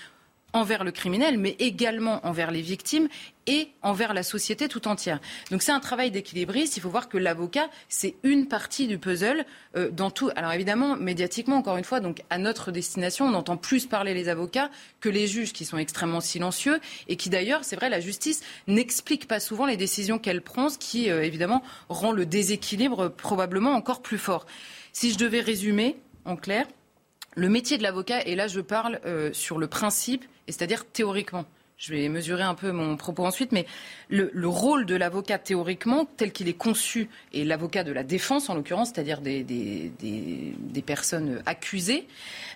envers 0.55 0.85
le 0.85 0.93
criminel, 0.93 1.37
mais 1.37 1.57
également 1.59 2.25
envers 2.27 2.51
les 2.51 2.63
victimes 2.63 3.09
et 3.47 3.69
envers 3.83 4.15
la 4.15 4.23
société 4.23 4.69
tout 4.69 4.89
entière. 4.89 5.21
Donc 5.51 5.63
c'est 5.63 5.73
un 5.73 5.81
travail 5.81 6.11
d'équilibriste. 6.11 6.77
Il 6.77 6.81
faut 6.81 6.89
voir 6.89 7.09
que 7.09 7.19
l'avocat, 7.19 7.69
c'est 7.89 8.15
une 8.23 8.47
partie 8.47 8.87
du 8.87 8.99
puzzle 8.99 9.45
euh, 9.77 9.91
dans 9.91 10.11
tout. 10.11 10.31
Alors 10.37 10.53
évidemment, 10.53 10.97
médiatiquement, 10.97 11.57
encore 11.57 11.77
une 11.77 11.85
fois, 11.85 12.01
donc 12.01 12.23
à 12.31 12.39
notre 12.39 12.71
destination, 12.71 13.27
on 13.27 13.35
entend 13.35 13.57
plus 13.57 13.87
parler 13.87 14.15
les 14.15 14.29
avocats 14.29 14.71
que 15.01 15.09
les 15.09 15.27
juges 15.27 15.53
qui 15.53 15.65
sont 15.65 15.77
extrêmement 15.77 16.21
silencieux 16.21 16.81
et 17.09 17.17
qui 17.17 17.29
d'ailleurs, 17.29 17.65
c'est 17.65 17.77
vrai, 17.77 17.91
la 17.91 18.01
justice 18.01 18.43
n'explique 18.67 19.27
pas 19.27 19.41
souvent 19.41 19.67
les 19.67 19.77
décisions 19.77 20.19
qu'elle 20.19 20.41
prend, 20.41 20.69
ce 20.69 20.79
qui 20.79 21.11
euh, 21.11 21.25
évidemment 21.25 21.63
rend 21.89 22.13
le 22.13 22.25
déséquilibre 22.25 23.09
probablement 23.09 23.73
encore 23.73 24.01
plus 24.01 24.19
fort. 24.19 24.47
Si 24.93 25.13
je 25.13 25.19
devais 25.19 25.41
résumer 25.41 25.97
en 26.25 26.37
clair, 26.37 26.67
le 27.35 27.49
métier 27.49 27.79
de 27.79 27.83
l'avocat, 27.83 28.23
et 28.27 28.35
là 28.35 28.47
je 28.47 28.61
parle 28.61 29.01
euh, 29.05 29.33
sur 29.33 29.59
le 29.59 29.67
principe, 29.67 30.25
c'est-à-dire 30.47 30.85
théoriquement. 30.87 31.45
Je 31.77 31.93
vais 31.93 32.09
mesurer 32.09 32.45
un 32.45 32.55
peu 32.55 32.71
mon 32.71 32.97
propos 32.97 33.27
ensuite, 33.27 33.51
mais 33.51 33.67
le, 34.09 34.31
rôle 34.47 34.87
de 34.87 34.95
l'avocat 34.95 35.39
théoriquement, 35.39 36.07
tel 36.17 36.31
qu'il 36.31 36.49
est 36.49 36.57
conçu, 36.57 37.09
et 37.33 37.45
l'avocat 37.45 37.83
de 37.83 37.91
la 37.91 38.05
défense 38.05 38.49
en 38.49 38.55
l'occurrence, 38.55 38.91
c'est-à-dire 38.95 39.21
des, 39.21 39.53
personnes 40.87 41.43
accusées, 41.47 42.07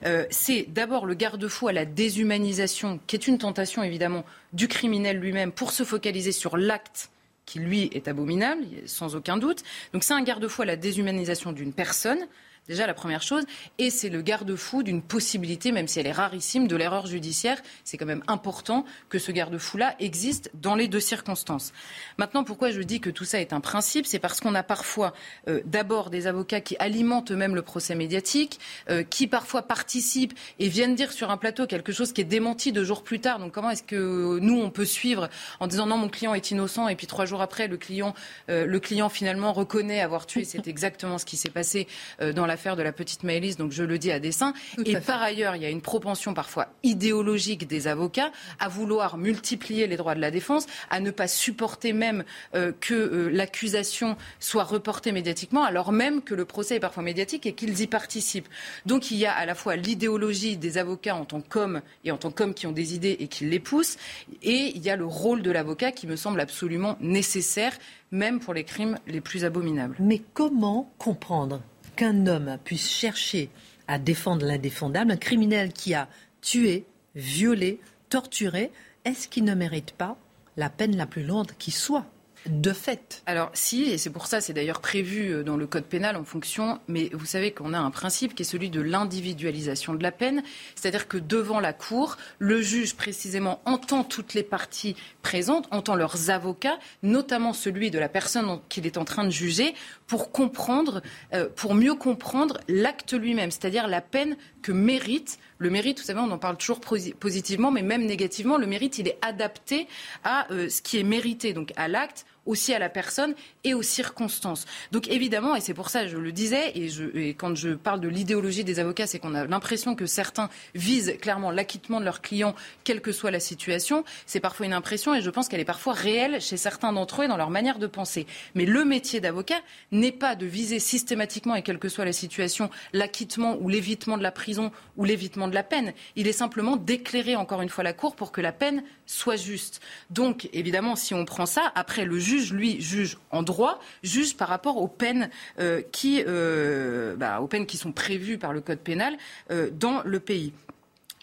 euh, 0.06 0.24
c'est 0.30 0.66
d'abord 0.68 1.04
le 1.04 1.14
garde-fou 1.14 1.66
à 1.66 1.72
la 1.72 1.84
déshumanisation, 1.84 3.00
qui 3.08 3.16
est 3.16 3.26
une 3.26 3.38
tentation 3.38 3.82
évidemment 3.82 4.24
du 4.52 4.68
criminel 4.68 5.18
lui-même, 5.18 5.50
pour 5.50 5.72
se 5.72 5.82
focaliser 5.82 6.32
sur 6.32 6.56
l'acte 6.56 7.10
qui 7.44 7.58
lui 7.58 7.90
est 7.92 8.08
abominable, 8.08 8.64
sans 8.86 9.16
aucun 9.16 9.36
doute. 9.36 9.62
Donc 9.92 10.04
c'est 10.04 10.14
un 10.14 10.22
garde-fou 10.22 10.62
à 10.62 10.66
la 10.66 10.76
déshumanisation 10.76 11.52
d'une 11.52 11.72
personne, 11.72 12.20
Déjà 12.68 12.87
la 12.87 12.92
première 12.92 13.22
chose. 13.22 13.44
Et 13.78 13.88
c'est 13.88 14.11
le 14.11 14.20
garde-fou 14.20 14.83
d'une 14.83 15.00
possibilité, 15.00 15.72
même 15.72 15.88
si 15.88 16.00
elle 16.00 16.07
est 16.07 16.12
rarissime, 16.12 16.68
de 16.68 16.76
l'erreur 16.76 17.07
judiciaire. 17.07 17.59
C'est 17.83 17.96
quand 17.96 18.04
même 18.04 18.22
important 18.28 18.85
que 19.09 19.18
ce 19.18 19.33
garde-fou-là 19.33 19.94
existe 20.00 20.50
dans 20.52 20.74
les 20.74 20.87
deux 20.87 21.00
circonstances. 21.00 21.72
Maintenant, 22.18 22.44
pourquoi 22.44 22.70
je 22.70 22.83
dis 22.83 23.00
que 23.00 23.09
tout 23.09 23.24
ça 23.24 23.40
est 23.40 23.54
un 23.54 23.61
principe? 23.61 24.04
C'est 24.04 24.18
parce 24.18 24.40
qu'on 24.40 24.54
a 24.54 24.62
parfois 24.62 25.14
euh, 25.48 25.62
d'abord 25.64 26.11
des 26.11 26.26
avocats 26.26 26.61
qui 26.61 26.76
alimentent 26.78 27.33
eux-mêmes 27.33 27.54
le 27.54 27.62
procès 27.62 27.94
médiatique, 27.94 28.61
euh, 28.90 29.02
qui 29.02 29.26
parfois 29.26 29.62
participent 29.62 30.38
et 30.59 30.68
viennent 30.68 30.94
dire 30.94 31.12
sur 31.12 31.31
un 31.31 31.38
plateau 31.38 31.66
quelque 31.66 31.92
chose 31.92 32.12
qui 32.12 32.20
est 32.20 32.24
démenti 32.24 32.72
deux 32.72 32.85
jours 32.85 33.02
plus 33.02 33.20
tard. 33.20 33.38
Donc 33.38 33.52
comment 33.52 33.70
est-ce 33.70 33.83
que 33.83 34.38
nous, 34.40 34.61
on 34.61 34.68
peut 34.68 34.85
suivre 34.85 35.31
en 35.61 35.68
disant 35.68 35.87
non, 35.87 35.96
mon 35.96 36.11
client 36.11 36.35
est 36.35 36.50
innocent 36.50 36.87
et 36.88 36.96
puis 36.96 37.07
trois 37.07 37.24
jours 37.24 37.40
après, 37.40 37.66
le 37.66 37.78
client, 37.78 38.14
euh, 38.50 38.66
le 38.66 38.78
client 38.78 39.09
finalement 39.09 39.54
reconnaît 39.54 40.02
avoir 40.02 40.26
tué? 40.26 40.44
C'est 40.44 40.68
exactement 40.68 41.16
ce 41.16 41.24
qui 41.24 41.38
s'est 41.38 41.48
passé 41.48 41.87
dans 42.20 42.44
la 42.44 42.58
faire 42.59 42.77
de 42.77 42.83
la 42.83 42.92
petite 42.92 43.23
Maëlys, 43.23 43.57
donc 43.57 43.73
je 43.73 43.83
le 43.83 43.99
dis 43.99 44.12
à 44.12 44.21
dessein. 44.21 44.53
et 44.85 44.97
par 44.97 45.23
ailleurs, 45.23 45.57
il 45.57 45.62
y 45.62 45.66
a 45.66 45.71
une 45.71 45.81
propension 45.81 46.35
parfois 46.35 46.68
idéologique 46.83 47.66
des 47.66 47.87
avocats 47.87 48.31
à 48.59 48.68
vouloir 48.68 49.16
multiplier 49.16 49.87
les 49.87 49.97
droits 49.97 50.14
de 50.14 50.21
la 50.21 50.31
défense, 50.31 50.66
à 50.90 51.01
ne 51.01 51.11
pas 51.11 51.29
supporter 51.29 51.92
même 51.92 52.25
euh, 52.55 52.73
que 52.79 52.94
euh, 52.94 53.29
l'accusation 53.31 54.16
soit 54.40 54.64
reportée 54.64 55.12
médiatiquement, 55.12 55.64
alors 55.64 55.92
même 55.92 56.23
que 56.23 56.35
le 56.35 56.44
procès 56.44 56.77
est 56.77 56.81
parfois 56.81 57.03
médiatique 57.03 57.47
et 57.47 57.55
qu'ils 57.55 57.81
y 57.81 57.87
participent. 57.87 58.49
Donc 58.87 59.11
il 59.11 59.16
y 59.16 59.27
a 59.27 59.33
à 59.33 59.47
la 59.47 59.55
fois 59.55 59.77
l'idéologie 59.77 60.57
des 60.57 60.79
avocats 60.79 61.16
en 61.16 61.25
tant 61.25 61.40
qu'hommes 61.40 61.81
et 62.05 62.11
en 62.11 62.16
tant 62.16 62.31
qu'hommes 62.31 62.55
qui 62.55 62.66
ont 62.66 62.73
des 62.73 62.94
idées 62.94 63.16
et 63.21 63.29
qui 63.29 63.47
les 63.47 63.61
poussent, 63.61 63.97
et 64.42 64.73
il 64.75 64.83
y 64.83 64.90
a 64.90 64.97
le 64.97 65.07
rôle 65.07 65.42
de 65.42 65.51
l'avocat 65.51 65.92
qui 65.92 66.07
me 66.07 66.16
semble 66.16 66.40
absolument 66.40 66.97
nécessaire, 67.01 67.73
même 68.11 68.40
pour 68.40 68.55
les 68.55 68.64
crimes 68.64 68.99
les 69.07 69.21
plus 69.21 69.44
abominables. 69.44 69.97
Mais 69.99 70.23
comment 70.35 70.90
comprendre 70.99 71.61
qu'un 71.98 72.28
homme 72.28 72.58
puisse 72.62 72.88
chercher 72.88 73.50
à 73.88 73.98
défendre 73.98 74.46
l'indéfendable, 74.46 75.11
un 75.11 75.16
criminel 75.16 75.72
qui 75.72 75.94
a 75.94 76.08
tué, 76.40 76.87
violé, 77.16 77.80
torturé, 78.08 78.70
est-ce 79.04 79.26
qu'il 79.26 79.42
ne 79.42 79.54
mérite 79.54 79.90
pas 79.90 80.16
la 80.56 80.70
peine 80.70 80.96
la 80.96 81.06
plus 81.06 81.24
lourde 81.24 81.50
qui 81.58 81.72
soit 81.72 82.06
de 82.46 82.72
fait? 82.72 83.22
Alors 83.26 83.50
si, 83.52 83.82
et 83.82 83.98
c'est 83.98 84.11
pour 84.11 84.26
ça, 84.26 84.40
c'est 84.40 84.52
d'ailleurs 84.52 84.80
prévu 84.80 85.32
euh, 85.32 85.42
dans 85.42 85.56
le 85.56 85.66
code 85.66 85.84
pénal 85.84 86.16
en 86.16 86.24
fonction, 86.24 86.78
mais 86.87 87.11
vous 87.12 87.26
savez 87.26 87.50
qu'on 87.50 87.74
a 87.74 87.78
un 87.78 87.90
principe 87.90 88.37
qui 88.37 88.42
est 88.42 88.46
celui 88.46 88.70
de 88.70 88.80
l'individualisation 88.80 89.94
de 89.94 90.02
la 90.02 90.12
peine, 90.12 90.42
c'est-à-dire 90.76 91.08
que 91.08 91.18
devant 91.18 91.58
la 91.58 91.72
Cour, 91.72 92.16
le 92.38 92.62
juge 92.62 92.94
précisément 92.94 93.61
entend 93.64 94.04
toutes 94.04 94.34
les 94.34 94.44
parties 94.44 94.94
présentes, 95.22 95.66
entend 95.72 95.96
leurs 95.96 96.30
avocats, 96.30 96.78
notamment 97.02 97.52
celui 97.52 97.90
de 97.90 97.98
la 97.98 98.08
personne 98.08 98.61
qu'il 98.68 98.87
est 98.87 98.98
en 98.98 99.04
train 99.04 99.24
de 99.24 99.30
juger, 99.30 99.74
pour 100.09 100.33
comprendre, 100.33 101.03
euh, 101.33 101.49
pour 101.55 101.75
mieux 101.75 101.94
comprendre 101.94 102.59
l'acte 102.66 103.12
lui-même, 103.12 103.53
c'est-à-dire 103.53 103.87
la 103.87 104.01
peine 104.01 104.37
que 104.62 104.73
mérite 104.73 105.38
le 105.59 105.71
mérite, 105.71 105.99
vous 105.99 106.05
savez, 106.05 106.21
on 106.21 106.31
en 106.31 106.38
parle 106.38 106.57
toujours 106.57 106.81
positivement, 106.81 107.73
mais 107.73 107.83
même 107.83 108.07
négativement, 108.07 108.59
le 108.59 108.66
mérite, 108.66 108.99
il 108.99 109.09
est 109.09 109.18
adapté 109.23 109.88
à 110.23 110.51
euh, 110.53 110.68
ce 110.68 110.83
qui 110.83 110.99
est 110.99 111.03
mérité, 111.03 111.53
donc 111.53 111.73
à 111.77 111.88
l'acte 111.88 112.27
aussi 112.46 112.74
à 112.74 112.79
la 112.79 112.88
personne 112.88 113.35
et 113.64 113.74
aux 113.74 113.83
circonstances. 113.83 114.66
Donc 114.92 115.09
évidemment, 115.09 115.55
et 115.55 115.61
c'est 115.61 115.74
pour 115.74 115.90
ça 115.90 116.07
je 116.07 116.16
le 116.16 116.33
disais, 116.33 116.72
et 116.74 117.35
quand 117.35 117.55
je 117.55 117.70
parle 117.70 118.01
de 118.01 118.09
l'idéologie 118.09 118.64
des 118.64 118.81
avocats, 118.81 119.07
c'est 119.07 119.18
qu'on 119.18 119.35
a 119.35 119.46
l'impression 119.46 119.94
que 119.94 120.07
certains 120.07 120.48
visent 120.74 121.14
clairement 121.20 121.51
l'acquittement 121.51 122.01
de 122.01 122.05
leurs 122.05 122.22
clients, 122.22 122.55
quelle 122.85 123.01
que 123.01 123.12
soit 123.12 123.31
la 123.31 123.40
situation. 123.40 124.05
C'est 124.27 124.40
parfois 124.40 124.66
une 124.66 124.72
impression, 124.72 125.14
et 125.14 125.20
je 125.20 125.31
pense 125.31 125.48
qu'elle 125.48 125.61
est 125.61 125.64
parfois 125.64 125.92
réelle 125.92 126.40
chez 126.40 126.57
certains 126.57 126.92
d'entre 126.92 127.22
eux 127.22 127.24
et 127.24 127.29
dans 127.29 127.37
leur 127.37 127.51
manière 127.51 127.79
de 127.79 127.87
penser. 127.87 128.27
Mais 128.55 128.64
le 128.64 128.85
métier 128.85 129.20
d'avocat 129.20 129.61
n'est 129.92 130.12
pas 130.12 130.37
de 130.37 130.46
viser 130.46 130.79
systématiquement, 130.79 131.55
et 131.55 131.62
quelle 131.62 131.79
que 131.79 131.88
soit 131.88 132.05
la 132.05 132.12
situation, 132.12 132.70
l'acquittement 132.92 133.57
ou 133.61 133.68
l'évitement 133.68 134.16
de 134.16 134.22
la 134.22 134.33
prison 134.33 134.70
ou 134.96 135.05
l'évitement 135.05 135.48
de 135.48 135.55
la 135.55 135.62
peine. 135.62 135.92
Il 136.16 136.27
est 136.27 136.33
simplement 136.33 136.77
d'éclairer 136.77 137.37
encore 137.37 137.62
une 137.62 137.68
fois 137.68 137.85
la 137.85 137.92
Cour 137.92 138.16
pour 138.16 138.33
que 138.33 138.40
la 138.40 138.53
peine 138.53 138.83
soit 139.07 139.37
juste. 139.37 139.81
Donc, 140.11 140.48
évidemment, 140.53 140.96
si 140.96 141.14
on 141.14 141.24
prend 141.24 141.46
ça, 141.46 141.72
après, 141.74 142.05
le 142.05 142.18
juge, 142.18 142.38
lui, 142.53 142.81
juge 142.81 143.18
en 143.31 143.42
droit, 143.42 143.81
juge 144.03 144.37
par 144.37 144.48
rapport 144.48 144.77
aux 144.79 144.88
peines, 144.88 145.31
euh, 145.59 145.83
qui, 145.92 146.22
euh, 146.27 147.16
bah, 147.16 147.40
aux 147.40 147.46
peines 147.46 147.66
qui 147.66 147.77
sont 147.77 147.92
prévues 147.92 148.38
par 148.38 148.53
le 148.53 148.61
Code 148.61 148.79
pénal 148.79 149.16
euh, 149.51 149.70
dans 149.72 150.03
le 150.05 150.20
pays. 150.20 150.53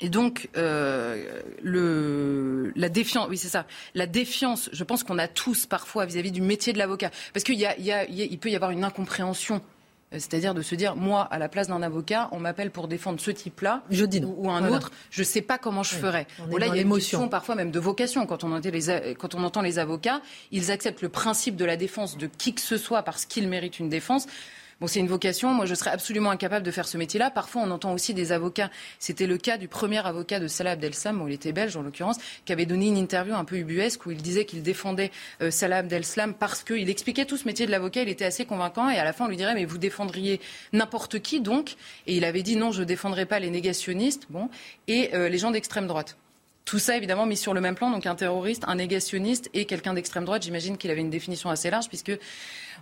Et 0.02 0.10
donc, 0.10 0.50
la 0.56 1.16
défiance, 2.90 3.28
oui, 3.30 3.38
c'est 3.38 3.48
ça. 3.48 3.66
La 3.94 4.08
défiance, 4.08 4.70
je 4.74 4.84
pense 4.84 5.04
qu'on 5.04 5.18
a 5.18 5.30
tous 5.30 5.66
parfois 5.68 6.06
vis-à-vis 6.06 6.34
du 6.34 6.42
métier 6.42 6.74
de 6.74 6.78
l'avocat. 6.78 7.12
Parce 7.34 7.46
qu'il 7.46 7.66
peut 8.40 8.50
y 8.50 8.56
avoir 8.56 8.72
une 8.72 8.84
incompréhension 8.84 9.62
c'est-à-dire 10.12 10.54
de 10.54 10.62
se 10.62 10.76
dire, 10.76 10.96
moi, 10.96 11.24
à 11.24 11.40
la 11.40 11.50
place 11.50 11.68
d'un 11.68 11.82
avocat, 11.82 12.30
on 12.32 12.40
m'appelle 12.40 12.72
pour 12.72 12.88
défendre 12.88 13.20
ce 13.20 13.32
type-là 13.32 13.84
ou, 14.38 14.50
un 14.50 14.68
autre, 14.70 14.92
je 15.10 15.22
ne 15.22 15.26
sais 15.26 15.42
pas 15.42 15.58
comment 15.58 15.84
je 15.84 15.96
ferais. 15.96 16.28
là, 16.58 16.68
il 16.68 16.76
y 16.76 16.80
a 16.80 16.82
une 16.82 16.94
question 16.94 17.28
parfois 17.28 17.56
même 17.56 17.72
de 17.72 17.80
vocation. 17.80 18.26
Quand 18.26 18.44
on, 18.44 18.52
entend 18.54 18.70
les, 18.70 19.16
quand 19.16 19.36
on 19.36 19.44
entend 19.44 19.62
les 19.62 19.80
avocats, 19.80 20.22
ils 20.52 20.72
acceptent 20.72 21.02
le 21.02 21.10
principe 21.10 21.56
de 21.56 21.66
la 21.66 21.76
défense 21.78 22.18
de 22.18 22.28
qui 22.28 22.54
que 22.54 22.62
ce 22.62 22.78
soit 22.78 23.04
parce 23.04 23.26
qu'il 23.26 23.48
mérite 23.48 23.80
une 23.80 23.90
défense. 23.90 24.28
Bon, 24.82 24.88
c'est 24.88 25.00
une 25.00 25.08
vocation. 25.08 25.54
Moi, 25.54 25.66
je 25.66 25.74
serais 25.74 25.92
absolument 25.92 26.32
incapable 26.32 26.66
de 26.66 26.72
faire 26.72 26.88
ce 26.88 26.98
métier-là. 26.98 27.32
Parfois, 27.32 27.62
on 27.64 27.72
entend 27.72 27.94
aussi 27.94 28.14
des 28.14 28.34
avocats. 28.34 28.70
C'était 29.00 29.26
le 29.26 29.38
cas 29.38 29.58
du 29.58 29.70
premier 29.70 30.06
avocat 30.06 30.42
de 30.42 30.48
Salah 30.48 30.72
Abdel-Sam, 30.72 31.22
où 31.22 31.30
il 31.30 31.34
était 31.34 31.54
belge 31.54 31.78
en 31.78 31.82
l'occurrence, 31.82 32.18
qui 32.44 32.52
avait 32.52 32.66
donné 32.66 32.88
une 32.88 32.98
interview 32.98 33.36
un 33.36 33.46
peu 33.46 33.56
ubuesque 33.56 34.06
où 34.06 34.12
il 34.12 34.22
disait 34.22 34.44
qu'il 34.44 34.64
défendait 34.64 35.12
euh, 35.42 35.50
Salah 35.50 35.78
Abdel-Sam 35.78 36.34
parce 36.34 36.64
qu'il 36.64 36.90
expliquait 36.90 37.26
tout 37.26 37.38
ce 37.38 37.46
métier 37.46 37.66
de 37.66 37.72
l'avocat. 37.72 38.02
Il 38.02 38.10
était 38.10 38.26
assez 38.26 38.46
convaincant 38.46 38.90
et 38.90 38.98
à 38.98 39.06
la 39.06 39.14
fin, 39.14 39.26
on 39.26 39.30
lui 39.30 39.38
dirait 39.38 39.56
mais 39.56 39.64
vous 39.64 39.78
défendriez 39.78 40.42
n'importe 40.74 41.20
qui 41.20 41.40
donc? 41.40 41.76
Et 42.06 42.18
il 42.18 42.26
avait 42.26 42.44
dit 42.44 42.58
non, 42.58 42.72
je 42.72 42.82
ne 42.82 42.86
défendrai 42.86 43.26
pas 43.26 43.40
les 43.40 43.50
négationnistes, 43.50 44.26
bon, 44.30 44.50
et 44.90 45.16
euh, 45.16 45.30
les 45.30 45.38
gens 45.38 45.52
d'extrême 45.52 45.88
droite. 45.88 46.18
Tout 46.66 46.80
ça, 46.80 46.98
évidemment, 46.98 47.28
mis 47.28 47.38
sur 47.38 47.54
le 47.54 47.62
même 47.62 47.76
plan. 47.76 47.92
Donc, 47.92 48.08
un 48.08 48.16
terroriste, 48.16 48.64
un 48.68 48.76
négationniste 48.76 49.52
et 49.54 49.66
quelqu'un 49.66 49.94
d'extrême 49.94 50.26
droite. 50.26 50.42
J'imagine 50.42 50.78
qu'il 50.78 50.90
avait 50.90 51.02
une 51.02 51.12
définition 51.12 51.52
assez 51.52 51.70
large, 51.70 51.88
puisque 51.88 52.12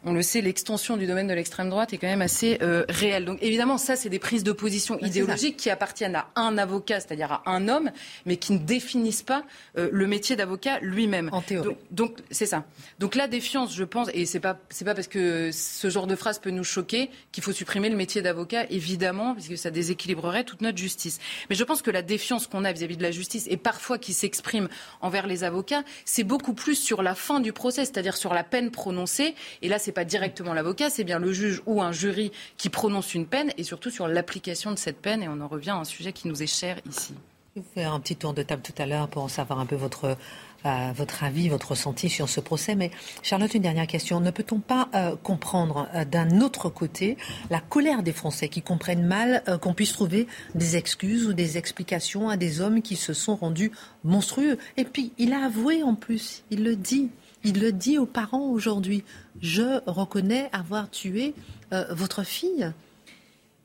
on 0.06 0.14
le 0.14 0.22
sait, 0.22 0.42
l'extension 0.42 0.98
du 0.98 1.08
domaine 1.08 1.28
de 1.28 1.34
l'extrême 1.34 1.70
droite 1.70 1.94
est 1.94 1.98
quand 1.98 2.08
même 2.08 2.22
assez 2.22 2.58
euh, 2.62 2.86
réelle. 2.90 3.26
Donc 3.26 3.40
évidemment, 3.42 3.78
ça, 3.78 3.96
c'est 3.96 4.10
des 4.10 4.20
prises 4.20 4.44
de 4.44 4.52
position 4.52 5.00
idéologiques 5.00 5.58
qui 5.58 5.70
appartiennent 5.70 6.16
à 6.16 6.28
un 6.36 6.58
avocat, 6.58 7.00
c'est-à-dire 7.00 7.32
à 7.32 7.44
un 7.46 7.68
homme, 7.68 7.92
mais 8.26 8.38
qui 8.38 8.54
ne 8.54 8.58
définissent 8.58 9.24
pas 9.24 9.44
euh, 9.78 9.90
le 9.92 10.08
métier 10.08 10.36
d'avocat 10.36 10.80
lui-même. 10.82 11.30
En 11.32 11.42
théorie. 11.42 11.76
Donc 11.92 12.18
c'est 12.32 12.46
ça. 12.46 12.66
Donc 13.00 13.16
la 13.16 13.28
défiance, 13.28 13.74
je 13.74 13.84
pense, 13.84 14.10
et 14.14 14.26
c'est 14.26 14.40
pas 14.40 14.60
c'est 14.70 14.86
pas 14.86 14.96
parce 14.96 15.08
que 15.08 15.52
ce 15.52 15.90
genre 15.90 16.08
de 16.08 16.16
phrase 16.16 16.40
peut 16.40 16.52
nous 16.52 16.64
choquer 16.64 17.10
qu'il 17.32 17.44
faut 17.44 17.54
supprimer 17.54 17.90
le 17.90 17.96
métier 17.96 18.22
d'avocat, 18.22 18.66
évidemment, 18.70 19.34
puisque 19.34 19.58
ça 19.58 19.72
déséquilibrerait 19.72 20.44
toute 20.44 20.62
notre 20.62 20.78
justice. 20.78 21.20
Mais 21.50 21.56
je 21.56 21.64
pense 21.64 21.82
que 21.82 21.92
la 21.92 22.02
défiance 22.02 22.48
qu'on 22.48 22.66
a 22.66 22.72
vis-à-vis 22.72 22.98
de 22.98 23.04
la 23.04 23.12
justice 23.12 23.48
et 23.50 23.58
parfois 23.58 23.98
qui 23.98 24.14
s'exprime 24.14 24.68
envers 25.02 25.28
les 25.28 25.44
avocats, 25.44 25.84
c'est 26.04 26.24
beaucoup 26.24 26.54
plus 26.54 26.76
sur 26.76 27.04
la 27.04 27.16
fin 27.16 27.40
du 27.40 27.54
procès, 27.54 27.86
c'est-à-dire 27.86 28.18
sur 28.18 28.34
la 28.34 28.44
peine 28.44 28.72
prononcée. 28.72 29.36
Et 29.62 29.70
là, 29.70 29.80
c'est 29.80 29.93
pas 29.94 30.06
directement 30.06 30.54
l'avocat, 30.54 30.90
c'est 30.90 31.04
bien 31.04 31.20
le 31.20 31.32
juge 31.32 31.62
ou 31.66 31.82
un 31.82 31.92
jury 31.92 32.32
qui 32.58 32.70
prononce 32.70 33.14
une 33.14 33.26
peine, 33.26 33.52
et 33.58 33.64
surtout 33.64 33.90
sur 33.90 34.08
l'application 34.08 34.72
de 34.72 34.78
cette 34.78 35.02
peine. 35.02 35.24
Et 35.24 35.28
on 35.28 35.40
en 35.40 35.48
revient 35.48 35.72
à 35.72 35.78
un 35.78 35.86
sujet 35.86 36.12
qui 36.12 36.28
nous 36.28 36.44
est 36.44 36.48
cher 36.48 36.78
ici. 36.90 37.14
Je 37.56 37.62
vais 37.62 37.68
faire 37.76 37.94
un 37.94 38.00
petit 38.00 38.16
tour 38.16 38.34
de 38.34 38.42
table 38.42 38.64
tout 38.64 38.74
à 38.82 38.88
l'heure 38.88 39.08
pour 39.08 39.22
en 39.22 39.28
savoir 39.28 39.60
un 39.60 39.68
peu 39.68 39.76
votre, 39.76 40.18
euh, 40.66 40.92
votre 40.96 41.24
avis, 41.24 41.50
votre 41.50 41.70
ressenti 41.70 42.10
sur 42.10 42.28
ce 42.28 42.40
procès. 42.40 42.74
Mais 42.74 42.90
Charlotte, 43.22 43.54
une 43.54 43.62
dernière 43.62 43.86
question. 43.86 44.20
Ne 44.22 44.32
peut-on 44.32 44.60
pas 44.60 44.90
euh, 44.96 45.16
comprendre 45.16 45.88
euh, 45.94 46.04
d'un 46.04 46.42
autre 46.42 46.70
côté 46.70 47.16
la 47.52 47.60
colère 47.60 48.02
des 48.02 48.12
Français 48.12 48.50
qui 48.50 48.64
comprennent 48.64 49.06
mal 49.06 49.44
qu'on 49.62 49.76
puisse 49.76 49.94
trouver 49.94 50.26
des 50.56 50.78
excuses 50.78 51.28
ou 51.28 51.34
des 51.34 51.60
explications 51.60 52.28
à 52.28 52.38
des 52.38 52.60
hommes 52.60 52.82
qui 52.82 52.96
se 52.96 53.14
sont 53.14 53.36
rendus 53.36 53.72
monstrueux? 54.04 54.58
Et 54.76 54.84
puis, 54.84 55.14
il 55.20 55.32
a 55.34 55.46
avoué 55.46 55.84
en 55.84 55.94
plus, 55.94 56.44
il 56.50 56.64
le 56.64 56.76
dit. 56.76 57.12
Il 57.44 57.60
le 57.60 57.72
dit 57.72 57.98
aux 57.98 58.06
parents 58.06 58.50
aujourd'hui. 58.50 59.04
Je 59.42 59.82
reconnais 59.86 60.50
avoir 60.54 60.90
tué 60.90 61.34
euh, 61.74 61.86
votre 61.92 62.24
fille. 62.24 62.72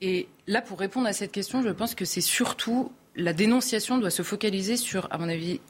Et 0.00 0.28
là, 0.46 0.62
pour 0.62 0.78
répondre 0.78 1.06
à 1.06 1.12
cette 1.12 1.32
question, 1.32 1.62
je 1.62 1.70
pense 1.70 1.94
que 1.94 2.04
c'est 2.04 2.20
surtout 2.20 2.90
la 3.16 3.32
dénonciation 3.32 3.98
doit 3.98 4.10
se 4.10 4.22
focaliser 4.22 4.76
sur, 4.76 5.08
à 5.10 5.18
mon 5.18 5.28
avis, 5.28 5.60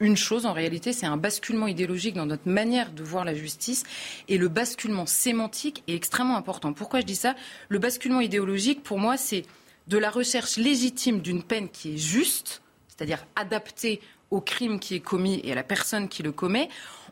une 0.00 0.16
chose 0.16 0.46
en 0.46 0.52
réalité, 0.52 0.92
c'est 0.92 1.06
un 1.06 1.16
basculement 1.16 1.66
idéologique 1.66 2.14
dans 2.14 2.26
notre 2.26 2.48
manière 2.48 2.92
de 2.92 3.02
voir 3.02 3.24
la 3.24 3.34
justice 3.34 3.82
et 4.28 4.38
le 4.38 4.48
basculement 4.48 5.06
sémantique 5.06 5.82
est 5.88 5.94
extrêmement 5.94 6.36
important. 6.36 6.72
Pourquoi 6.72 7.00
je 7.00 7.06
dis 7.06 7.16
ça? 7.16 7.34
Le 7.68 7.80
basculement 7.80 8.20
idéologique, 8.20 8.84
pour 8.84 8.98
moi, 8.98 9.16
c'est 9.16 9.44
de 9.88 9.98
la 9.98 10.10
recherche 10.10 10.56
légitime 10.56 11.20
d'une 11.20 11.42
peine 11.42 11.68
qui 11.68 11.94
est 11.94 11.98
juste, 11.98 12.62
c'est-à-dire 12.86 13.26
adaptée 13.34 14.00
au 14.30 14.40
crime 14.40 14.78
qui 14.78 14.94
est 14.94 15.00
commis 15.00 15.40
et 15.42 15.52
à 15.52 15.54
la 15.54 15.64
personne 15.64 16.08
qui 16.08 16.22
le 16.22 16.30
commet. 16.30 16.68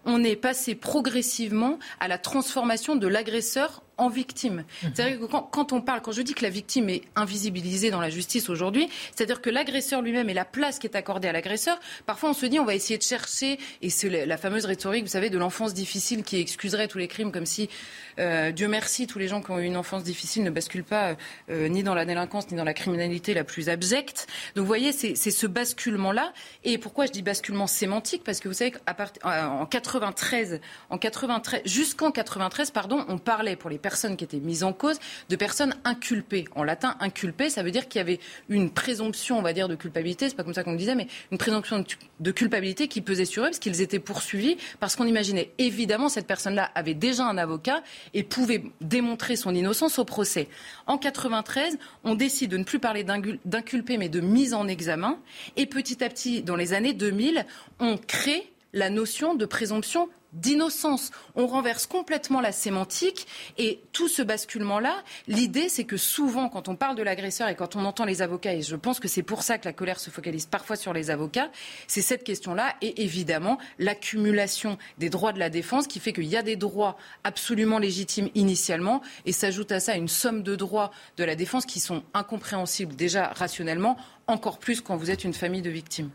On 0.09 0.23
est 0.23 0.37
passé 0.37 0.77
progressivement 0.77 1.81
à 1.99 2.07
la 2.07 2.17
transformation 2.17 2.95
de 2.95 3.09
l'agresseur 3.09 3.83
en 3.99 4.09
victime. 4.09 4.65
C'est-à-dire 4.95 5.21
que 5.21 5.25
quand, 5.25 5.73
on 5.73 5.81
parle, 5.81 6.03
quand 6.03 6.13
je 6.13 6.23
dis 6.23 6.35
que 6.35 6.43
la 6.43 6.51
victime 6.51 6.91
est 6.91 7.03
invisibilisée 7.17 7.91
dans 7.91 8.01
la 8.01 8.11
justice 8.11 8.49
aujourd'hui, 8.51 8.89
c'est-à-dire 9.15 9.41
que 9.41 9.49
l'agresseur 9.51 10.03
lui-même 10.03 10.29
et 10.29 10.35
la 10.35 10.45
place 10.45 10.79
qui 10.79 10.87
est 10.87 10.97
accordée 10.97 11.29
à 11.29 11.33
l'agresseur, 11.33 11.81
parfois 12.05 12.31
on 12.31 12.35
se 12.35 12.45
dit 12.47 12.59
on 12.61 12.65
va 12.65 12.75
essayer 12.75 12.99
de 12.99 13.03
chercher, 13.03 13.59
et 13.83 13.91
c'est 13.91 14.09
la- 14.27 14.37
fameuse 14.37 14.67
rhétorique, 14.67 15.05
vous 15.05 15.11
savez, 15.11 15.31
de 15.31 15.39
l'enfance 15.39 15.73
difficile 15.73 16.23
qui 16.25 16.39
excuserait 16.39 16.89
tous 16.89 16.99
les 16.99 17.09
crimes, 17.09 17.33
comme 17.33 17.47
si, 17.47 17.71
euh, 18.19 18.53
Dieu 18.53 18.69
merci, 18.69 19.07
tous 19.07 19.19
les 19.19 19.29
gens 19.29 19.41
qui 19.41 19.51
ont 19.51 19.59
eu 19.59 19.65
une 19.65 19.77
enfance 19.79 20.03
difficile 20.03 20.43
ne 20.45 20.51
basculent 20.51 20.85
pas 20.85 21.17
euh, 21.51 21.69
ni 21.69 21.83
dans 21.83 21.95
la 21.95 22.05
délinquance 22.05 22.51
ni 22.51 22.57
dans 22.59 22.65
la 22.65 22.75
criminalité 22.75 23.33
la 23.33 23.45
plus 23.45 23.69
abjecte. 23.71 24.27
Donc 24.55 24.63
vous 24.65 24.67
voyez, 24.69 24.93
c'est 24.93 25.15
ce 25.17 25.47
basculement-là. 25.47 26.33
Et 26.65 26.77
pourquoi 26.79 27.07
je 27.07 27.13
dis 27.13 27.23
basculement 27.23 27.67
sémantique? 27.67 28.23
Parce 28.25 28.41
que 28.41 28.49
vous 28.49 28.55
savez 28.55 28.73
qu'en 28.73 29.67
93, 29.67 30.61
en 30.91 30.99
93 30.99 31.63
jusqu'en 31.65 32.11
93, 32.11 32.71
pardon, 32.71 33.05
on 33.09 33.19
parlait 33.19 33.57
pour 33.57 33.71
les 33.71 33.79
personnes 33.87 34.17
qui 34.17 34.25
étaient 34.25 34.41
mises 34.41 34.65
en 34.65 34.73
cause 34.73 34.99
de 35.29 35.37
personnes 35.37 35.73
inculpées. 35.85 36.47
En 36.57 36.65
latin, 36.65 36.97
inculpées, 36.99 37.51
ça 37.51 37.63
veut 37.63 37.71
dire 37.71 37.87
qu'il 37.87 38.01
y 38.01 38.03
avait 38.03 38.19
une 38.49 38.69
présomption, 38.71 39.39
on 39.39 39.43
va 39.43 39.53
dire, 39.53 39.69
de 39.69 39.77
culpabilité. 39.77 40.29
C'est 40.29 40.35
pas 40.35 40.43
comme 40.43 40.55
ça 40.55 40.65
qu'on 40.65 40.73
le 40.73 40.77
disait, 40.77 40.97
mais 40.97 41.07
une 41.31 41.39
présomption 41.39 41.85
de, 42.19 42.31
culpabilité 42.33 42.89
qui 42.89 43.01
pesait 43.01 43.27
sur 43.27 43.45
eux 43.45 43.47
parce 43.47 43.61
qu'ils 43.61 43.81
étaient 43.81 44.01
poursuivis 44.01 44.57
parce 44.81 44.97
qu'on 44.97 45.07
imaginait 45.07 45.53
évidemment 45.59 46.09
cette 46.09 46.27
personne-là 46.27 46.69
avait 46.75 46.95
déjà 46.95 47.27
un 47.27 47.39
avocat 47.39 47.85
et 48.13 48.25
pouvait 48.25 48.65
démontrer 48.81 49.37
son 49.37 49.55
innocence 49.55 50.01
au 50.01 50.05
procès. 50.05 50.49
En 50.89 50.99
93, 50.99 51.79
on 52.03 52.17
décide 52.17 52.51
de 52.51 52.57
ne 52.57 52.65
plus 52.65 52.81
parler 52.81 53.05
d'ingul- 53.05 53.39
d'inculpé 53.45 53.99
mais 53.99 54.09
de 54.09 54.19
mise 54.19 54.53
en 54.53 54.67
examen 54.67 55.21
et 55.57 55.67
petit 55.67 56.03
à 56.03 56.09
petit, 56.09 56.43
dans 56.43 56.57
les 56.57 56.73
années 56.73 56.93
2000, 56.93 57.47
on 57.79 57.97
crée 57.97 58.51
la 58.73 58.91
notion 58.91 59.35
de 59.35 59.47
présomption 59.47 60.09
d'innocence. 60.37 61.11
On 61.35 61.47
renverse 61.47 61.87
complètement 61.87 62.41
la 62.41 62.53
sémantique 62.53 63.27
et 63.59 63.81
tout 63.93 64.09
ce 64.09 64.23
basculement-là, 64.23 65.03
l'idée 65.27 65.69
c'est 65.69 65.85
que 65.85 65.97
souvent 65.97 66.49
quand 66.49 66.69
on 66.69 66.77
parle 66.77 66.97
de 66.97 67.03
l'agresseur 67.03 67.49
et 67.49 67.57
quand 67.57 67.77
on 67.77 67.85
entend 67.85 68.05
les 68.05 68.23
avocats, 68.23 68.55
et 68.55 68.63
je 68.63 68.77
pense 68.77 69.01
que 69.01 69.09
c'est 69.09 69.23
pour 69.23 69.43
ça 69.43 69.59
que 69.59 69.65
la 69.65 69.73
colère 69.73 69.99
se 69.99 70.11
focalise 70.11 70.47
parfois 70.47 70.77
sur 70.77 70.93
les 70.93 71.11
avocats, 71.11 71.51
c'est 71.87 72.03
cette 72.03 72.25
question-là 72.25 72.75
et 72.83 73.03
évidemment 73.03 73.59
l'accumulation 73.79 74.79
des 74.99 75.11
droits 75.11 75.33
de 75.33 75.39
la 75.39 75.51
défense 75.51 75.87
qui 75.87 76.01
fait 76.01 76.13
qu'il 76.13 76.25
y 76.25 76.37
a 76.37 76.43
des 76.43 76.57
droits 76.57 76.97
absolument 77.25 77.79
légitimes 77.79 78.29
initialement 78.35 79.03
et 79.25 79.33
s'ajoute 79.33 79.73
à 79.73 79.81
ça 79.81 79.97
une 79.97 80.09
somme 80.09 80.43
de 80.43 80.55
droits 80.55 80.91
de 81.17 81.25
la 81.25 81.35
défense 81.35 81.67
qui 81.67 81.81
sont 81.81 82.03
incompréhensibles 82.15 82.95
déjà 82.95 83.29
rationnellement, 83.29 83.97
encore 84.27 84.59
plus 84.59 84.81
quand 84.81 84.97
vous 84.97 85.11
êtes 85.11 85.25
une 85.25 85.35
famille 85.35 85.63
de 85.63 85.71
victimes. 85.71 86.11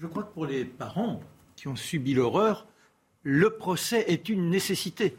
Je 0.00 0.06
crois 0.06 0.24
que 0.24 0.32
pour 0.32 0.46
les 0.46 0.64
parents 0.64 1.20
qui 1.56 1.68
ont 1.68 1.76
subi 1.76 2.14
l'horreur, 2.14 2.66
le 3.24 3.50
procès 3.50 4.04
est 4.08 4.28
une 4.28 4.50
nécessité. 4.50 5.16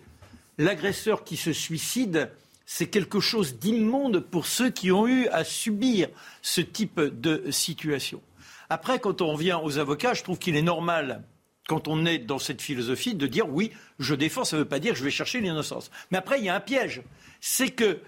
L'agresseur 0.58 1.26
qui 1.26 1.36
se 1.36 1.52
suicide, 1.52 2.32
c'est 2.66 2.88
quelque 2.88 3.20
chose 3.20 3.60
d'immonde 3.60 4.20
pour 4.20 4.46
ceux 4.46 4.70
qui 4.70 4.92
ont 4.92 5.08
eu 5.08 5.28
à 5.28 5.44
subir 5.44 6.08
ce 6.42 6.62
type 6.62 7.00
de 7.00 7.52
situation. 7.52 8.22
Après, 8.70 9.00
quand 9.00 9.22
on 9.22 9.34
revient 9.34 9.58
aux 9.62 9.78
avocats, 9.78 10.14
je 10.14 10.24
trouve 10.24 10.40
qu'il 10.40 10.56
est 10.56 10.62
normal, 10.62 11.24
quand 11.68 11.88
on 11.88 12.06
est 12.06 12.20
dans 12.20 12.40
cette 12.40 12.62
philosophie, 12.62 13.16
de 13.16 13.28
dire 13.28 13.50
oui, 13.50 13.72
je 14.00 14.16
défends, 14.16 14.44
ça 14.44 14.56
ne 14.56 14.62
veut 14.62 14.68
pas 14.68 14.80
dire 14.80 14.96
je 14.96 15.04
vais 15.04 15.12
chercher 15.12 15.42
l'innocence. 15.42 15.92
Mais 16.12 16.18
après, 16.18 16.40
il 16.40 16.46
y 16.46 16.50
a 16.50 16.56
un 16.56 16.60
piège. 16.60 17.02
C'est 17.42 17.70
que 17.70 18.00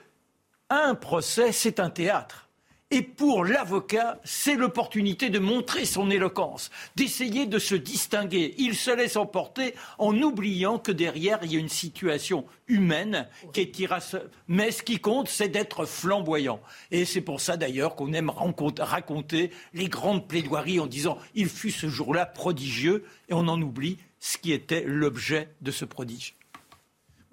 un 0.70 0.96
procès, 0.96 1.52
c'est 1.52 1.80
un 1.80 1.90
théâtre. 1.90 2.47
Et 2.90 3.02
pour 3.02 3.44
l'avocat, 3.44 4.18
c'est 4.24 4.56
l'opportunité 4.56 5.30
de 5.30 5.40
montrer 5.40 5.84
son 5.84 6.10
éloquence, 6.10 6.72
d'essayer 6.96 7.46
de 7.46 7.60
se 7.60 7.76
distinguer. 7.76 8.56
Il 8.58 8.76
se 8.76 8.92
laisse 8.92 9.18
emporter 9.18 9.74
en 9.98 10.16
oubliant 10.22 10.80
que 10.80 10.94
derrière, 10.94 11.40
il 11.44 11.52
y 11.52 11.58
a 11.58 11.60
une 11.60 11.68
situation 11.68 12.46
humaine 12.70 13.28
qui 13.52 13.60
est. 13.60 14.18
Mais 14.48 14.72
ce 14.72 14.84
qui 14.84 15.00
compte, 15.00 15.28
c'est 15.28 15.50
d'être 15.50 15.86
flamboyant. 15.86 16.62
Et 16.92 17.04
c'est 17.04 17.20
pour 17.20 17.42
ça 17.42 17.58
d'ailleurs 17.58 17.98
qu'on 17.98 18.14
aime 18.14 18.32
raconter 18.80 19.52
les 19.74 19.90
grandes 19.90 20.26
plaidoiries 20.26 20.80
en 20.80 20.88
disant 20.88 21.18
il 21.36 21.50
fut 21.50 21.72
ce 21.72 21.88
jour-là 21.88 22.26
prodigieux, 22.26 23.04
et 23.28 23.34
on 23.34 23.50
en 23.50 23.62
oublie 23.62 23.98
ce 24.22 24.38
qui 24.38 24.54
était 24.54 24.86
l'objet 24.86 25.50
de 25.62 25.72
ce 25.72 25.84
prodige. 25.84 26.37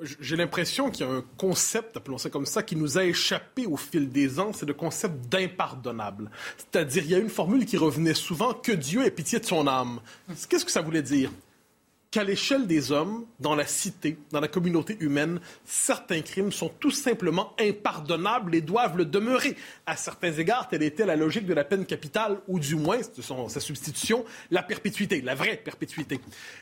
J'ai 0.00 0.34
l'impression 0.34 0.90
qu'il 0.90 1.06
y 1.06 1.08
a 1.08 1.12
un 1.12 1.24
concept, 1.36 1.96
appelons 1.96 2.18
ça 2.18 2.28
comme 2.28 2.46
ça, 2.46 2.64
qui 2.64 2.74
nous 2.74 2.98
a 2.98 3.04
échappé 3.04 3.66
au 3.66 3.76
fil 3.76 4.10
des 4.10 4.40
ans, 4.40 4.52
c'est 4.52 4.66
le 4.66 4.74
concept 4.74 5.28
d'impardonnable. 5.28 6.30
C'est-à-dire, 6.56 7.04
il 7.04 7.10
y 7.10 7.14
a 7.14 7.18
une 7.18 7.28
formule 7.28 7.64
qui 7.64 7.76
revenait 7.76 8.14
souvent, 8.14 8.54
que 8.54 8.72
Dieu 8.72 9.04
ait 9.04 9.10
pitié 9.10 9.38
de 9.38 9.44
son 9.44 9.68
âme. 9.68 10.00
Qu'est-ce 10.48 10.64
que 10.64 10.70
ça 10.72 10.80
voulait 10.80 11.02
dire? 11.02 11.30
Qu'à 12.14 12.22
l'échelle 12.22 12.68
des 12.68 12.92
hommes, 12.92 13.26
dans 13.40 13.56
la 13.56 13.66
cité, 13.66 14.16
dans 14.30 14.38
la 14.38 14.46
communauté 14.46 14.96
humaine, 15.00 15.40
certains 15.64 16.20
crimes 16.22 16.52
sont 16.52 16.68
tout 16.68 16.92
simplement 16.92 17.52
impardonnables 17.58 18.54
et 18.54 18.60
doivent 18.60 18.96
le 18.96 19.04
demeurer. 19.04 19.56
À 19.84 19.96
certains 19.96 20.30
égards, 20.32 20.68
telle 20.68 20.84
était 20.84 21.06
la 21.06 21.16
logique 21.16 21.44
de 21.44 21.54
la 21.54 21.64
peine 21.64 21.84
capitale, 21.84 22.38
ou 22.46 22.60
du 22.60 22.76
moins, 22.76 22.98
son- 23.20 23.48
sa 23.48 23.58
substitution, 23.58 24.24
la 24.52 24.62
perpétuité, 24.62 25.22
la 25.22 25.34
vraie 25.34 25.56
perpétuité. 25.56 26.20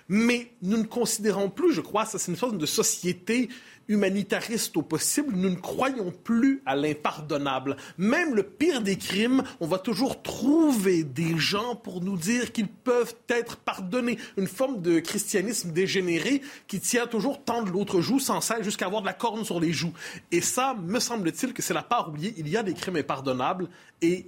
Mais 0.09 0.53
nous 0.62 0.78
ne 0.78 0.84
considérons 0.84 1.50
plus, 1.50 1.74
je 1.74 1.82
crois, 1.82 2.07
ça 2.07 2.18
c'est 2.18 2.30
une 2.32 2.38
forme 2.38 2.57
de 2.57 2.64
société 2.64 3.50
humanitariste 3.89 4.76
au 4.76 4.83
possible, 4.83 5.35
nous 5.35 5.51
ne 5.51 5.57
croyons 5.57 6.11
plus 6.11 6.62
à 6.66 6.76
l'impardonnable. 6.76 7.76
Même 7.99 8.35
le 8.35 8.43
pire 8.43 8.83
des 8.83 8.97
crimes, 8.97 9.43
on 9.61 9.66
va 9.66 9.78
toujours 9.78 10.22
trouver 10.22 11.05
des 11.05 11.37
gens 11.39 11.76
pour 11.76 12.01
nous 12.01 12.16
dire 12.16 12.53
qu'ils 12.53 12.68
peuvent 12.68 13.14
être 13.28 13.57
pardonnés. 13.57 14.18
Une 14.37 14.47
forme 14.47 14.83
de 14.83 15.01
christianisme 15.01 15.72
dégénéré 15.72 16.43
qui 16.66 16.80
tient 16.80 17.07
toujours 17.07 17.45
tant 17.45 17.62
de 17.62 17.70
l'autre 17.70 18.01
joue 18.01 18.18
sans 18.18 18.41
cesse 18.41 18.62
jusqu'à 18.62 18.87
avoir 18.87 19.03
de 19.03 19.07
la 19.07 19.12
corne 19.12 19.45
sur 19.45 19.61
les 19.61 19.72
joues. 19.72 19.93
Et 20.30 20.41
ça, 20.41 20.74
me 20.74 21.01
semble-t-il 21.01 21.53
que 21.53 21.62
c'est 21.62 21.74
la 21.74 21.83
part 21.83 22.09
oubliée. 22.09 22.35
Il 22.37 22.49
y 22.49 22.57
a 22.57 22.62
des 22.62 22.74
crimes 22.74 22.97
impardonnables 22.97 23.68
et 24.01 24.26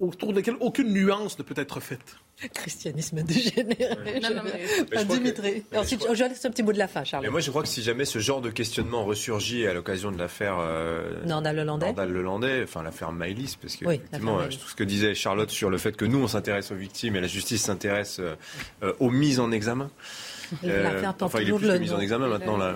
autour 0.00 0.32
desquels 0.32 0.56
aucune 0.60 0.92
nuance 0.92 1.38
ne 1.38 1.44
peut 1.44 1.54
être 1.56 1.80
faite. 1.80 2.16
Christianisme 2.54 3.22
dégénéré. 3.22 4.20
Non, 4.20 4.30
non, 4.34 4.42
mais... 4.44 5.04
Dimitri. 5.04 5.64
Je 5.72 6.24
laisse 6.24 6.44
un 6.44 6.50
petit 6.50 6.62
mot 6.62 6.72
de 6.72 6.78
la 6.78 6.88
fin, 6.88 7.04
Charles. 7.04 7.24
Mais 7.24 7.30
moi, 7.30 7.40
je 7.40 7.50
crois 7.50 7.62
que 7.62 7.68
si 7.68 7.82
jamais 7.82 8.04
ce 8.04 8.18
genre 8.18 8.40
de 8.40 8.50
questionnement 8.50 9.04
ressurgit 9.04 9.66
à 9.66 9.74
l'occasion 9.74 10.10
de 10.10 10.18
l'affaire 10.18 10.56
euh, 10.58 11.24
Nordal-Lelandais, 11.24 11.92
Nordal 11.92 12.64
enfin 12.64 12.82
l'affaire 12.82 13.12
Maïlis, 13.12 13.56
parce 13.60 13.76
que 13.76 13.84
effectivement, 13.84 14.40
tout 14.44 14.68
ce 14.68 14.74
que 14.74 14.84
disait 14.84 15.14
Charlotte 15.14 15.50
sur 15.50 15.70
le 15.70 15.78
fait 15.78 15.96
que 15.96 16.04
nous, 16.04 16.18
on 16.18 16.28
s'intéresse 16.28 16.70
aux 16.70 16.76
victimes 16.76 17.16
et 17.16 17.20
la 17.20 17.26
justice 17.26 17.62
s'intéresse 17.62 18.20
euh, 18.20 18.92
aux 18.98 19.10
mises 19.10 19.40
en 19.40 19.52
examen. 19.52 19.90
Euh, 20.64 21.02
enfin, 21.20 21.40
il 21.40 21.48
est 21.48 21.52
plus 21.52 21.78
mis 21.78 21.92
en 21.92 22.00
examen 22.00 22.28
maintenant 22.28 22.56
là. 22.56 22.74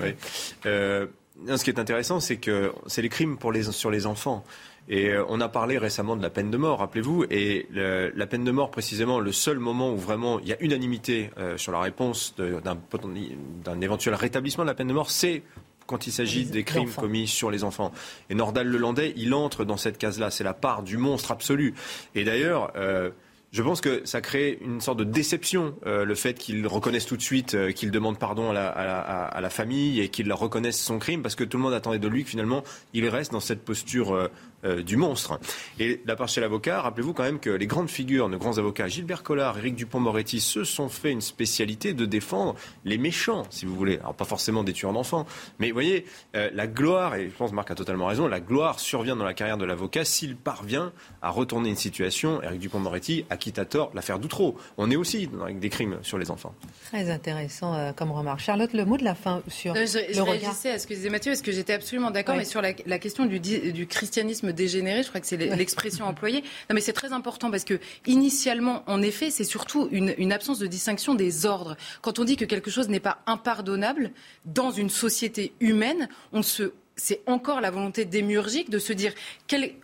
Euh, 0.66 1.06
ce 1.46 1.62
qui 1.62 1.70
est 1.70 1.78
intéressant, 1.78 2.20
c'est 2.20 2.36
que 2.36 2.72
c'est 2.86 3.02
les 3.02 3.08
crimes 3.08 3.38
pour 3.38 3.52
les, 3.52 3.64
sur 3.64 3.90
les 3.90 4.06
enfants. 4.06 4.44
Et 4.88 5.10
euh, 5.10 5.24
on 5.28 5.40
a 5.40 5.48
parlé 5.48 5.78
récemment 5.78 6.16
de 6.16 6.22
la 6.22 6.30
peine 6.30 6.50
de 6.50 6.56
mort, 6.56 6.78
rappelez-vous. 6.78 7.24
Et 7.30 7.68
la 7.72 8.26
peine 8.26 8.44
de 8.44 8.50
mort, 8.50 8.70
précisément, 8.70 9.20
le 9.20 9.32
seul 9.32 9.58
moment 9.58 9.92
où 9.92 9.96
vraiment 9.96 10.40
il 10.40 10.48
y 10.48 10.52
a 10.52 10.60
unanimité 10.60 11.30
euh, 11.38 11.56
sur 11.58 11.72
la 11.72 11.80
réponse 11.80 12.34
d'un 12.36 13.80
éventuel 13.80 14.14
rétablissement 14.14 14.64
de 14.64 14.68
la 14.68 14.74
peine 14.74 14.88
de 14.88 14.94
mort, 14.94 15.10
c'est 15.10 15.42
quand 15.86 16.06
il 16.06 16.12
s'agit 16.12 16.44
des 16.44 16.64
crimes 16.64 16.90
commis 16.90 17.26
sur 17.26 17.50
les 17.50 17.64
enfants. 17.64 17.92
Et 18.28 18.34
Nordal 18.34 18.68
Lelandais, 18.68 19.14
il 19.16 19.32
entre 19.32 19.64
dans 19.64 19.78
cette 19.78 19.96
case-là. 19.96 20.30
C'est 20.30 20.44
la 20.44 20.54
part 20.54 20.82
du 20.82 20.96
monstre 20.96 21.32
absolu. 21.32 21.74
Et 22.14 22.24
d'ailleurs. 22.24 22.72
Euh, 22.76 23.10
je 23.50 23.62
pense 23.62 23.80
que 23.80 24.02
ça 24.04 24.20
crée 24.20 24.58
une 24.60 24.80
sorte 24.80 24.98
de 24.98 25.04
déception, 25.04 25.74
euh, 25.86 26.04
le 26.04 26.14
fait 26.14 26.34
qu'il 26.34 26.66
reconnaisse 26.66 27.06
tout 27.06 27.16
de 27.16 27.22
suite, 27.22 27.54
euh, 27.54 27.72
qu'il 27.72 27.90
demande 27.90 28.18
pardon 28.18 28.50
à 28.50 28.52
la, 28.52 28.68
à 28.68 29.40
la 29.40 29.50
famille 29.50 30.00
et 30.00 30.10
qu'il 30.10 30.30
reconnaisse 30.32 30.78
son 30.78 30.98
crime, 30.98 31.22
parce 31.22 31.34
que 31.34 31.44
tout 31.44 31.56
le 31.56 31.62
monde 31.62 31.72
attendait 31.72 31.98
de 31.98 32.08
lui 32.08 32.24
que 32.24 32.30
finalement 32.30 32.62
il 32.92 33.08
reste 33.08 33.32
dans 33.32 33.40
cette 33.40 33.64
posture 33.64 34.14
euh, 34.14 34.28
euh, 34.64 34.82
du 34.82 34.96
monstre. 34.96 35.38
Et 35.78 36.00
la 36.04 36.16
part 36.16 36.28
chez 36.28 36.40
l'avocat, 36.40 36.80
rappelez-vous 36.82 37.12
quand 37.12 37.22
même 37.22 37.38
que 37.38 37.50
les 37.50 37.66
grandes 37.66 37.90
figures, 37.90 38.28
nos 38.28 38.38
grands 38.38 38.58
avocats, 38.58 38.88
Gilbert 38.88 39.22
Collard, 39.22 39.56
Éric 39.58 39.76
Dupont-Moretti, 39.76 40.40
se 40.40 40.64
sont 40.64 40.88
fait 40.88 41.12
une 41.12 41.20
spécialité 41.20 41.94
de 41.94 42.06
défendre 42.06 42.56
les 42.84 42.98
méchants, 42.98 43.44
si 43.50 43.66
vous 43.66 43.76
voulez. 43.76 43.98
Alors 43.98 44.14
pas 44.14 44.24
forcément 44.24 44.64
des 44.64 44.72
tueurs 44.72 44.92
d'enfants, 44.92 45.26
mais 45.60 45.68
vous 45.68 45.74
voyez, 45.74 46.06
euh, 46.34 46.50
la 46.52 46.66
gloire, 46.66 47.14
et 47.14 47.30
je 47.30 47.36
pense 47.36 47.52
Marc 47.52 47.70
a 47.70 47.74
totalement 47.76 48.06
raison, 48.06 48.26
la 48.26 48.40
gloire 48.40 48.80
survient 48.80 49.14
dans 49.14 49.24
la 49.24 49.34
carrière 49.34 49.58
de 49.58 49.64
l'avocat 49.64 50.04
s'il 50.04 50.36
parvient 50.36 50.92
à 51.22 51.30
retourner 51.30 51.68
une 51.68 51.76
situation. 51.76 52.42
Éric 52.42 52.58
Dupont-Moretti 52.58 53.26
acquitte 53.30 53.58
à 53.60 53.64
tort 53.64 53.92
l'affaire 53.94 54.18
d'Outreau. 54.18 54.56
On 54.76 54.90
est 54.90 54.96
aussi 54.96 55.28
avec 55.40 55.60
des 55.60 55.68
crimes 55.68 55.98
sur 56.02 56.18
les 56.18 56.32
enfants. 56.32 56.54
Très 56.86 57.10
intéressant 57.10 57.74
euh, 57.74 57.92
comme 57.92 58.10
remarque. 58.10 58.40
Charlotte, 58.40 58.72
le 58.72 58.84
mot 58.84 58.96
de 58.96 59.04
la 59.04 59.14
fin 59.14 59.42
sur 59.46 59.74
je, 59.74 59.80
le 59.80 60.14
je 60.14 60.20
réagissais 60.20 60.72
à 60.72 60.78
ce 60.78 60.86
que 60.88 60.94
disait 60.94 61.10
Mathieu, 61.10 61.30
parce 61.32 61.42
que 61.42 61.52
j'étais 61.52 61.74
absolument 61.74 62.10
d'accord, 62.10 62.36
mais 62.36 62.44
sur 62.44 62.60
la, 62.60 62.72
question 62.72 63.26
du, 63.26 63.38
du 63.38 63.86
christianisme 63.86 64.47
dégénéré, 64.52 65.02
je 65.02 65.08
crois 65.08 65.20
que 65.20 65.26
c'est 65.26 65.36
l'expression 65.36 66.04
employée. 66.06 66.42
Non, 66.68 66.74
mais 66.74 66.80
c'est 66.80 66.92
très 66.92 67.12
important 67.12 67.50
parce 67.50 67.64
que 67.64 67.78
initialement, 68.06 68.82
en 68.86 69.02
effet, 69.02 69.30
c'est 69.30 69.44
surtout 69.44 69.88
une, 69.90 70.14
une, 70.18 70.32
absence 70.32 70.58
de 70.58 70.66
distinction 70.66 71.14
des 71.14 71.46
ordres. 71.46 71.76
Quand 72.02 72.18
on 72.18 72.24
dit 72.24 72.36
que 72.36 72.44
quelque 72.44 72.70
chose 72.70 72.88
n'est 72.88 73.00
pas 73.00 73.18
impardonnable 73.26 74.10
dans 74.44 74.70
une 74.70 74.90
société 74.90 75.52
humaine, 75.60 76.08
on 76.32 76.42
se 76.42 76.72
c'est 76.98 77.22
encore 77.26 77.60
la 77.60 77.70
volonté 77.70 78.04
démiurgique 78.04 78.68
de 78.70 78.78
se 78.78 78.92
dire 78.92 79.12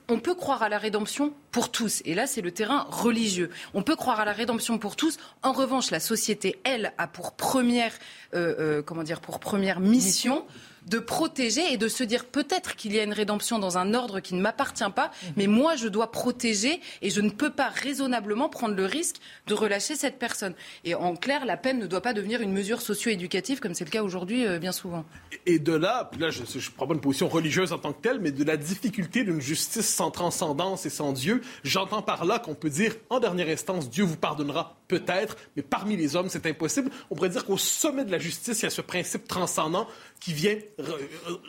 on 0.08 0.18
peut 0.18 0.34
croire 0.34 0.62
à 0.62 0.68
la 0.68 0.78
rédemption 0.78 1.32
pour 1.52 1.70
tous. 1.70 2.02
Et 2.04 2.14
là, 2.14 2.26
c'est 2.26 2.42
le 2.42 2.50
terrain 2.50 2.86
religieux. 2.90 3.50
On 3.72 3.82
peut 3.82 3.96
croire 3.96 4.20
à 4.20 4.24
la 4.24 4.32
rédemption 4.32 4.78
pour 4.78 4.96
tous. 4.96 5.16
En 5.42 5.52
revanche, 5.52 5.90
la 5.90 6.00
société, 6.00 6.58
elle, 6.64 6.92
a 6.98 7.06
pour 7.06 7.32
première, 7.32 7.92
euh, 8.34 8.54
euh, 8.58 8.82
comment 8.82 9.04
dire, 9.04 9.20
pour 9.20 9.38
première 9.38 9.80
mission 9.80 10.44
de 10.86 10.98
protéger 10.98 11.72
et 11.72 11.76
de 11.76 11.88
se 11.88 12.04
dire 12.04 12.24
peut-être 12.24 12.76
qu'il 12.76 12.94
y 12.94 13.00
a 13.00 13.04
une 13.04 13.12
rédemption 13.12 13.58
dans 13.58 13.78
un 13.78 13.94
ordre 13.94 14.20
qui 14.20 14.34
ne 14.34 14.40
m'appartient 14.40 14.84
pas, 14.94 15.10
mhm. 15.22 15.32
mais 15.36 15.46
moi 15.46 15.76
je 15.76 15.88
dois 15.88 16.10
protéger 16.10 16.80
et 17.02 17.10
je 17.10 17.20
ne 17.20 17.30
peux 17.30 17.50
pas 17.50 17.68
raisonnablement 17.68 18.48
prendre 18.48 18.74
le 18.74 18.84
risque 18.84 19.16
de 19.46 19.54
relâcher 19.54 19.96
cette 19.96 20.18
personne. 20.18 20.54
Et 20.84 20.94
en 20.94 21.16
clair, 21.16 21.44
la 21.46 21.56
peine 21.56 21.78
ne 21.78 21.86
doit 21.86 22.00
pas 22.00 22.12
devenir 22.12 22.40
une 22.40 22.52
mesure 22.52 22.82
socio-éducative 22.82 23.60
comme 23.60 23.74
c'est 23.74 23.84
le 23.84 23.90
cas 23.90 24.02
aujourd'hui 24.02 24.46
euh, 24.46 24.58
bien 24.58 24.72
souvent. 24.72 25.04
Et 25.46 25.58
de 25.58 25.72
là, 25.72 26.10
là 26.18 26.30
je 26.30 26.42
ne 26.42 26.74
prends 26.76 26.86
pas 26.86 26.94
une 26.94 27.00
position 27.00 27.28
religieuse 27.28 27.72
en 27.72 27.78
tant 27.78 27.92
que 27.92 28.00
telle, 28.00 28.20
mais 28.20 28.32
de 28.32 28.44
la 28.44 28.56
difficulté 28.56 29.24
d'une 29.24 29.40
justice 29.40 29.88
sans 29.88 30.10
transcendance 30.10 30.86
et 30.86 30.90
sans 30.90 31.12
Dieu, 31.12 31.42
j'entends 31.62 32.02
par 32.02 32.24
là 32.24 32.38
qu'on 32.38 32.54
peut 32.54 32.70
dire 32.70 32.94
en 33.10 33.20
dernière 33.20 33.48
instance, 33.48 33.90
Dieu 33.90 34.04
vous 34.04 34.16
pardonnera 34.16 34.76
peut-être, 34.88 35.36
mais 35.56 35.62
parmi 35.62 35.96
les 35.96 36.16
hommes, 36.16 36.28
c'est 36.28 36.46
impossible. 36.46 36.90
On 37.10 37.14
pourrait 37.14 37.28
dire 37.28 37.44
qu'au 37.44 37.58
sommet 37.58 38.04
de 38.04 38.10
la 38.10 38.18
justice, 38.18 38.60
il 38.60 38.64
y 38.64 38.66
a 38.66 38.70
ce 38.70 38.80
principe 38.80 39.26
transcendant 39.26 39.86
qui 40.20 40.32
vient 40.32 40.56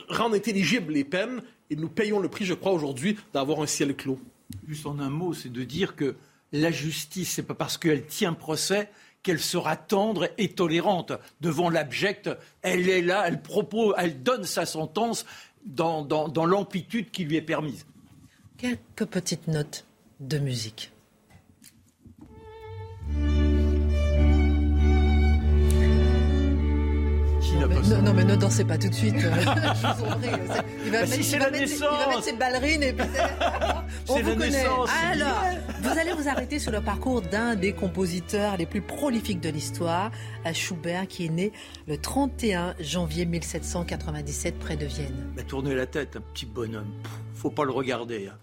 rendre 0.09 0.35
intelligibles 0.35 0.93
les 0.93 1.03
peines. 1.03 1.41
Et 1.69 1.75
nous 1.75 1.89
payons 1.89 2.19
le 2.19 2.29
prix, 2.29 2.45
je 2.45 2.53
crois, 2.53 2.71
aujourd'hui 2.71 3.17
d'avoir 3.33 3.61
un 3.61 3.67
ciel 3.67 3.95
clos. 3.95 4.19
Juste 4.67 4.85
en 4.85 4.99
un 4.99 5.09
mot, 5.09 5.33
c'est 5.33 5.51
de 5.51 5.63
dire 5.63 5.95
que 5.95 6.15
la 6.51 6.71
justice, 6.71 7.31
c'est 7.33 7.43
pas 7.43 7.55
parce 7.55 7.77
qu'elle 7.77 8.05
tient 8.05 8.33
procès 8.33 8.89
qu'elle 9.23 9.39
sera 9.39 9.75
tendre 9.75 10.29
et 10.37 10.49
tolérante 10.49 11.11
devant 11.41 11.71
l'abject. 11.71 12.29
Elle 12.61 12.87
est 12.87 13.01
là, 13.01 13.23
elle 13.27 13.41
propose, 13.41 13.95
elle 13.97 14.21
donne 14.21 14.43
sa 14.43 14.67
sentence 14.67 15.25
dans, 15.65 16.03
dans 16.03 16.45
l'amplitude 16.45 17.09
qui 17.09 17.25
lui 17.25 17.35
est 17.35 17.41
permise. 17.41 17.87
Quelques 18.57 19.09
petites 19.09 19.47
notes 19.47 19.85
de 20.19 20.37
musique. 20.37 20.91
Non, 27.55 28.13
mais 28.13 28.23
ne 28.23 28.35
dansez 28.35 28.65
pas 28.65 28.77
tout 28.77 28.89
de 28.89 28.93
suite. 28.93 29.15
il 29.15 30.91
va, 30.91 31.05
mettre, 31.05 32.23
ses 32.23 32.33
ballerines 32.33 32.83
et 32.83 32.93
puis 32.93 33.07
on 34.09 34.19
vous 34.21 34.35
connaît. 34.35 34.65
Alors, 34.65 35.43
vous 35.81 35.99
allez 35.99 36.13
vous 36.13 36.27
arrêter 36.27 36.59
sur 36.59 36.71
le 36.71 36.81
parcours 36.81 37.21
d'un 37.21 37.55
des 37.55 37.73
compositeurs 37.73 38.57
les 38.57 38.65
plus 38.65 38.81
prolifiques 38.81 39.41
de 39.41 39.49
l'histoire, 39.49 40.11
Schubert, 40.53 41.07
qui 41.07 41.25
est 41.25 41.29
né 41.29 41.51
le 41.87 41.97
31 41.97 42.75
janvier 42.79 43.25
1797 43.25 44.59
près 44.59 44.75
de 44.75 44.85
Vienne. 44.85 45.31
Bah, 45.35 45.43
tournez 45.47 45.75
la 45.75 45.85
tête, 45.85 46.15
un 46.15 46.21
petit 46.21 46.45
bonhomme. 46.45 46.91
Faut 47.33 47.49
pas 47.51 47.65
le 47.65 47.71
regarder. 47.71 48.29
Hein. 48.31 48.37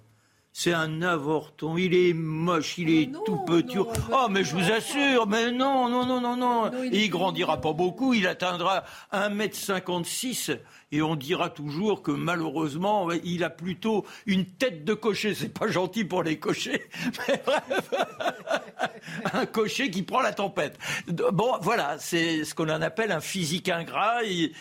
C'est 0.55 0.75
un 0.75 1.01
avorton, 1.01 1.79
il 1.79 1.95
est 1.95 2.13
moche, 2.13 2.77
il 2.77 2.91
est 2.91 3.11
tout 3.25 3.39
petit. 3.47 3.79
oh, 3.79 4.27
mais 4.31 4.45
je 4.45 4.55
vous 4.55 4.71
assure, 4.71 5.27
mais 5.27 5.51
non, 5.51 5.89
non, 5.89 6.05
non, 6.05 6.21
non, 6.21 6.37
non. 6.37 6.71
il, 6.93 7.09
grandira 7.09 7.59
pas 7.59 7.73
beaucoup, 7.73 8.13
il 8.13 8.27
atteindra 8.27 8.85
1m56 9.15 10.59
et 10.93 11.03
on 11.03 11.17
dira 11.17 11.51
toujours 11.51 12.03
que 12.03 12.11
malheureusement, 12.11 13.11
il 13.25 13.43
a 13.43 13.51
plutôt 13.51 14.05
une 14.27 14.45
tête 14.45 14.85
de 14.85 14.95
cocher. 14.95 15.35
C'est 15.35 15.53
pas 15.53 15.67
gentil 15.67 16.05
pour 16.05 16.23
les 16.23 16.39
cochers, 16.39 16.83
mais 17.29 17.43
bref, 17.45 17.91
un 19.33 19.47
cocher 19.47 19.91
qui 19.91 20.03
prend 20.03 20.21
la 20.21 20.33
tempête. 20.33 20.79
Bon, 21.33 21.57
voilà, 21.61 21.97
c'est 21.99 22.45
ce 22.45 22.55
qu'on 22.55 22.69
en 22.69 22.83
appelle 22.83 23.11
un 23.11 23.21
physique 23.21 23.69
ingrat, 23.69 24.23
il, 24.23 24.53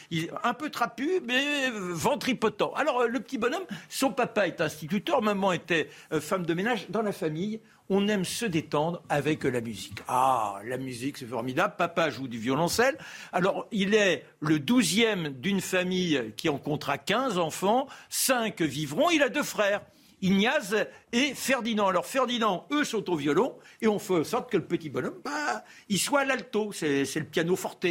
un 0.43 0.53
peu 0.53 0.69
trapu, 0.69 1.21
mais 1.25 1.69
ventripotent. 1.69 2.73
Alors, 2.75 3.07
le 3.07 3.19
petit 3.19 3.37
bonhomme, 3.37 3.65
son 3.89 4.11
papa 4.11 4.47
est 4.47 4.61
instituteur, 4.61 5.21
maman 5.21 5.51
était 5.51 5.89
euh, 6.13 6.21
femme 6.21 6.45
de 6.45 6.53
ménage 6.53 6.87
dans 6.89 7.01
la 7.01 7.11
famille 7.11 7.59
on 7.93 8.07
aime 8.07 8.23
se 8.23 8.45
détendre 8.45 9.03
avec 9.09 9.43
la 9.43 9.59
musique. 9.59 9.99
Ah, 10.07 10.61
la 10.65 10.77
musique, 10.77 11.17
c'est 11.17 11.25
formidable. 11.25 11.75
Papa 11.77 12.09
joue 12.09 12.29
du 12.29 12.39
violoncelle. 12.39 12.97
Alors, 13.33 13.67
il 13.73 13.93
est 13.93 14.23
le 14.39 14.59
douzième 14.59 15.27
d'une 15.27 15.59
famille 15.59 16.31
qui 16.37 16.47
en 16.47 16.57
comptera 16.57 16.97
15 16.97 17.37
enfants. 17.37 17.87
Cinq 18.09 18.61
vivront. 18.61 19.09
Il 19.09 19.21
a 19.21 19.27
deux 19.27 19.43
frères. 19.43 19.81
Ignace 20.21 20.75
et 21.11 21.33
Ferdinand. 21.33 21.87
Alors 21.87 22.05
Ferdinand, 22.05 22.67
eux, 22.71 22.83
sont 22.83 23.09
au 23.09 23.15
violon 23.15 23.57
et 23.81 23.87
on 23.87 23.99
fait 23.99 24.13
en 24.13 24.23
sorte 24.23 24.51
que 24.51 24.57
le 24.57 24.65
petit 24.65 24.89
bonhomme, 24.89 25.19
bah, 25.23 25.63
il 25.89 25.99
soit 25.99 26.21
à 26.21 26.25
l'alto, 26.25 26.71
c'est 26.71 27.15
le 27.15 27.25
piano 27.25 27.55
forte. 27.55 27.85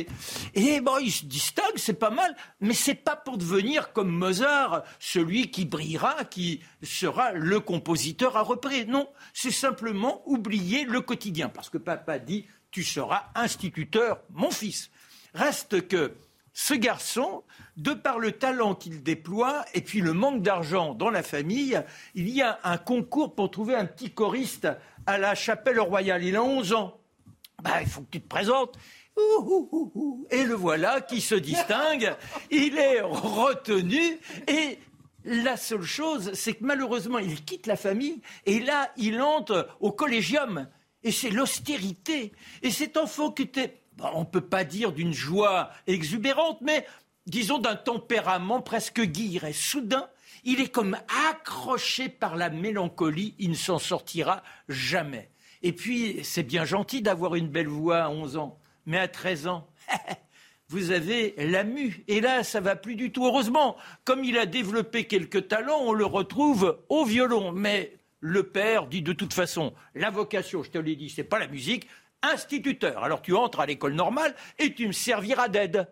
Et 0.55 0.81
bon, 0.81 0.99
il 0.99 1.11
se 1.11 1.25
distingue, 1.25 1.77
c'est 1.77 1.95
pas 1.95 2.11
mal, 2.11 2.35
mais 2.61 2.75
c'est 2.75 2.95
pas 2.95 3.17
pour 3.17 3.39
devenir 3.39 3.93
comme 3.93 4.11
Mozart, 4.11 4.83
celui 4.99 5.51
qui 5.51 5.65
brillera, 5.65 6.25
qui 6.25 6.61
sera 6.83 7.33
le 7.33 7.61
compositeur 7.61 8.37
à 8.37 8.43
repris. 8.43 8.87
Non, 8.87 9.09
c'est 9.33 9.51
simplement 9.51 10.23
oublier 10.27 10.85
le 10.85 11.01
quotidien, 11.01 11.49
parce 11.49 11.69
que 11.69 11.79
papa 11.79 12.19
dit, 12.19 12.47
tu 12.71 12.85
seras 12.85 13.31
instituteur, 13.35 14.21
mon 14.31 14.51
fils. 14.51 14.91
Reste 15.35 15.89
que 15.89 16.15
ce 16.53 16.75
garçon, 16.75 17.45
de 17.77 17.93
par 17.93 18.19
le 18.19 18.33
talent 18.33 18.75
qu'il 18.75 19.03
déploie 19.03 19.65
et 19.75 19.81
puis 19.81 20.01
le 20.01 20.13
manque 20.13 20.43
d'argent 20.43 20.95
dans 20.95 21.11
la 21.11 21.23
famille, 21.23 21.81
il 22.15 22.29
y 22.29 22.43
a 22.43 22.59
un 22.65 22.77
concours 22.77 23.35
pour 23.35 23.51
trouver 23.51 23.75
un 23.75 23.87
petit 23.87 24.13
choriste 24.13 24.69
à 25.07 25.19
la 25.19 25.35
chapelle 25.35 25.81
royale. 25.81 26.25
Il 26.25 26.37
a 26.37 26.43
11 26.43 26.73
ans. 26.75 27.01
Bah, 27.63 27.81
il 27.83 27.89
faut 27.89 28.03
que 28.03 28.11
tu 28.11 28.21
te 28.21 28.29
présentes. 28.29 28.77
Et 30.31 30.45
le 30.45 30.55
voilà 30.55 31.01
qui 31.01 31.21
se 31.21 31.35
distingue. 31.35 32.15
Il 32.51 32.79
est 32.79 33.01
retenu 33.01 34.19
et 34.47 34.79
la 35.25 35.57
seule 35.57 35.83
chose, 35.83 36.33
c'est 36.33 36.55
que 36.55 36.65
malheureusement, 36.65 37.19
il 37.19 37.45
quitte 37.45 37.67
la 37.67 37.77
famille 37.77 38.21
et 38.47 38.61
là, 38.61 38.91
il 38.97 39.21
entre 39.21 39.77
au 39.81 39.93
collégium. 39.93 40.69
Et 41.03 41.13
c'est 41.13 41.31
l'austérité. 41.31 42.33
Et 42.63 42.71
cet 42.71 42.97
enfant 42.97 43.31
qui 43.31 43.43
était 43.43 43.83
on 44.15 44.21
ne 44.21 44.25
peut 44.25 44.41
pas 44.41 44.65
dire 44.65 44.93
d'une 44.93 45.13
joie 45.13 45.71
exubérante, 45.87 46.61
mais 46.61 46.87
disons 47.27 47.59
d'un 47.59 47.77
tempérament 47.77 48.61
presque 48.61 49.01
guire. 49.01 49.45
Et 49.45 49.53
soudain, 49.53 50.09
il 50.45 50.61
est 50.61 50.71
comme 50.71 50.97
accroché 51.31 52.09
par 52.09 52.37
la 52.37 52.51
mélancolie, 52.51 53.35
il 53.39 53.51
ne 53.51 53.55
s'en 53.55 53.79
sortira 53.79 54.43
jamais. 54.69 55.31
Et 55.63 55.73
puis, 55.73 56.21
c'est 56.23 56.43
bien 56.43 56.65
gentil 56.65 57.03
d'avoir 57.03 57.35
une 57.35 57.49
belle 57.49 57.69
voix 57.69 58.05
à 58.05 58.11
11 58.11 58.37
ans, 58.39 58.59
mais 58.87 58.99
à 58.99 59.09
13 59.09 59.47
ans, 59.47 59.69
vous 60.69 60.91
avez 60.91 61.35
la 61.37 61.65
mue. 61.65 62.03
Et 62.09 62.21
là, 62.21 62.43
ça 62.43 62.61
va 62.61 62.77
plus 62.77 62.97
du 62.97 63.13
tout. 63.13 63.27
Heureusement, 63.27 63.77
comme 64.05 64.25
il 64.25 64.39
a 64.39 64.47
développé 64.47 65.05
quelques 65.05 65.49
talents, 65.49 65.81
on 65.83 65.93
le 65.93 66.07
retrouve 66.07 66.79
au 66.89 67.05
violon. 67.05 67.53
Mais 67.53 67.99
le 68.21 68.45
père 68.45 68.87
dit 68.87 69.03
de 69.03 69.13
toute 69.13 69.35
façon, 69.35 69.75
la 69.95 70.11
vocation, 70.11 70.63
je 70.63 70.71
te 70.71 70.79
l'ai 70.79 70.97
dit, 70.97 71.11
c'est 71.11 71.25
pas 71.25 71.39
la 71.39 71.49
musique, 71.49 71.87
instituteur. 72.23 73.03
Alors 73.05 73.23
tu 73.23 73.35
entres 73.35 73.61
à 73.61 73.67
l'école 73.67 73.95
normale 73.95 74.35
et 74.59 74.75
tu 74.75 74.87
me 74.87 74.93
serviras 74.93 75.49
d'aide. 75.49 75.89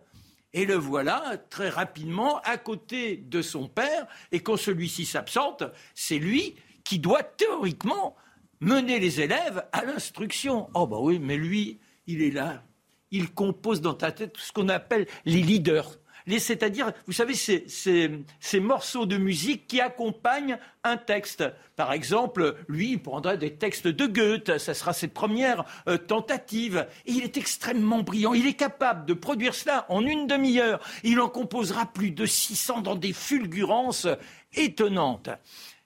Et 0.52 0.64
le 0.64 0.74
voilà 0.74 1.36
très 1.50 1.68
rapidement 1.68 2.40
à 2.40 2.56
côté 2.56 3.16
de 3.16 3.42
son 3.42 3.68
père, 3.68 4.06
et 4.32 4.40
quand 4.40 4.56
celui-ci 4.56 5.04
s'absente, 5.04 5.64
c'est 5.94 6.18
lui 6.18 6.56
qui 6.84 6.98
doit 6.98 7.22
théoriquement 7.22 8.16
mener 8.60 8.98
les 8.98 9.20
élèves 9.20 9.66
à 9.72 9.84
l'instruction. 9.84 10.70
Oh 10.74 10.86
bah 10.86 10.96
oui, 11.00 11.18
mais 11.18 11.36
lui, 11.36 11.80
il 12.06 12.22
est 12.22 12.30
là. 12.30 12.62
Il 13.10 13.32
compose 13.32 13.82
dans 13.82 13.94
ta 13.94 14.10
tête 14.10 14.36
ce 14.38 14.52
qu'on 14.52 14.68
appelle 14.68 15.06
les 15.26 15.42
leaders 15.42 15.97
c'est-à-dire, 16.38 16.92
vous 17.06 17.12
savez, 17.12 17.34
ces, 17.34 18.60
morceaux 18.60 19.06
de 19.06 19.16
musique 19.16 19.66
qui 19.66 19.80
accompagnent 19.80 20.58
un 20.84 20.98
texte. 20.98 21.44
Par 21.74 21.92
exemple, 21.92 22.56
lui, 22.68 22.92
il 22.92 23.02
prendra 23.02 23.36
des 23.36 23.54
textes 23.54 23.88
de 23.88 24.06
Goethe, 24.06 24.58
ça 24.58 24.74
sera 24.74 24.92
ses 24.92 25.08
premières 25.08 25.64
euh, 25.88 25.96
tentatives. 25.96 26.86
Et 27.06 27.12
il 27.12 27.24
est 27.24 27.38
extrêmement 27.38 28.02
brillant, 28.02 28.34
il 28.34 28.46
est 28.46 28.54
capable 28.54 29.06
de 29.06 29.14
produire 29.14 29.54
cela 29.54 29.86
en 29.88 30.04
une 30.04 30.26
demi-heure. 30.26 30.80
Il 31.02 31.20
en 31.20 31.28
composera 31.28 31.86
plus 31.86 32.10
de 32.10 32.26
600 32.26 32.82
dans 32.82 32.94
des 32.94 33.14
fulgurances 33.14 34.06
étonnantes. 34.54 35.30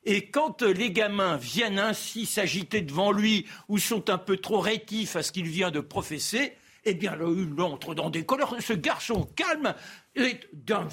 Et 0.04 0.26
quand 0.26 0.62
les 0.62 0.90
gamins 0.90 1.36
viennent 1.36 1.78
ainsi 1.78 2.26
s'agiter 2.26 2.80
devant 2.80 3.12
lui 3.12 3.46
ou 3.68 3.78
sont 3.78 4.10
un 4.10 4.18
peu 4.18 4.36
trop 4.36 4.58
rétifs 4.58 5.14
à 5.14 5.22
ce 5.22 5.30
qu'il 5.30 5.46
vient 5.46 5.70
de 5.70 5.78
professer, 5.78 6.54
eh 6.84 6.94
bien, 6.94 7.16
il 7.16 7.60
entre 7.60 7.94
dans 7.94 8.10
des 8.10 8.24
colères. 8.24 8.54
Ce 8.60 8.72
garçon 8.72 9.28
calme, 9.36 9.74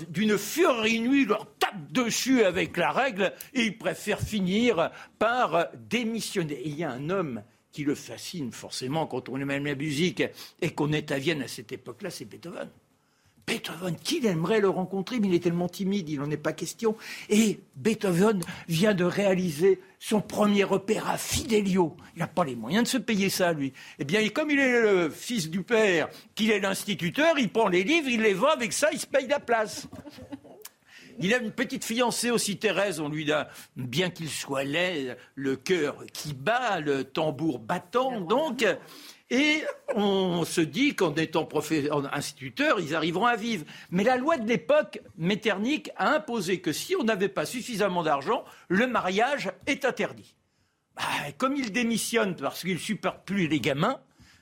d'une 0.09 0.37
furie 0.37 0.95
inouïe, 0.95 1.25
leur 1.25 1.47
tape 1.57 1.91
dessus 1.91 2.43
avec 2.43 2.77
la 2.77 2.91
règle 2.91 3.33
et 3.53 3.63
il 3.63 3.77
préfère 3.77 4.19
finir 4.19 4.91
par 5.17 5.67
démissionner. 5.89 6.61
il 6.65 6.75
y 6.75 6.83
a 6.83 6.91
un 6.91 7.09
homme 7.09 7.43
qui 7.71 7.83
le 7.83 7.95
fascine 7.95 8.51
forcément 8.51 9.07
quand 9.07 9.29
on 9.29 9.37
aime 9.37 9.65
la 9.65 9.75
musique 9.75 10.23
et 10.61 10.71
qu'on 10.71 10.91
est 10.91 11.11
à 11.11 11.19
Vienne 11.19 11.41
à 11.41 11.47
cette 11.47 11.71
époque-là, 11.71 12.09
c'est 12.09 12.25
Beethoven. 12.25 12.69
Beethoven, 13.49 13.95
qui 13.95 14.25
aimerait 14.27 14.59
le 14.59 14.69
rencontrer, 14.69 15.19
mais 15.19 15.27
il 15.27 15.33
est 15.33 15.43
tellement 15.43 15.67
timide, 15.67 16.07
il 16.07 16.19
n'en 16.19 16.29
est 16.29 16.37
pas 16.37 16.53
question. 16.53 16.95
Et 17.29 17.59
Beethoven 17.75 18.41
vient 18.67 18.93
de 18.93 19.03
réaliser 19.03 19.79
son 19.99 20.21
premier 20.21 20.65
opéra, 20.65 21.17
Fidelio. 21.17 21.97
Il 22.15 22.19
n'a 22.19 22.27
pas 22.27 22.45
les 22.45 22.55
moyens 22.55 22.83
de 22.83 22.87
se 22.89 22.97
payer 22.97 23.29
ça, 23.29 23.51
lui. 23.51 23.73
Eh 23.97 24.05
bien, 24.05 24.27
comme 24.29 24.51
il 24.51 24.59
est 24.59 24.81
le 24.81 25.09
fils 25.09 25.49
du 25.49 25.63
père, 25.63 26.09
qu'il 26.35 26.51
est 26.51 26.59
l'instituteur, 26.59 27.39
il 27.39 27.49
prend 27.49 27.67
les 27.67 27.83
livres, 27.83 28.07
il 28.07 28.21
les 28.21 28.35
vend, 28.35 28.49
avec 28.49 28.71
ça, 28.71 28.89
il 28.93 28.99
se 28.99 29.07
paye 29.07 29.27
la 29.27 29.39
place. 29.39 29.87
Il 31.21 31.33
a 31.33 31.37
une 31.39 31.51
petite 31.51 31.83
fiancée 31.83 32.31
aussi, 32.31 32.57
Thérèse. 32.57 33.01
On 33.01 33.09
lui 33.09 33.25
donne, 33.25 33.45
bien 33.75 34.09
qu'il 34.09 34.29
soit 34.29 34.63
laid, 34.63 35.17
le 35.35 35.57
cœur 35.57 36.05
qui 36.13 36.33
bat, 36.33 36.79
le 36.79 37.03
tambour 37.03 37.59
battant. 37.59 38.21
Donc, 38.21 38.63
et 39.29 39.63
on 39.95 40.43
se 40.43 40.61
dit 40.61 40.95
qu'en 40.95 41.13
étant 41.15 41.47
instituteur, 42.11 42.79
ils 42.79 42.95
arriveront 42.95 43.25
à 43.25 43.35
vivre. 43.35 43.65
Mais 43.91 44.03
la 44.03 44.17
loi 44.17 44.37
de 44.37 44.47
l'époque, 44.47 45.01
Metternich, 45.17 45.91
a 45.97 46.15
imposé 46.15 46.61
que 46.61 46.71
si 46.71 46.95
on 46.95 47.03
n'avait 47.03 47.29
pas 47.29 47.45
suffisamment 47.45 48.03
d'argent, 48.03 48.43
le 48.69 48.87
mariage 48.87 49.51
est 49.67 49.85
interdit. 49.85 50.35
Bah, 50.95 51.03
comme 51.37 51.55
il 51.55 51.71
démissionne 51.71 52.35
parce 52.35 52.61
qu'il 52.61 52.73
ne 52.73 52.77
supporte 52.77 53.25
plus 53.25 53.47
les 53.47 53.59
gamins, 53.59 53.99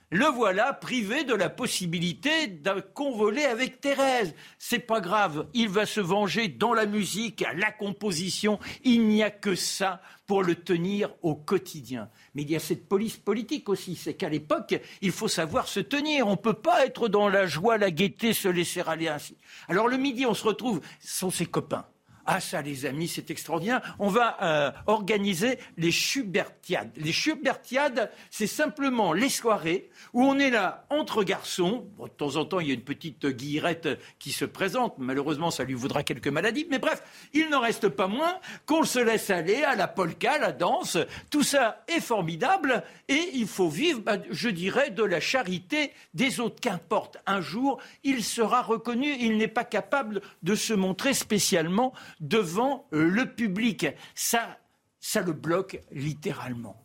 le 0.10 0.26
voilà 0.26 0.72
privé 0.72 1.26
de 1.26 1.34
la 1.34 1.50
possibilité 1.50 2.48
d'un 2.48 2.80
convoler 2.80 3.44
avec 3.44 3.82
Thérèse. 3.82 4.34
C'est 4.58 4.80
pas 4.80 5.02
grave, 5.02 5.48
il 5.54 5.68
va 5.68 5.86
se 5.86 6.00
venger 6.00 6.48
dans 6.48 6.74
la 6.74 6.86
musique, 6.86 7.46
la 7.56 7.72
composition. 7.72 8.58
Il 8.86 9.06
n'y 9.08 9.22
a 9.22 9.30
que 9.30 9.54
ça 9.54 10.02
pour 10.28 10.44
le 10.44 10.56
tenir 10.56 11.10
au 11.22 11.36
quotidien. 11.36 12.10
Mais 12.36 12.44
il 12.44 12.52
y 12.52 12.56
a 12.56 12.60
cette 12.60 12.88
police 12.88 13.18
politique 13.18 13.70
aussi, 13.70 13.96
c'est 13.96 14.14
qu'à 14.14 14.30
l'époque, 14.30 14.80
il 15.02 15.12
faut 15.12 15.30
savoir 15.30 15.68
se 15.70 15.80
tenir. 15.80 16.28
On 16.28 16.32
ne 16.32 16.36
peut 16.36 16.54
pas 16.54 16.86
être 16.86 17.08
dans 17.08 17.30
la 17.30 17.48
joie, 17.48 17.78
la 17.78 17.90
gaieté, 17.90 18.34
se 18.34 18.50
laisser 18.50 18.82
aller 18.86 19.08
ainsi. 19.08 19.38
Alors 19.70 19.88
le 19.88 19.98
midi, 19.98 20.26
on 20.26 20.34
se 20.34 20.44
retrouve, 20.44 20.82
ce 21.00 21.20
sont 21.20 21.32
ses 21.32 21.46
copains. 21.46 21.86
Ah 22.30 22.42
ça, 22.42 22.62
les 22.62 22.86
amis, 22.86 23.08
c'est 23.08 23.32
extraordinaire. 23.32 23.96
On 24.00 24.10
va 24.10 24.38
euh, 24.42 24.72
organiser 24.86 25.60
les 25.78 25.94
Schubertiades. 25.94 26.92
Les 26.98 27.14
Schubertiades, 27.14 28.12
c'est 28.30 28.48
simplement 28.48 29.14
les 29.14 29.30
soirées 29.30 29.90
où 30.12 30.26
on 30.26 30.38
est 30.38 30.50
là 30.50 30.86
entre 30.90 31.24
garçons. 31.24 31.86
de 31.98 32.10
temps 32.10 32.36
en 32.36 32.44
temps, 32.44 32.60
il 32.60 32.68
y 32.68 32.72
a 32.72 32.74
une 32.74 32.82
petite 32.82 33.28
guillerette 33.28 33.88
qui 34.20 34.34
se 34.34 34.44
présente. 34.44 34.96
Malheureusement, 34.98 35.52
ça 35.52 35.64
lui 35.64 35.74
voudra 35.74 36.04
quelques 36.04 36.28
maladies. 36.28 36.68
Mais 36.70 36.80
bref, 36.80 37.02
il 37.32 37.50
n'en 37.50 37.62
reste 37.62 37.88
pas 37.88 38.08
moins 38.08 38.36
qu'on 38.66 38.84
se 38.84 39.00
laisse 39.00 39.30
aller 39.30 39.64
à 39.64 39.76
la 39.76 39.88
polka, 39.88 40.34
à 40.34 40.38
la 40.38 40.52
danse. 40.52 40.98
Tout 41.30 41.44
ça 41.44 41.86
est 41.88 42.02
formidable 42.02 42.84
et 43.08 43.22
il 43.36 43.48
faut 43.48 43.70
vivre, 43.70 44.02
bah, 44.02 44.18
je 44.30 44.50
dirais, 44.50 44.90
de 44.90 45.04
la 45.04 45.22
charité 45.22 45.94
des 46.14 46.42
autres. 46.42 46.60
Qu'importe, 46.60 47.20
un 47.26 47.40
jour, 47.40 47.80
il 48.04 48.22
sera 48.22 48.62
reconnu. 48.64 49.16
Il 49.18 49.38
n'est 49.38 49.48
pas 49.48 49.64
capable 49.64 50.22
de 50.44 50.56
se 50.56 50.74
montrer 50.74 51.14
spécialement 51.14 51.94
devant 52.20 52.88
euh, 52.94 53.08
le 53.08 53.34
public. 53.34 53.88
Ça, 54.16 54.60
ça 55.00 55.22
le 55.22 55.34
bloque 55.34 55.82
littéralement. 55.92 56.84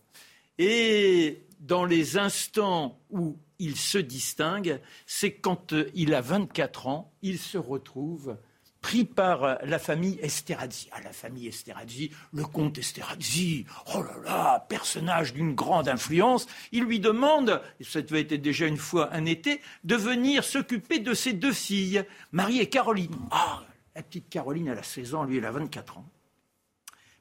Et 0.59 1.45
dans 1.61 1.85
les 1.85 2.19
instants 2.19 3.01
où 3.11 3.39
il 3.59 3.77
se 3.77 3.99
distingue, 3.99 4.81
c'est 5.07 5.33
quand 5.33 5.73
euh, 5.73 5.91
il 5.95 6.15
a 6.15 6.21
24 6.21 6.87
ans, 6.89 7.13
il 7.23 7.39
se 7.39 7.59
retrouve 7.59 8.37
pris 8.83 9.05
par 9.05 9.45
euh, 9.45 9.55
la 9.63 9.79
famille 9.79 10.19
Esterhazy. 10.21 10.89
Ah, 10.93 11.01
la 11.03 11.13
famille 11.13 11.47
Esterhazy, 11.47 12.11
le 12.33 12.45
comte 12.45 12.77
Esterhazy, 12.79 13.65
oh 13.95 14.03
là 14.03 14.17
là, 14.25 14.67
personnage 14.69 15.33
d'une 15.33 15.55
grande 15.55 15.89
influence, 15.89 16.47
il 16.73 16.83
lui 16.83 17.01
demande, 17.01 17.63
ça 17.81 18.03
devait 18.03 18.23
être 18.23 18.35
déjà 18.35 18.67
une 18.67 18.77
fois 18.77 19.15
un 19.15 19.25
été, 19.25 19.61
de 19.85 19.95
venir 19.95 20.45
s'occuper 20.45 20.99
de 20.99 21.15
ses 21.15 21.33
deux 21.33 21.53
filles, 21.53 22.05
Marie 22.33 22.59
et 22.59 22.69
Caroline. 22.69 23.17
Ah, 23.31 23.63
la 23.95 24.03
petite 24.03 24.29
Caroline, 24.29 24.69
elle 24.69 24.79
a 24.79 24.83
16 24.83 25.15
ans, 25.15 25.25
lui, 25.25 25.39
elle 25.39 25.45
a 25.45 25.51
24 25.51 25.99
ans. 25.99 26.09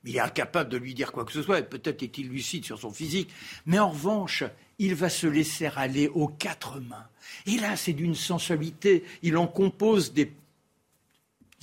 Il 0.03 0.15
est 0.15 0.19
incapable 0.19 0.69
de 0.69 0.77
lui 0.77 0.93
dire 0.93 1.11
quoi 1.11 1.25
que 1.25 1.31
ce 1.31 1.43
soit, 1.43 1.61
peut-être 1.61 2.01
est-il 2.01 2.29
lucide 2.29 2.65
sur 2.65 2.79
son 2.79 2.91
physique. 2.91 3.29
Mais 3.65 3.77
en 3.77 3.91
revanche, 3.91 4.43
il 4.79 4.95
va 4.95 5.09
se 5.09 5.27
laisser 5.27 5.67
aller 5.75 6.07
aux 6.07 6.27
quatre 6.27 6.79
mains. 6.79 7.07
Et 7.45 7.57
là, 7.57 7.75
c'est 7.75 7.93
d'une 7.93 8.15
sensualité. 8.15 9.03
Il 9.21 9.37
en 9.37 9.47
compose 9.47 10.13
des 10.13 10.33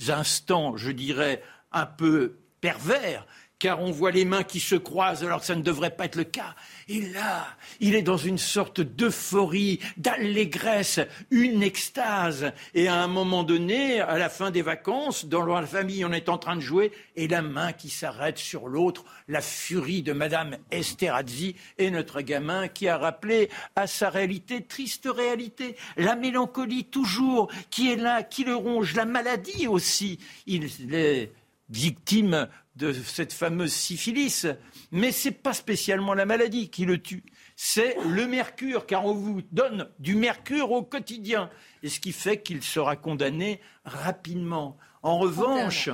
instants, 0.07 0.77
je 0.77 0.91
dirais, 0.91 1.43
un 1.73 1.85
peu 1.85 2.37
pervers, 2.61 3.27
car 3.59 3.81
on 3.81 3.91
voit 3.91 4.11
les 4.11 4.23
mains 4.23 4.43
qui 4.43 4.61
se 4.61 4.75
croisent 4.75 5.23
alors 5.23 5.41
que 5.41 5.45
ça 5.45 5.55
ne 5.55 5.61
devrait 5.61 5.95
pas 5.95 6.05
être 6.05 6.15
le 6.15 6.23
cas. 6.23 6.55
Et 6.87 7.01
là, 7.01 7.45
il 7.81 7.93
est 7.93 8.01
dans 8.01 8.17
une 8.17 8.37
sorte 8.37 8.79
d'euphorie, 8.79 9.79
d'allégresse, 9.97 11.01
une 11.29 11.61
extase. 11.61 12.53
Et 12.73 12.87
à 12.87 12.95
un 12.95 13.07
moment 13.07 13.43
donné, 13.43 13.99
à 13.99 14.17
la 14.17 14.29
fin 14.29 14.49
des 14.49 14.61
vacances, 14.61 15.25
dans 15.25 15.45
la 15.45 15.67
famille, 15.67 16.05
on 16.05 16.13
est 16.13 16.29
en 16.29 16.37
train 16.37 16.55
de 16.55 16.61
jouer, 16.61 16.91
et 17.17 17.27
la 17.27 17.41
main 17.41 17.73
qui 17.73 17.89
s'arrête 17.89 18.37
sur 18.37 18.69
l'autre, 18.69 19.03
la 19.27 19.41
furie 19.41 20.01
de 20.03 20.13
Madame 20.13 20.55
Esterhazy 20.71 21.55
et 21.77 21.91
notre 21.91 22.21
gamin 22.21 22.69
qui 22.69 22.87
a 22.87 22.97
rappelé 22.97 23.49
à 23.75 23.87
sa 23.87 24.09
réalité, 24.09 24.63
triste 24.63 25.09
réalité, 25.13 25.75
la 25.97 26.15
mélancolie 26.15 26.85
toujours 26.85 27.51
qui 27.69 27.91
est 27.91 27.97
là, 27.97 28.23
qui 28.23 28.45
le 28.45 28.55
ronge, 28.55 28.95
la 28.95 29.05
maladie 29.05 29.67
aussi. 29.67 30.17
Il 30.47 30.65
est 30.95 31.33
victime 31.69 32.47
de 32.79 32.93
cette 32.93 33.33
fameuse 33.33 33.73
syphilis. 33.73 34.47
Mais 34.91 35.11
ce 35.11 35.27
n'est 35.27 35.35
pas 35.35 35.53
spécialement 35.53 36.13
la 36.13 36.25
maladie 36.25 36.69
qui 36.69 36.85
le 36.85 37.01
tue, 37.01 37.23
c'est 37.55 37.97
le 38.07 38.25
mercure, 38.25 38.85
car 38.85 39.05
on 39.05 39.13
vous 39.13 39.41
donne 39.51 39.89
du 39.99 40.15
mercure 40.15 40.71
au 40.71 40.81
quotidien. 40.81 41.49
Et 41.83 41.89
ce 41.89 41.99
qui 41.99 42.13
fait 42.13 42.41
qu'il 42.41 42.63
sera 42.63 42.95
condamné 42.95 43.59
rapidement. 43.83 44.77
En 45.03 45.19
revanche, 45.19 45.89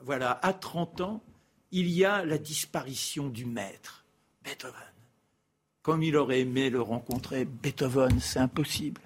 voilà, 0.00 0.38
à 0.42 0.52
30 0.52 1.00
ans, 1.00 1.22
il 1.72 1.88
y 1.88 2.04
a 2.04 2.24
la 2.24 2.38
disparition 2.38 3.28
du 3.28 3.44
maître, 3.44 4.04
Beethoven. 4.44 4.80
Comme 5.82 6.02
il 6.02 6.16
aurait 6.16 6.40
aimé 6.40 6.70
le 6.70 6.80
rencontrer, 6.80 7.44
Beethoven, 7.44 8.20
c'est 8.20 8.38
impossible. 8.38 9.00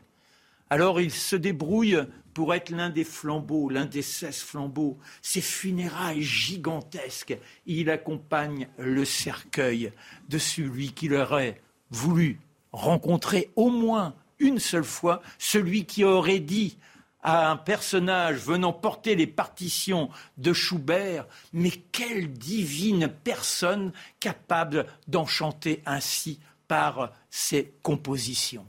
Alors 0.72 1.02
il 1.02 1.10
se 1.10 1.36
débrouille 1.36 1.98
pour 2.32 2.54
être 2.54 2.70
l'un 2.70 2.88
des 2.88 3.04
flambeaux, 3.04 3.68
l'un 3.68 3.84
des 3.84 4.00
16 4.00 4.38
flambeaux. 4.38 4.96
Ces 5.20 5.42
funérailles 5.42 6.22
gigantesques, 6.22 7.36
il 7.66 7.90
accompagne 7.90 8.68
le 8.78 9.04
cercueil 9.04 9.92
de 10.30 10.38
celui 10.38 10.92
qu'il 10.92 11.12
aurait 11.12 11.60
voulu 11.90 12.40
rencontrer 12.72 13.50
au 13.54 13.68
moins 13.68 14.14
une 14.38 14.58
seule 14.58 14.82
fois, 14.82 15.20
celui 15.36 15.84
qui 15.84 16.04
aurait 16.04 16.40
dit 16.40 16.78
à 17.22 17.50
un 17.50 17.58
personnage 17.58 18.38
venant 18.38 18.72
porter 18.72 19.14
les 19.14 19.26
partitions 19.26 20.08
de 20.38 20.54
Schubert, 20.54 21.26
mais 21.52 21.70
quelle 21.70 22.32
divine 22.32 23.12
personne 23.24 23.92
capable 24.20 24.86
d'enchanter 25.06 25.82
ainsi 25.84 26.40
par 26.66 27.12
ses 27.28 27.74
compositions. 27.82 28.64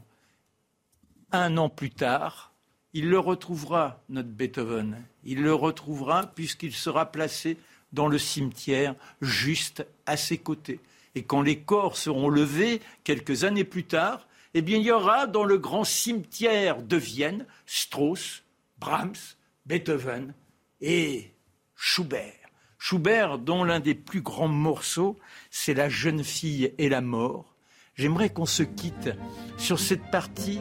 Un 1.36 1.58
an 1.58 1.68
plus 1.68 1.90
tard, 1.90 2.54
il 2.94 3.10
le 3.10 3.18
retrouvera, 3.18 4.04
notre 4.08 4.30
Beethoven. 4.30 5.04
Il 5.24 5.42
le 5.42 5.56
retrouvera 5.56 6.28
puisqu'il 6.28 6.74
sera 6.74 7.12
placé 7.12 7.58
dans 7.92 8.08
le 8.08 8.20
cimetière 8.20 8.94
juste 9.20 9.84
à 10.06 10.16
ses 10.16 10.38
côtés. 10.38 10.80
Et 11.16 11.24
quand 11.24 11.42
les 11.42 11.58
corps 11.58 11.98
seront 11.98 12.30
levés 12.30 12.82
quelques 13.04 13.46
années 13.46 13.64
plus 13.64 13.86
tard, 13.86 14.28
eh 14.54 14.60
il 14.60 14.84
y 14.84 14.92
aura 14.92 15.26
dans 15.26 15.44
le 15.44 15.58
grand 15.58 15.84
cimetière 15.84 16.84
de 16.84 16.98
Vienne 16.98 17.48
Strauss, 17.66 18.44
Brahms, 18.78 19.36
Beethoven 19.66 20.36
et 20.82 21.32
Schubert. 21.76 22.52
Schubert, 22.78 23.40
dont 23.40 23.64
l'un 23.64 23.80
des 23.80 23.96
plus 23.96 24.22
grands 24.22 24.48
morceaux, 24.48 25.18
c'est 25.50 25.74
La 25.74 25.90
jeune 25.90 26.24
fille 26.24 26.76
et 26.78 26.90
la 26.90 27.02
mort. 27.02 27.53
J'aimerais 27.96 28.30
qu'on 28.30 28.48
se 28.48 28.64
quitte 28.64 29.12
sur 29.58 29.80
cette 29.80 30.10
partie 30.10 30.60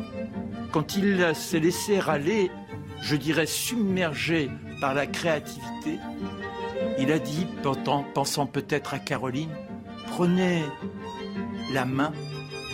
quand 0.71 0.97
il 0.97 1.35
s'est 1.35 1.61
laissé 1.61 1.99
aller, 1.99 2.51
je 3.01 3.17
dirais 3.17 3.47
submergé 3.47 4.51
par 4.83 4.93
la 4.93 5.07
créativité. 5.07 5.99
Il 6.99 7.11
a 7.11 7.19
dit, 7.19 7.47
pensant 8.15 8.47
peut-être 8.47 8.93
à 8.93 8.99
Caroline, 8.99 9.55
prenez 10.09 10.63
la 11.73 11.87
main, 11.87 12.13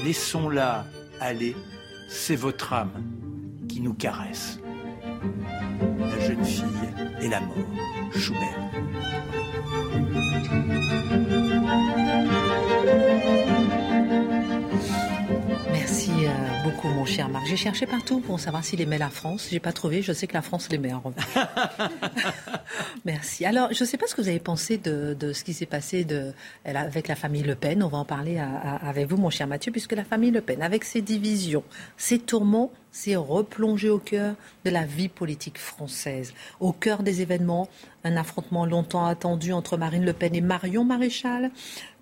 laissons-la 0.04 0.86
aller, 1.20 1.54
c'est 2.08 2.36
votre 2.36 2.72
âme 2.72 3.04
qui 3.68 3.80
nous 3.80 3.94
caresse. 3.94 4.58
La 6.00 6.18
jeune 6.18 6.44
fille 6.44 6.64
et 7.20 7.28
la 7.28 7.40
mort, 7.40 7.56
Schubert. 8.12 8.70
Beaucoup, 16.78 16.94
mon 16.94 17.04
cher 17.04 17.28
Marc. 17.28 17.46
J'ai 17.46 17.56
cherché 17.56 17.86
partout 17.86 18.20
pour 18.20 18.38
savoir 18.38 18.62
s'il 18.62 18.80
aimait 18.80 18.98
la 18.98 19.10
France. 19.10 19.48
J'ai 19.50 19.58
pas 19.58 19.72
trouvé. 19.72 20.00
Je 20.00 20.12
sais 20.12 20.28
que 20.28 20.34
la 20.34 20.42
France 20.42 20.68
l'aimait 20.70 20.92
en 20.92 21.00
revanche. 21.00 21.24
Merci. 23.04 23.44
Alors, 23.44 23.72
je 23.72 23.82
ne 23.82 23.88
sais 23.88 23.96
pas 23.96 24.06
ce 24.06 24.14
que 24.14 24.20
vous 24.20 24.28
avez 24.28 24.38
pensé 24.38 24.78
de, 24.78 25.32
ce 25.32 25.42
qui 25.42 25.54
s'est 25.54 25.66
passé 25.66 26.04
de, 26.04 26.32
avec 26.64 27.08
la 27.08 27.16
famille 27.16 27.42
Le 27.42 27.56
Pen. 27.56 27.82
On 27.82 27.88
va 27.88 27.98
en 27.98 28.04
parler 28.04 28.38
avec 28.38 29.08
vous, 29.08 29.16
mon 29.16 29.28
cher 29.28 29.48
Mathieu, 29.48 29.72
puisque 29.72 29.92
la 29.92 30.04
famille 30.04 30.30
Le 30.30 30.40
Pen, 30.40 30.62
avec 30.62 30.84
ses 30.84 31.02
divisions, 31.02 31.64
ses 31.96 32.20
tourments, 32.20 32.70
s'est 32.92 33.16
replongée 33.16 33.90
au 33.90 33.98
cœur 33.98 34.36
de 34.64 34.70
la 34.70 34.84
vie 34.84 35.08
politique 35.08 35.58
française, 35.58 36.32
au 36.60 36.72
cœur 36.72 37.02
des 37.02 37.22
événements, 37.22 37.68
un 38.04 38.16
affrontement 38.16 38.66
longtemps 38.66 39.04
attendu 39.04 39.52
entre 39.52 39.76
Marine 39.76 40.04
Le 40.04 40.12
Pen 40.12 40.34
et 40.34 40.40
Marion 40.40 40.84
Maréchal, 40.84 41.50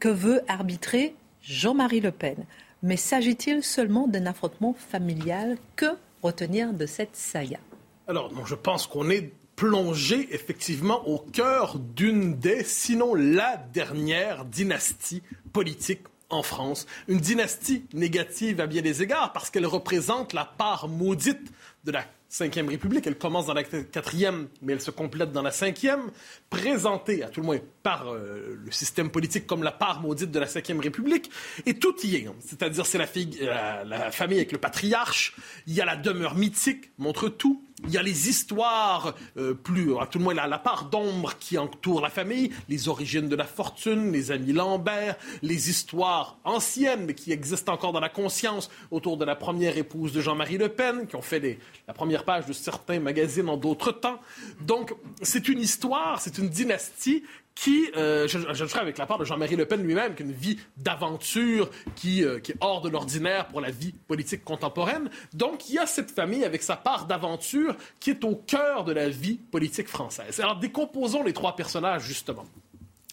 que 0.01 0.09
veut 0.09 0.43
arbitrer 0.49 1.15
Jean-Marie 1.41 2.01
Le 2.01 2.11
Pen? 2.11 2.45
Mais 2.83 2.97
s'agit-il 2.97 3.63
seulement 3.63 4.07
d'un 4.07 4.27
affrontement 4.27 4.75
familial 4.75 5.57
Que 5.77 5.87
retenir 6.23 6.73
de 6.73 6.87
cette 6.87 7.17
saga? 7.17 7.59
Alors, 8.07 8.31
je 8.47 8.55
pense 8.55 8.87
qu'on 8.87 9.11
est 9.11 9.33
plongé 9.57 10.29
effectivement 10.33 11.09
au 11.09 11.19
cœur 11.19 11.79
d'une 11.79 12.35
des, 12.35 12.63
sinon 12.63 13.15
la 13.15 13.57
dernière 13.57 14.45
dynastie 14.45 15.23
politique 15.53 16.03
en 16.29 16.43
France. 16.43 16.87
Une 17.09 17.21
dynastie 17.21 17.85
négative 17.95 18.61
à 18.61 18.67
bien 18.67 18.83
des 18.83 19.03
égards 19.03 19.33
parce 19.33 19.51
qu'elle 19.51 19.67
représente 19.67 20.35
la 20.35 20.45
part 20.45 20.89
maudite 20.89 21.53
de 21.85 21.93
la 21.93 22.05
Cinquième 22.29 22.69
République. 22.69 23.07
Elle 23.07 23.17
commence 23.17 23.47
dans 23.47 23.55
la 23.55 23.63
quatrième, 23.63 24.49
mais 24.61 24.73
elle 24.73 24.81
se 24.81 24.91
complète 24.91 25.31
dans 25.33 25.43
la 25.43 25.53
cinquième. 25.53 26.11
Présentée, 26.51 27.23
à 27.23 27.29
tout 27.29 27.41
le 27.41 27.47
moins, 27.47 27.59
par 27.83 28.13
euh, 28.13 28.59
le 28.65 28.73
système 28.73 29.11
politique 29.11 29.47
comme 29.47 29.63
la 29.63 29.71
part 29.71 30.01
maudite 30.01 30.31
de 30.31 30.39
la 30.39 30.47
Cinquième 30.47 30.81
République. 30.81 31.31
Et 31.67 31.75
tout 31.75 31.95
y 32.05 32.17
est. 32.17 32.27
Hein. 32.27 32.35
C'est-à-dire, 32.41 32.85
c'est 32.85 32.99
la, 32.99 33.85
la, 33.85 34.11
famille 34.11 34.39
avec 34.39 34.53
le 34.53 34.59
patriarche. 34.59 35.37
Il 35.67 35.75
y 35.75 35.81
a 35.81 35.85
la 35.85 35.97
demeure 35.97 36.35
mythique, 36.35 36.91
montre 36.99 37.29
tout. 37.29 37.63
Il 37.85 37.91
y 37.91 37.99
a 37.99 38.03
les 38.03 38.31
histoires 38.31 39.15
euh, 39.37 39.53
plus, 39.53 39.99
à 39.99 40.07
tout 40.07 40.19
le 40.19 40.25
moins 40.25 40.35
la, 40.35 40.47
la 40.47 40.59
part 40.59 40.89
d'ombre 40.89 41.37
qui 41.39 41.59
entoure 41.59 42.01
la 42.01 42.09
famille, 42.09 42.51
les 42.71 42.89
origines 42.89 43.29
de 43.29 43.37
la 43.37 43.45
fortune, 43.45 44.13
les 44.13 44.31
amis 44.31 44.55
Lambert, 44.55 45.17
les 45.43 45.69
histoires 45.69 46.39
anciennes 46.45 47.05
mais 47.05 47.15
qui 47.15 47.33
existent 47.33 47.75
encore 47.75 47.93
dans 47.93 48.01
la 48.01 48.09
conscience 48.09 48.71
autour 48.91 49.19
de 49.19 49.27
la 49.27 49.37
première 49.37 49.77
épouse 49.77 50.13
de 50.13 50.23
Jean-Marie 50.23 50.57
Le 50.57 50.71
Pen, 50.71 51.07
qui 51.07 51.17
ont 51.17 51.23
fait 51.23 51.59
la 51.87 51.93
première 51.93 52.25
page 52.25 52.47
de 52.47 52.55
certains 52.55 52.99
magazines 52.99 53.51
en 53.51 53.59
d'autres 53.59 53.93
temps. 53.93 54.21
Donc, 54.63 54.95
c'est 55.21 55.47
une 55.49 55.61
histoire, 55.61 56.21
c'est 56.21 56.39
une 56.39 56.46
dynastie 56.49 57.25
qui, 57.57 57.91
euh, 57.97 58.29
j'ajouterais 58.29 58.81
avec 58.81 58.99
la 58.99 59.07
part 59.07 59.19
de 59.19 59.25
Jean-Marie 59.25 59.57
Le 59.57 59.65
Pen 59.65 59.83
lui-même, 59.83 60.15
qui 60.15 60.23
a 60.23 60.27
une 60.27 60.33
vie 60.33 60.59
d'aventure 60.77 61.71
qui, 61.97 62.23
euh, 62.23 62.39
qui, 62.39 62.53
est 62.53 62.57
hors 62.61 62.83
de 62.83 62.91
l'ordinaire 62.91 63.49
pour 63.49 63.63
la 63.63 63.71
vie 63.71 63.93
politique 64.07 64.45
contemporaine. 64.45 65.11
Donc, 65.33 65.71
il 65.71 65.77
y 65.77 65.79
a 65.79 65.87
cette 65.87 66.11
famille 66.11 66.45
avec 66.45 66.63
sa 66.63 66.77
part 66.77 67.07
d'aventure 67.07 67.75
qui 67.99 68.11
est 68.11 68.23
au 68.25 68.37
cœur 68.37 68.85
de 68.85 68.93
la 68.93 69.09
vie 69.09 69.37
politique 69.37 69.89
française. 69.89 70.39
Alors, 70.39 70.59
décomposons 70.59 71.23
les 71.23 71.33
trois 71.33 71.57
personnages, 71.57 72.03
justement. 72.03 72.45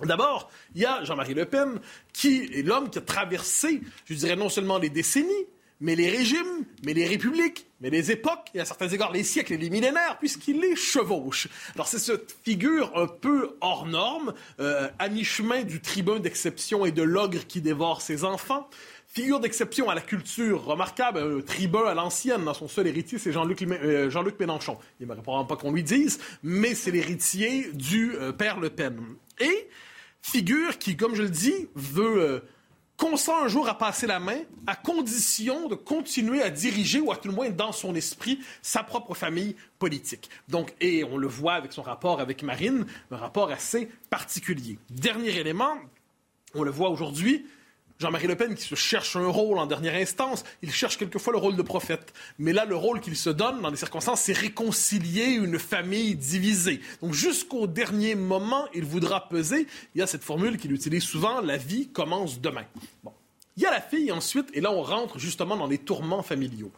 D'abord, 0.02 0.52
il 0.76 0.82
y 0.82 0.86
a 0.86 1.04
Jean-Marie 1.06 1.36
Le 1.36 1.46
Pen, 1.46 1.80
qui 2.12 2.50
est 2.54 2.64
l'homme 2.64 2.90
qui 2.90 2.98
a 2.98 3.02
traversé, 3.02 3.82
je 4.06 4.14
dirais, 4.14 4.36
non 4.36 4.50
seulement 4.50 4.78
les 4.78 4.90
décennies, 4.90 5.48
mais 5.84 5.96
les 5.96 6.10
régimes, 6.10 6.66
mais 6.86 6.94
les 6.94 7.06
républiques, 7.06 7.68
mais 7.82 7.90
les 7.90 8.10
époques, 8.10 8.48
et 8.56 8.62
à 8.62 8.66
certains 8.66 8.88
égards 8.88 9.12
les 9.12 9.24
siècles 9.24 9.52
et 9.52 9.58
les 9.58 9.70
millénaires, 9.70 10.18
puisqu'il 10.18 10.62
les 10.62 10.78
chevauche. 10.78 11.50
Alors 11.76 11.88
c'est 11.88 12.00
cette 12.00 12.38
figure 12.44 12.94
un 12.96 13.06
peu 13.06 13.58
hors 13.60 13.86
norme, 13.86 14.34
euh, 14.62 14.88
à 14.98 15.10
mi-chemin 15.10 15.64
du 15.64 15.82
tribun 15.82 16.20
d'exception 16.20 16.86
et 16.86 16.94
de 16.94 17.04
l'ogre 17.04 17.46
qui 17.48 17.60
dévore 17.60 18.02
ses 18.02 18.24
enfants. 18.24 18.70
Figure 19.10 19.42
d'exception 19.42 19.90
à 19.90 19.96
la 19.96 20.00
culture 20.00 20.64
remarquable, 20.64 21.20
un 21.20 21.42
tribun 21.42 21.84
à 21.86 21.94
l'ancienne, 21.94 22.46
dans 22.46 22.54
son 22.54 22.70
seul 22.70 22.88
héritier, 22.88 23.18
c'est 23.20 23.34
Jean-Luc 23.34 23.62
euh, 23.64 24.10
Mélenchon. 24.40 24.78
Il 25.02 25.08
ne 25.08 25.14
probablement 25.16 25.44
pas 25.44 25.58
qu'on 25.58 25.74
lui 25.74 25.84
dise, 25.84 26.18
mais 26.44 26.76
c'est 26.76 26.92
l'héritier 26.92 27.70
du 27.74 28.16
euh, 28.16 28.32
père 28.32 28.62
Le 28.62 28.70
Pen. 28.70 29.02
Et 29.42 29.68
figure 30.22 30.78
qui, 30.78 30.96
comme 30.96 31.14
je 31.14 31.24
le 31.24 31.30
dis, 31.30 31.68
veut 31.76 32.42
consent 32.98 33.44
un 33.44 33.48
jour 33.48 33.68
à 33.68 33.78
passer 33.78 34.08
la 34.08 34.20
main 34.20 34.40
à 34.68 34.76
condition 34.76 35.68
de 35.68 35.76
continuer 35.76 36.42
à 36.42 36.50
diriger, 36.50 37.00
ou 37.00 37.12
à 37.12 37.18
tout 37.18 37.28
le 37.28 37.34
moins 37.34 37.50
dans 37.50 37.72
son 37.72 37.96
esprit, 37.96 38.40
sa 38.62 38.84
propre 38.84 39.14
famille 39.14 39.56
politique. 39.80 40.30
Donc, 40.48 40.74
et 40.80 41.04
on 41.04 41.18
le 41.18 41.28
voit 41.28 41.54
avec 41.54 41.74
son 41.74 41.82
rapport 41.82 42.22
avec 42.22 42.44
Marine, 42.44 42.86
un 43.12 43.18
rapport 43.18 43.52
assez 43.52 43.90
particulier. 44.10 44.78
Dernier 44.90 45.38
élément, 45.38 45.76
on 46.54 46.64
le 46.64 46.72
voit 46.72 46.90
aujourd'hui, 46.90 47.46
Jean-Marie 48.00 48.28
Le 48.28 48.36
Pen 48.36 48.56
qui 48.56 48.64
se 48.64 48.76
cherche 48.76 49.16
un 49.16 49.28
rôle 49.28 49.58
en 49.58 49.66
dernière 49.66 49.96
instance, 49.96 50.44
il 50.62 50.72
cherche 50.72 50.98
quelquefois 50.98 51.34
le 51.34 51.40
rôle 51.40 51.56
de 51.56 51.62
prophète. 51.62 52.14
Mais 52.40 52.54
là, 52.54 52.66
le 52.66 52.76
rôle 52.76 53.00
qu'il 53.00 53.16
se 53.16 53.30
donne 53.30 53.62
dans 53.62 53.70
les 53.70 53.78
circonstances, 53.78 54.22
c'est 54.22 54.34
réconcilier 54.34 55.26
une 55.26 55.60
famille 55.60 56.16
divisée. 56.16 56.82
Donc 57.02 57.14
jusqu'au 57.14 57.68
dernier 57.68 58.16
moment, 58.16 58.68
il 58.74 58.84
voudra 58.84 59.30
peser. 59.30 59.68
Il 59.96 60.00
y 60.00 60.02
a 60.02 60.08
cette 60.08 60.24
formule 60.24 60.58
qu'il 60.58 60.72
utilise 60.72 61.04
souvent, 61.04 61.42
la 61.42 61.58
vie 61.58 61.88
commence 61.90 62.42
demain. 62.42 62.66
Bon. 63.04 63.14
Il 63.56 63.64
y 63.64 63.66
a 63.68 63.72
la 63.72 63.82
fille 63.82 64.12
ensuite, 64.12 64.50
et 64.54 64.62
là 64.62 64.72
on 64.72 64.82
rentre 64.82 65.20
justement 65.20 65.56
dans 65.56 65.68
les 65.68 65.78
tourments 65.78 66.24
familiaux. 66.24 66.72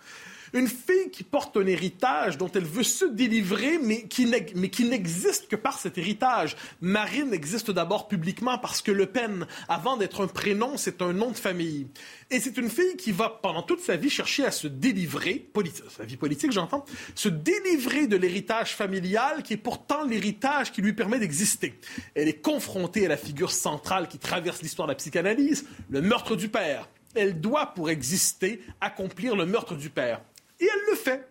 Une 0.56 0.70
fille 0.70 1.12
qui 1.12 1.24
porte 1.24 1.58
un 1.58 1.66
héritage 1.66 2.38
dont 2.38 2.49
elle 2.49 2.64
veut 2.64 2.84
se 2.84 3.03
délivrer, 3.03 3.78
mais 3.78 4.08
qui 4.08 4.86
n'existe 4.86 5.49
que 5.49 5.58
par 5.58 5.78
cet 5.78 5.97
héritage. 5.97 6.56
Marine 6.80 7.34
existe 7.34 7.72
d'abord 7.72 8.08
publiquement 8.08 8.58
parce 8.58 8.82
que 8.82 8.91
Le 8.91 9.06
Pen, 9.06 9.47
avant 9.68 9.97
d'être 9.97 10.24
un 10.24 10.28
prénom, 10.28 10.78
c'est 10.78 11.01
un 11.01 11.12
nom 11.12 11.32
de 11.32 11.36
famille. 11.36 11.88
Et 12.32 12.39
c'est 12.39 12.58
une 12.58 12.70
fille 12.70 12.95
qui 12.95 13.12
va, 13.12 13.28
pendant 13.28 13.64
toute 13.64 13.82
sa 13.82 13.97
vie, 13.97 14.10
chercher 14.10 14.45
à 14.45 14.51
se 14.51 14.68
délivrer, 14.68 15.45
sa 15.89 16.06
vie 16.06 16.16
politique, 16.16 16.53
j'entends, 16.53 16.86
se 17.16 17.28
délivrer 17.28 18.08
de 18.08 18.16
l'héritage 18.16 18.76
familial 18.76 19.43
qui 19.43 19.56
est 19.56 19.58
pourtant 19.58 20.06
l'héritage 20.06 20.72
qui 20.72 20.82
lui 20.82 20.93
permet 20.93 21.20
d'exister. 21.20 21.78
Elle 22.14 22.30
est 22.30 22.41
confrontée 22.41 23.06
à 23.06 23.10
la 23.10 23.18
figure 23.18 23.51
centrale 23.51 24.08
qui 24.08 24.20
traverse 24.20 24.62
l'histoire 24.62 24.88
de 24.88 24.93
la 24.93 24.95
psychanalyse, 24.95 25.68
le 25.89 26.01
meurtre 26.01 26.38
du 26.38 26.47
père. 26.47 26.88
Elle 27.14 27.41
doit, 27.41 27.74
pour 27.74 27.89
exister, 27.89 28.62
accomplir 28.80 29.36
le 29.36 29.45
meurtre 29.45 29.76
du 29.76 29.89
père. 29.89 30.22
Et 30.60 30.66
elle 30.66 30.91
le 30.91 30.95
fait. 30.95 31.28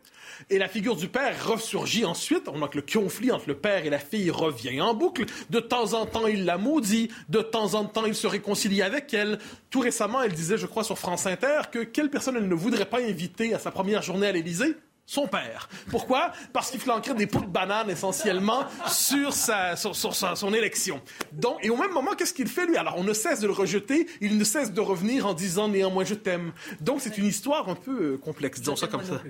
Et 0.51 0.59
la 0.59 0.69
figure 0.69 0.97
du 0.97 1.09
père 1.09 1.47
ressurgit 1.47 2.05
ensuite. 2.05 2.49
On 2.49 2.59
voit 2.59 2.69
que 2.69 2.77
le 2.77 2.83
conflit 2.83 3.31
entre 3.31 3.49
le 3.49 3.57
père 3.57 3.87
et 3.87 3.91
la 3.91 3.99
fille 3.99 4.31
revient 4.31 4.81
en 4.81 4.95
boucle. 4.95 5.25
De 5.51 5.61
temps 5.61 5.95
en 5.95 6.07
temps, 6.07 6.27
il 6.27 6.45
la 6.45 6.59
maudit. 6.59 7.11
De 7.29 7.41
temps 7.41 7.75
en 7.75 7.85
temps, 7.85 8.05
il 8.05 8.15
se 8.15 8.27
réconcilie 8.27 8.83
avec 8.83 9.15
elle. 9.15 9.39
Tout 9.71 9.81
récemment, 9.81 10.23
elle 10.23 10.33
disait, 10.33 10.59
je 10.59 10.67
crois, 10.67 10.85
sur 10.85 10.99
France 10.99 11.27
Inter, 11.27 11.63
que 11.71 11.81
quelle 11.81 12.11
personne 12.11 12.37
elle 12.37 12.49
ne 12.49 12.55
voudrait 12.55 12.85
pas 12.89 13.01
inviter 13.01 13.55
à 13.55 13.59
sa 13.59 13.71
première 13.71 14.03
journée 14.03 14.27
à 14.27 14.33
l'Élysée? 14.33 14.75
Son 15.07 15.27
père. 15.27 15.69
Pourquoi? 15.91 16.33
Parce 16.53 16.71
qu'il 16.71 16.81
flanquerait 16.81 17.15
des 17.15 17.27
pots 17.27 17.41
de 17.41 17.47
bananes 17.47 17.91
essentiellement 17.91 18.65
sur, 18.89 19.33
sa, 19.33 19.77
sur, 19.77 19.95
son 19.95 20.55
élection. 20.55 21.01
Donc, 21.33 21.59
et 21.63 21.71
au 21.71 21.77
même 21.77 21.93
moment, 21.93 22.15
qu'est-ce 22.15 22.35
qu'il 22.35 22.49
fait 22.49 22.67
lui? 22.67 22.77
Alors, 22.77 22.97
on 22.97 23.05
ne 23.05 23.13
cesse 23.13 23.41
de 23.41 23.47
le 23.47 23.53
rejeter, 23.53 24.07
il 24.21 24.39
ne 24.39 24.45
cesse 24.45 24.73
de 24.73 24.81
revenir 24.81 25.27
en 25.27 25.35
disant 25.35 25.69
néanmoins 25.69 26.05
je 26.05 26.15
t'aime. 26.15 26.53
Donc, 26.81 27.01
c'est 27.01 27.19
une 27.19 27.27
histoire 27.27 27.69
un 27.69 27.75
peu 27.75 28.15
euh, 28.15 28.19
complexe, 28.19 28.61
disons 28.61 28.77
ça 28.77 28.87
comme 28.87 29.05
ça. 29.05 29.21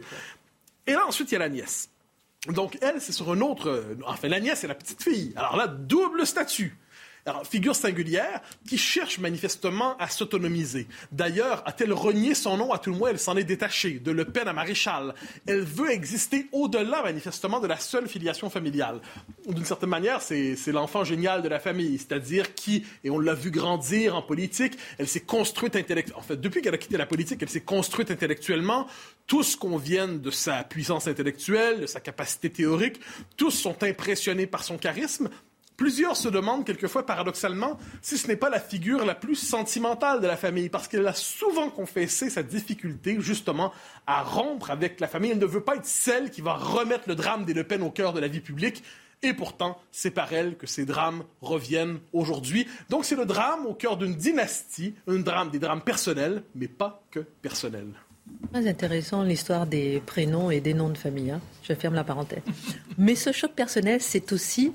Et 0.87 0.93
là, 0.93 1.07
ensuite, 1.07 1.31
il 1.31 1.35
y 1.35 1.37
a 1.37 1.41
la 1.41 1.49
nièce. 1.49 1.89
Donc, 2.49 2.79
elle, 2.83 3.01
c'est 3.01 3.13
sur 3.13 3.31
un 3.33 3.41
autre. 3.41 3.69
Euh, 3.69 3.97
enfin, 4.07 4.29
la 4.29 4.41
nièce, 4.41 4.61
c'est 4.61 4.67
la 4.67 4.75
petite 4.75 5.03
fille. 5.03 5.33
Alors 5.37 5.57
là, 5.57 5.67
double 5.67 6.27
statut. 6.27 6.77
Figure 7.45 7.75
singulière 7.75 8.43
qui 8.69 8.77
cherche 8.77 9.19
manifestement 9.19 9.97
à 9.99 10.09
s'autonomiser. 10.09 10.87
D'ailleurs, 11.11 11.63
a-t-elle 11.67 11.93
renié 11.93 12.35
son 12.35 12.59
nom 12.59 12.73
À 12.73 12.79
tout 12.79 12.91
le 12.91 12.99
moins, 12.99 13.11
elle 13.11 13.19
s'en 13.19 13.37
est 13.37 13.45
détachée. 13.45 13.99
De 13.99 14.11
Le 14.11 14.27
Pen 14.27 14.47
à 14.47 14.53
Maréchal. 14.53 15.15
Elle 15.47 15.63
veut 15.63 15.91
exister 15.91 16.49
au-delà, 16.53 17.03
manifestement, 17.03 17.61
de 17.61 17.67
la 17.67 17.79
seule 17.79 18.09
filiation 18.09 18.51
familiale. 18.51 19.01
D'une 19.49 19.65
certaine 19.65 19.89
manière, 19.89 20.21
c'est 20.21 20.73
l'enfant 20.73 21.05
génial 21.05 21.41
de 21.43 21.49
la 21.49 21.61
famille, 21.61 21.99
c'est-à-dire 21.99 22.55
qui, 22.55 22.85
et 23.05 23.11
on 23.11 23.19
l'a 23.19 23.35
vu 23.35 23.51
grandir 23.51 24.17
en 24.17 24.23
politique, 24.23 24.77
elle 24.99 25.09
s'est 25.09 25.21
construite 25.21 25.77
intellectuellement. 25.77 26.21
En 26.21 26.23
fait, 26.23 26.41
depuis 26.41 26.61
qu'elle 26.61 26.75
a 26.75 26.79
quitté 26.79 26.97
la 26.97 27.07
politique, 27.07 27.43
elle 27.43 27.49
s'est 27.49 27.61
construite 27.61 28.11
intellectuellement. 28.11 28.87
Tous 29.27 29.57
conviennent 29.57 30.21
de 30.21 30.31
sa 30.31 30.65
puissance 30.65 31.09
intellectuelle, 31.09 31.81
de 31.81 31.87
sa 31.87 32.01
capacité 32.01 32.51
théorique. 32.51 33.01
Tous 33.37 33.51
sont 33.51 33.83
impressionnés 33.83 34.47
par 34.47 34.63
son 34.63 34.77
charisme. 34.77 35.31
Plusieurs 35.77 36.17
se 36.17 36.29
demandent 36.29 36.65
quelquefois, 36.65 37.05
paradoxalement, 37.05 37.79
si 38.01 38.17
ce 38.17 38.29
n'est 38.29 38.37
pas 38.37 38.49
la 38.49 38.61
figure 38.61 39.05
la 39.05 39.15
plus 39.15 39.35
sentimentale 39.35 40.21
de 40.21 40.27
la 40.27 40.37
famille, 40.37 40.69
parce 40.69 40.87
qu'elle 40.87 41.07
a 41.07 41.15
souvent 41.15 41.69
confessé 41.69 42.31
sa 42.31 42.45
difficulté, 42.45 43.17
justement, 43.19 43.73
à 44.07 44.23
rompre 44.23 44.71
avec 44.71 45.01
la 45.01 45.09
famille. 45.09 45.33
Elle 45.33 45.39
ne 45.39 45.47
veut 45.47 45.65
pas 45.65 45.77
être 45.77 45.87
celle 45.87 46.31
qui 46.31 46.43
va 46.43 46.55
remettre 46.55 47.09
le 47.09 47.17
drame 47.17 47.45
des 47.45 47.55
Le 47.55 47.65
Pen 47.65 47.83
au 47.83 47.91
cœur 47.91 48.13
de 48.13 48.21
la 48.21 48.29
vie 48.29 48.41
publique. 48.41 48.85
Et 49.23 49.33
pourtant, 49.33 49.81
c'est 49.91 50.11
par 50.11 50.33
elle 50.33 50.57
que 50.57 50.67
ces 50.67 50.85
drames 50.85 51.25
reviennent 51.41 51.99
aujourd'hui. 52.13 52.69
Donc 52.91 53.05
c'est 53.05 53.17
le 53.17 53.25
drame 53.25 53.67
au 53.67 53.75
cœur 53.75 53.97
d'une 53.97 54.15
dynastie, 54.15 54.95
un 55.09 55.21
drame, 55.21 55.51
des 55.51 55.59
drames 55.59 55.81
personnels, 55.81 56.43
mais 56.55 56.69
pas 56.69 57.03
que 57.11 57.21
personnels. 57.21 57.95
Très 58.53 58.69
intéressant 58.69 59.23
l'histoire 59.23 59.67
des 59.67 60.03
prénoms 60.05 60.51
et 60.51 60.61
des 60.61 60.75
noms 60.75 60.91
de 60.91 60.99
famille. 60.99 61.31
Hein. 61.31 61.41
Je 61.63 61.73
ferme 61.75 61.95
la 61.95 62.05
parenthèse. 62.05 62.43
Mais 62.99 63.15
ce 63.15 63.33
choc 63.33 63.53
personnel, 63.53 64.01
c'est 64.01 64.33
aussi, 64.33 64.73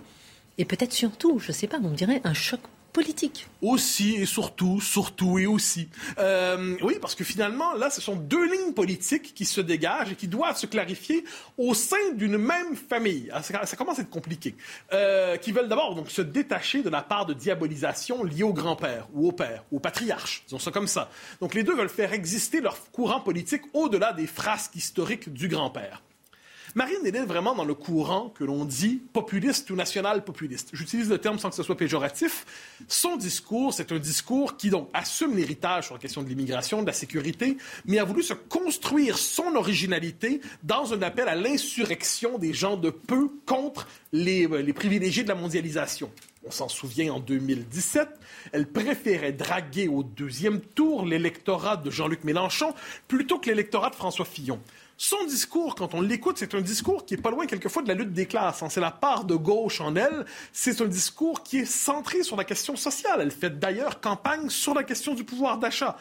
et 0.59 0.65
peut-être 0.65 0.93
surtout, 0.93 1.39
je 1.39 1.47
ne 1.47 1.53
sais 1.53 1.67
pas, 1.67 1.79
on 1.81 1.91
dirait 1.91 2.21
un 2.25 2.33
choc 2.33 2.59
politique. 2.91 3.47
Aussi 3.61 4.15
et 4.15 4.25
surtout, 4.25 4.81
surtout 4.81 5.39
et 5.39 5.45
aussi. 5.45 5.87
Euh, 6.17 6.75
oui, 6.81 6.95
parce 6.99 7.15
que 7.15 7.23
finalement, 7.23 7.73
là, 7.75 7.89
ce 7.89 8.01
sont 8.01 8.15
deux 8.17 8.45
lignes 8.45 8.73
politiques 8.73 9.33
qui 9.33 9.45
se 9.45 9.61
dégagent 9.61 10.11
et 10.11 10.15
qui 10.15 10.27
doivent 10.27 10.57
se 10.57 10.65
clarifier 10.65 11.23
au 11.57 11.73
sein 11.73 12.11
d'une 12.15 12.37
même 12.37 12.75
famille. 12.75 13.29
Ah, 13.31 13.41
ça, 13.41 13.77
commence 13.77 13.99
à 13.99 14.01
être 14.01 14.09
compliqué. 14.09 14.55
Euh, 14.91 15.37
qui 15.37 15.53
veulent 15.53 15.69
d'abord 15.69 15.95
donc 15.95 16.11
se 16.11 16.21
détacher 16.21 16.81
de 16.81 16.89
la 16.89 17.01
part 17.01 17.25
de 17.25 17.33
diabolisation 17.33 18.25
liée 18.25 18.43
au 18.43 18.53
grand-père 18.53 19.07
ou 19.13 19.29
au 19.29 19.31
père, 19.31 19.63
ou 19.71 19.77
au 19.77 19.79
patriarche, 19.79 20.43
disons 20.47 20.59
ça 20.59 20.71
comme 20.71 20.87
ça. 20.87 21.09
Donc 21.39 21.53
les 21.53 21.63
deux 21.63 21.75
veulent 21.75 21.87
faire 21.87 22.11
exister 22.11 22.59
leur 22.59 22.91
courant 22.91 23.21
politique 23.21 23.61
au-delà 23.73 24.11
des 24.11 24.27
frasques 24.27 24.75
historiques 24.75 25.31
du 25.31 25.47
grand-père. 25.47 26.01
Marine 26.75 27.05
est 27.05 27.25
vraiment 27.25 27.55
dans 27.55 27.65
le 27.65 27.73
courant 27.73 28.29
que 28.29 28.43
l'on 28.43 28.63
dit 28.63 29.01
populiste 29.11 29.69
ou 29.71 29.75
national-populiste. 29.75 30.69
J'utilise 30.73 31.09
le 31.09 31.17
terme 31.17 31.39
sans 31.39 31.49
que 31.49 31.55
ce 31.55 31.63
soit 31.63 31.77
péjoratif. 31.77 32.45
Son 32.87 33.17
discours, 33.17 33.73
c'est 33.73 33.91
un 33.91 33.97
discours 33.97 34.55
qui 34.55 34.69
donc 34.69 34.89
assume 34.93 35.35
l'héritage 35.35 35.85
sur 35.85 35.95
la 35.95 35.99
question 35.99 36.21
de 36.21 36.29
l'immigration, 36.29 36.81
de 36.81 36.87
la 36.87 36.93
sécurité, 36.93 37.57
mais 37.85 37.97
a 37.97 38.03
voulu 38.03 38.21
se 38.21 38.33
construire 38.33 39.17
son 39.17 39.55
originalité 39.55 40.41
dans 40.63 40.93
un 40.93 41.01
appel 41.01 41.27
à 41.27 41.35
l'insurrection 41.35 42.37
des 42.37 42.53
gens 42.53 42.77
de 42.77 42.91
peu 42.91 43.29
contre 43.45 43.87
les, 44.13 44.45
euh, 44.47 44.61
les 44.61 44.73
privilégiés 44.73 45.23
de 45.23 45.29
la 45.29 45.35
mondialisation. 45.35 46.11
On 46.45 46.51
s'en 46.51 46.69
souvient 46.69 47.13
en 47.13 47.19
2017, 47.19 48.07
elle 48.53 48.67
préférait 48.67 49.33
draguer 49.33 49.87
au 49.89 50.03
deuxième 50.03 50.61
tour 50.61 51.05
l'électorat 51.05 51.75
de 51.75 51.89
Jean-Luc 51.91 52.23
Mélenchon 52.23 52.73
plutôt 53.07 53.39
que 53.39 53.49
l'électorat 53.49 53.89
de 53.89 53.95
François 53.95 54.25
Fillon. 54.25 54.59
Son 55.01 55.23
discours, 55.23 55.75
quand 55.75 55.93
on 55.93 56.01
l'écoute, 56.01 56.37
c'est 56.37 56.53
un 56.55 56.59
discours 56.59 57.05
qui 57.05 57.13
est 57.13 57.21
pas 57.21 57.31
loin 57.31 57.45
quelquefois 57.45 57.81
de 57.81 57.87
la 57.87 57.93
lutte 57.93 58.11
des 58.11 58.25
classes. 58.25 58.61
Hein. 58.61 58.67
C'est 58.69 58.81
la 58.81 58.91
part 58.91 59.23
de 59.23 59.33
gauche 59.33 59.79
en 59.79 59.95
elle. 59.95 60.25
C'est 60.51 60.81
un 60.81 60.87
discours 60.87 61.41
qui 61.41 61.59
est 61.59 61.65
centré 61.65 62.21
sur 62.21 62.35
la 62.35 62.43
question 62.43 62.75
sociale. 62.75 63.21
Elle 63.21 63.31
fait 63.31 63.57
d'ailleurs 63.57 64.01
campagne 64.01 64.49
sur 64.49 64.73
la 64.73 64.83
question 64.83 65.15
du 65.15 65.23
pouvoir 65.23 65.57
d'achat. 65.57 65.95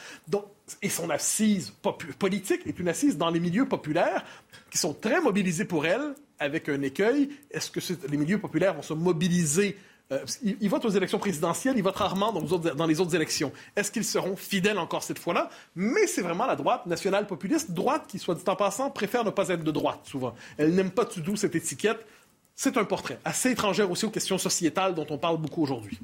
et 0.82 0.88
son 0.88 1.10
assise 1.10 1.72
politique 2.18 2.66
est 2.66 2.76
une 2.80 2.88
assise 2.88 3.16
dans 3.16 3.30
les 3.30 3.38
milieux 3.38 3.68
populaires 3.68 4.24
qui 4.68 4.78
sont 4.78 4.94
très 4.94 5.20
mobilisés 5.20 5.64
pour 5.64 5.86
elle, 5.86 6.16
avec 6.40 6.68
un 6.68 6.82
écueil. 6.82 7.30
Est-ce 7.52 7.70
que 7.70 7.78
les 8.08 8.16
milieux 8.16 8.40
populaires 8.40 8.74
vont 8.74 8.82
se 8.82 8.94
mobiliser 8.94 9.78
euh, 10.10 10.24
ils, 10.42 10.70
votent 10.70 10.86
aux 10.86 10.90
élections 10.90 11.18
présidentielles, 11.18 11.76
ils 11.76 11.82
votent 11.82 11.96
rarement 11.96 12.32
dans, 12.32 12.86
les 12.86 13.00
autres 13.00 13.14
élections. 13.14 13.52
Est-ce 13.76 13.90
qu'ils 13.90 14.04
seront 14.04 14.36
fidèles 14.36 14.78
encore 14.78 15.02
cette 15.02 15.18
fois-là? 15.18 15.50
Mais 15.76 16.06
c'est 16.06 16.22
vraiment 16.22 16.46
la 16.46 16.56
droite 16.56 16.86
nationale 16.86 17.26
populiste, 17.26 17.72
droite 17.72 18.04
qui, 18.08 18.18
soit 18.18 18.34
dit 18.34 18.42
en 18.46 18.56
passant, 18.56 18.90
préfère 18.90 19.24
ne 19.24 19.30
pas 19.30 19.48
être 19.48 19.62
de 19.62 19.70
droite, 19.70 20.00
souvent. 20.04 20.34
Elle 20.56 20.74
n'aime 20.74 20.90
pas 20.90 21.04
tout 21.04 21.20
doux 21.20 21.36
cette 21.36 21.54
étiquette. 21.54 22.06
C'est 22.54 22.78
un 22.78 22.84
portrait 22.84 23.18
assez 23.24 23.50
étrangère 23.50 23.90
aussi 23.90 24.06
aux 24.06 24.10
questions 24.10 24.38
sociétales 24.38 24.94
dont 24.94 25.06
on 25.10 25.18
parle 25.18 25.36
beaucoup 25.36 25.62
aujourd'hui. 25.62 25.98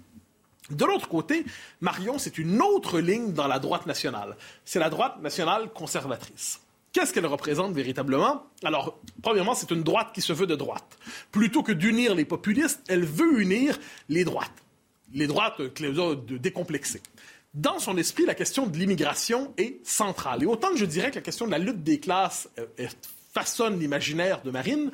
De 0.71 0.85
l'autre 0.85 1.09
côté, 1.09 1.45
Marion, 1.81 2.19
c'est 2.19 2.39
une 2.39 2.61
autre 2.61 3.01
ligne 3.01 3.33
dans 3.33 3.47
la 3.47 3.59
droite 3.59 3.87
nationale. 3.87 4.37
C'est 4.65 4.79
la 4.79 4.91
droite 4.91 5.21
nationale 5.21 5.71
conservatrice. 5.73 6.61
Qu'est-ce 6.95 7.13
qu'elle 7.13 7.27
représente 7.27 7.75
véritablement? 7.75 8.45
Alors, 8.63 9.01
premièrement, 9.21 9.57
c'est 9.57 9.73
une 9.73 9.83
droite 9.83 10.13
qui 10.15 10.23
se 10.23 10.33
veut 10.33 10.47
de 10.47 10.55
droite. 10.55 10.97
Plutôt 11.33 11.65
que 11.65 11.73
d'unir 11.73 12.15
les 12.15 12.25
populistes, 12.25 12.83
elle 12.87 13.05
veut 13.05 13.41
unir 13.41 13.81
les 14.09 14.25
droites, 14.25 14.63
les 15.13 15.27
droites 15.27 15.61
décomplexées. 16.41 17.03
Dans 17.53 17.81
son 17.81 17.97
esprit, 17.97 18.27
la 18.27 18.37
question 18.37 18.69
de 18.69 18.79
l'immigration 18.79 19.53
est 19.59 19.85
centrale. 19.85 20.45
Et 20.45 20.47
autant 20.47 20.71
que 20.71 20.77
je 20.77 20.85
dirais 20.85 21.11
que 21.11 21.17
la 21.17 21.23
question 21.23 21.47
de 21.47 21.51
la 21.51 21.59
lutte 21.59 21.83
des 21.83 21.99
classes 21.99 22.49
euh, 22.61 22.87
façonne 23.33 23.81
l'imaginaire 23.81 24.43
de 24.43 24.53
Marine, 24.53 24.93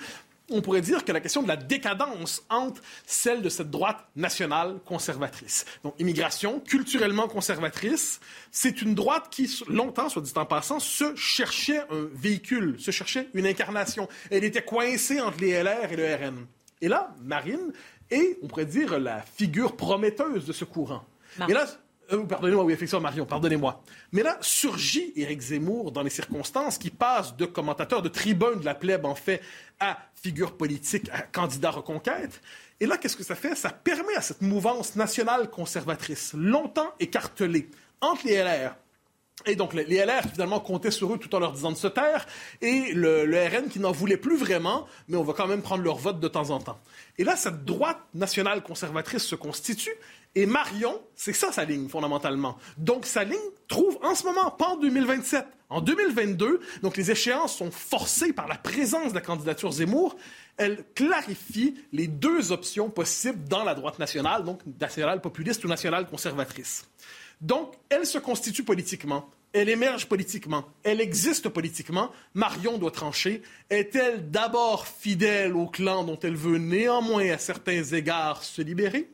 on 0.51 0.61
pourrait 0.61 0.81
dire 0.81 1.05
que 1.05 1.13
la 1.13 1.21
question 1.21 1.43
de 1.43 1.49
la 1.49 1.57
décadence 1.57 2.45
entre 2.51 2.83
celle 3.07 3.43
de 3.43 3.49
cette 3.49 3.71
droite 3.71 4.07
nationale 4.17 4.79
conservatrice. 4.85 5.65
Donc, 5.83 5.95
immigration, 5.99 6.61
culturellement 6.61 7.29
conservatrice, 7.29 8.21
c'est 8.51 8.83
une 8.83 8.95
droite 8.95 9.29
qui, 9.31 9.51
longtemps, 9.69 10.09
soit 10.09 10.23
dit 10.23 10.33
en 10.37 10.47
passant, 10.47 10.81
se 10.81 11.15
cherchait 11.17 11.81
un 11.91 12.09
véhicule, 12.13 12.77
se 12.79 12.91
cherchait 12.91 13.29
une 13.35 13.47
incarnation. 13.47 14.09
Elle 14.31 14.45
était 14.45 14.63
coincée 14.63 15.21
entre 15.21 15.41
les 15.41 15.63
LR 15.63 15.93
et 15.93 15.97
le 15.97 16.15
RN. 16.15 16.47
Et 16.81 16.89
là, 16.89 17.15
Marine 17.23 17.73
est, 18.11 18.39
on 18.43 18.49
pourrait 18.49 18.67
dire, 18.67 18.99
la 18.99 19.23
figure 19.23 19.77
prometteuse 19.77 20.47
de 20.47 20.53
ce 20.53 20.65
courant. 20.65 21.05
Et 21.49 21.53
là, 21.53 21.67
euh, 22.13 22.25
pardonnez-moi, 22.25 22.65
oui, 22.65 22.73
effectivement, 22.73 23.03
Marion, 23.03 23.27
pardonnez-moi. 23.27 23.83
Mais 24.13 24.23
là, 24.23 24.39
surgit 24.41 25.13
Éric 25.17 25.41
Zemmour 25.41 25.93
dans 25.93 26.03
les 26.03 26.11
circonstances 26.11 26.79
qui 26.79 26.91
passe 26.91 27.37
de 27.37 27.47
commentateur, 27.47 28.03
de 28.03 28.09
tribune 28.09 28.61
de 28.61 28.65
la 28.65 28.75
plèbe, 28.75 29.05
en 29.05 29.15
fait, 29.15 29.41
à 29.79 29.99
figure 30.15 30.57
politique, 30.57 31.09
à 31.13 31.23
candidat 31.23 31.71
reconquête. 31.71 32.41
Et 32.81 32.87
là, 32.87 32.97
qu'est-ce 32.97 33.17
que 33.17 33.25
ça 33.25 33.35
fait? 33.35 33.55
Ça 33.55 33.71
permet 33.71 34.15
à 34.17 34.23
cette 34.23 34.43
mouvance 34.43 34.97
nationale 34.97 35.51
conservatrice, 35.51 36.33
longtemps 36.35 36.93
écartelée 36.99 37.69
entre 38.01 38.27
les 38.27 38.37
LR, 38.37 38.75
et 39.47 39.57
donc, 39.57 39.73
les 39.73 39.85
LR, 39.85 40.23
finalement, 40.31 40.61
comptaient 40.61 40.91
sur 40.91 41.15
eux 41.15 41.19
tout 41.19 41.35
en 41.35 41.39
leur 41.39 41.53
disant 41.53 41.73
de 41.73 41.77
se 41.77 41.87
taire, 41.87 42.27
et 42.61 42.93
le, 42.93 43.25
le 43.25 43.39
RN 43.39 43.69
qui 43.69 43.81
n'en 43.81 43.93
voulait 43.93 44.19
plus 44.19 44.37
vraiment, 44.37 44.87
mais 45.09 45.17
on 45.17 45.23
va 45.23 45.33
quand 45.33 45.47
même 45.47 45.63
prendre 45.63 45.83
leur 45.83 45.97
vote 45.97 46.21
de 46.21 46.29
temps 46.29 46.51
en 46.51 46.61
temps. 46.61 46.79
Et 47.17 47.25
là, 47.25 47.37
cette 47.37 47.65
droite 47.65 48.01
nationale 48.13 48.63
conservatrice 48.63 49.25
se 49.25 49.35
constitue, 49.35 49.95
et 50.35 50.47
Marion, 50.47 51.01
c'est 51.17 51.33
ça 51.33 51.51
sa 51.51 51.65
ligne 51.65 51.89
fondamentalement. 51.89 52.57
Donc 52.79 53.05
sa 53.07 53.25
ligne 53.25 53.39
trouve 53.67 53.99
en 54.03 54.15
ce 54.15 54.25
moment, 54.25 54.51
pas 54.51 54.69
en 54.69 54.77
2027, 54.77 55.45
en 55.71 55.81
2022, 55.81 56.61
donc 56.83 56.97
les 56.97 57.11
échéances 57.11 57.57
sont 57.57 57.71
forcées 57.71 58.33
par 58.33 58.49
la 58.49 58.57
présence 58.57 59.11
de 59.11 59.15
la 59.15 59.21
candidature 59.21 59.73
Zemmour, 59.73 60.17
elle 60.57 60.85
clarifie 60.95 61.75
les 61.93 62.07
deux 62.07 62.53
options 62.53 62.91
possibles 62.91 63.49
dans 63.49 63.65
la 63.65 63.75
droite 63.75 63.99
nationale, 63.99 64.45
donc 64.45 64.61
nationale 64.81 65.21
populiste 65.21 65.65
ou 65.65 65.69
nationale 65.69 66.07
conservatrice. 66.07 66.89
Donc 67.41 67.75
elle 67.89 68.07
se 68.07 68.19
constitue 68.19 68.65
politiquement. 68.65 69.31
Elle 69.53 69.69
émerge 69.69 70.07
politiquement, 70.07 70.65
elle 70.85 71.01
existe 71.01 71.49
politiquement. 71.49 72.13
Marion 72.35 72.79
doit 72.79 72.93
trancher. 72.93 73.43
Est-elle 73.69 74.31
d'abord 74.31 74.87
fidèle 74.87 75.57
au 75.57 75.67
clan 75.67 76.05
dont 76.05 76.19
elle 76.21 76.37
veut 76.37 76.59
néanmoins 76.59 77.31
à 77.31 77.39
certains 77.39 77.83
égards 77.83 78.45
se 78.45 78.63
libérer 78.63 79.11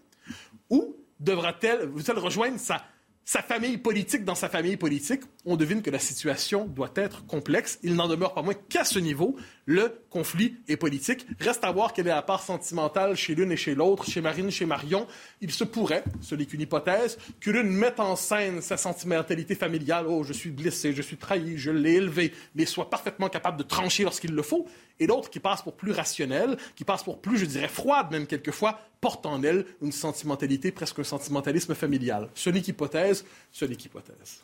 Ou 0.69 0.95
devra-t-elle, 1.21 1.91
elle 2.09 2.19
rejoindre 2.19 2.59
sa 2.59 2.83
sa 3.29 3.43
famille 3.43 3.77
politique? 3.77 4.25
Dans 4.25 4.37
sa 4.37 4.49
famille 4.49 4.77
politique, 4.77 5.23
on 5.45 5.57
devine 5.57 5.83
que 5.83 5.91
la 5.91 5.99
situation 5.99 6.67
doit 6.67 6.93
être 6.95 7.27
complexe. 7.27 7.81
Il 7.83 7.97
n'en 7.97 8.07
demeure 8.07 8.35
pas 8.35 8.43
moins 8.43 8.55
qu'à 8.55 8.85
ce 8.85 9.01
niveau, 9.01 9.35
le 9.65 10.01
conflit 10.11 10.59
est 10.69 10.77
politique. 10.77 11.27
Reste 11.41 11.65
à 11.65 11.73
voir 11.73 11.93
quelle 11.93 12.07
est 12.07 12.11
la 12.11 12.23
part 12.23 12.41
sentimentale 12.41 13.17
chez 13.17 13.35
l'une 13.35 13.51
et 13.51 13.57
chez 13.57 13.75
l'autre, 13.75 14.09
chez 14.09 14.21
Marine, 14.21 14.53
chez 14.53 14.65
Marion. 14.65 15.09
Il 15.41 15.51
se 15.51 15.65
pourrait, 15.65 16.05
ce 16.21 16.37
n'est 16.37 16.47
qu'une 16.47 16.61
hypothèse, 16.61 17.19
que 17.41 17.51
l'une 17.51 17.69
mette 17.69 17.99
en 17.99 18.15
scène 18.15 18.63
sa 18.63 18.77
sentimentalité 18.77 19.57
familiale. 19.57 20.07
Oh, 20.09 20.23
je 20.23 20.33
suis 20.33 20.51
blessé, 20.51 20.93
je 20.93 21.03
suis 21.03 21.17
trahi, 21.17 21.59
je 21.59 21.73
l'ai 21.73 21.95
élevé, 21.95 22.33
mais 22.55 22.65
soit 22.65 22.91
parfaitement 22.91 23.29
capable 23.29 23.59
de 23.59 23.65
trancher 23.65 24.05
lorsqu'il 24.05 24.37
le 24.37 24.43
faut. 24.43 24.69
Et 25.01 25.09
l'autre 25.09 25.31
qui 25.31 25.41
passe 25.41 25.63
pour 25.63 25.77
plus 25.77 25.91
rationnel, 25.91 26.57
qui 26.77 26.85
passe 26.85 27.03
pour 27.03 27.21
plus, 27.21 27.39
je 27.39 27.45
dirais, 27.45 27.69
froide 27.69 28.13
même 28.13 28.29
quelquefois, 28.29 28.79
porte 29.07 29.25
en 29.25 29.41
elle 29.45 29.65
une 29.83 29.93
sentimentalité, 29.93 30.73
presque 30.73 30.99
un 30.99 31.05
sentimentalisme 31.05 31.77
familial. 31.77 32.29
Ce 32.35 32.51
n'est 32.51 32.61
qu'hypothèse, 32.61 33.25
ce 33.53 33.65
n'est 33.65 33.77
qu'hypothèse. 33.77 34.43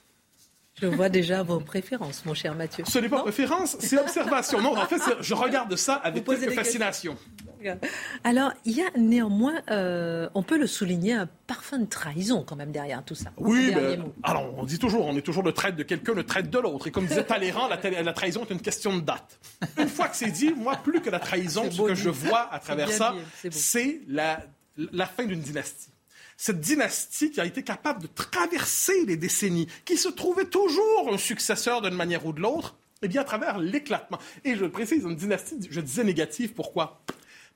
Je 0.80 0.86
vois 0.86 1.08
déjà 1.08 1.42
vos 1.42 1.60
préférences, 1.60 2.24
mon 2.24 2.34
cher 2.34 2.54
Mathieu. 2.54 2.84
Ce 2.86 2.98
n'est 2.98 3.08
pas 3.08 3.22
préférence, 3.22 3.76
c'est 3.78 3.98
observation. 3.98 4.60
Non, 4.60 4.76
en 4.76 4.86
fait, 4.86 5.00
je 5.20 5.34
regarde 5.34 5.74
ça 5.76 5.94
avec 5.94 6.24
fascination. 6.52 7.16
Alors, 8.24 8.52
il 8.64 8.72
y 8.72 8.82
a 8.82 8.90
néanmoins, 8.96 9.60
euh, 9.70 10.28
on 10.34 10.42
peut 10.42 10.58
le 10.58 10.66
souligner, 10.66 11.12
un 11.12 11.28
parfum 11.46 11.78
de 11.78 11.86
trahison 11.86 12.42
quand 12.42 12.56
même 12.56 12.72
derrière 12.72 13.04
tout 13.04 13.14
ça. 13.14 13.30
Oui, 13.36 13.70
ben, 13.72 14.04
alors 14.22 14.52
on 14.56 14.64
dit 14.64 14.78
toujours, 14.78 15.06
on 15.06 15.16
est 15.16 15.22
toujours 15.22 15.42
le 15.42 15.52
traite 15.52 15.76
de 15.76 15.82
quelqu'un, 15.82 16.14
le 16.14 16.24
traite 16.24 16.50
de 16.50 16.58
l'autre. 16.58 16.88
Et 16.88 16.90
comme 16.90 17.06
disait 17.06 17.24
Talleyrand, 17.24 17.68
la, 17.68 18.02
la, 18.02 18.12
trahison 18.12 18.44
est 18.44 18.50
une 18.52 18.60
question 18.60 18.96
de 18.96 19.02
date. 19.02 19.38
Une 19.78 19.88
fois 19.88 20.08
que 20.08 20.16
c'est 20.16 20.30
dit, 20.30 20.52
moi, 20.52 20.76
plus 20.76 21.00
que 21.00 21.10
la 21.10 21.20
trahison, 21.20 21.70
ce 21.70 21.82
que 21.82 21.94
je 21.94 22.10
vois 22.10 22.52
à 22.52 22.58
travers 22.58 22.90
ça, 22.90 23.14
c'est 23.50 24.00
la, 24.08 24.40
la 24.76 25.06
fin 25.06 25.24
d'une 25.24 25.40
dynastie 25.40 25.91
cette 26.42 26.58
dynastie 26.58 27.30
qui 27.30 27.40
a 27.40 27.44
été 27.44 27.62
capable 27.62 28.02
de 28.02 28.08
traverser 28.08 29.04
les 29.06 29.16
décennies, 29.16 29.68
qui 29.84 29.96
se 29.96 30.08
trouvait 30.08 30.46
toujours 30.46 31.08
un 31.12 31.16
successeur 31.16 31.82
d'une 31.82 31.94
manière 31.94 32.26
ou 32.26 32.32
de 32.32 32.40
l'autre, 32.40 32.74
eh 33.02 33.06
bien, 33.06 33.20
à 33.20 33.24
travers 33.24 33.60
l'éclatement. 33.60 34.18
Et 34.44 34.56
je 34.56 34.64
précise, 34.64 35.04
une 35.04 35.14
dynastie, 35.14 35.54
je 35.70 35.80
disais 35.80 36.02
négative, 36.02 36.52
pourquoi? 36.52 37.00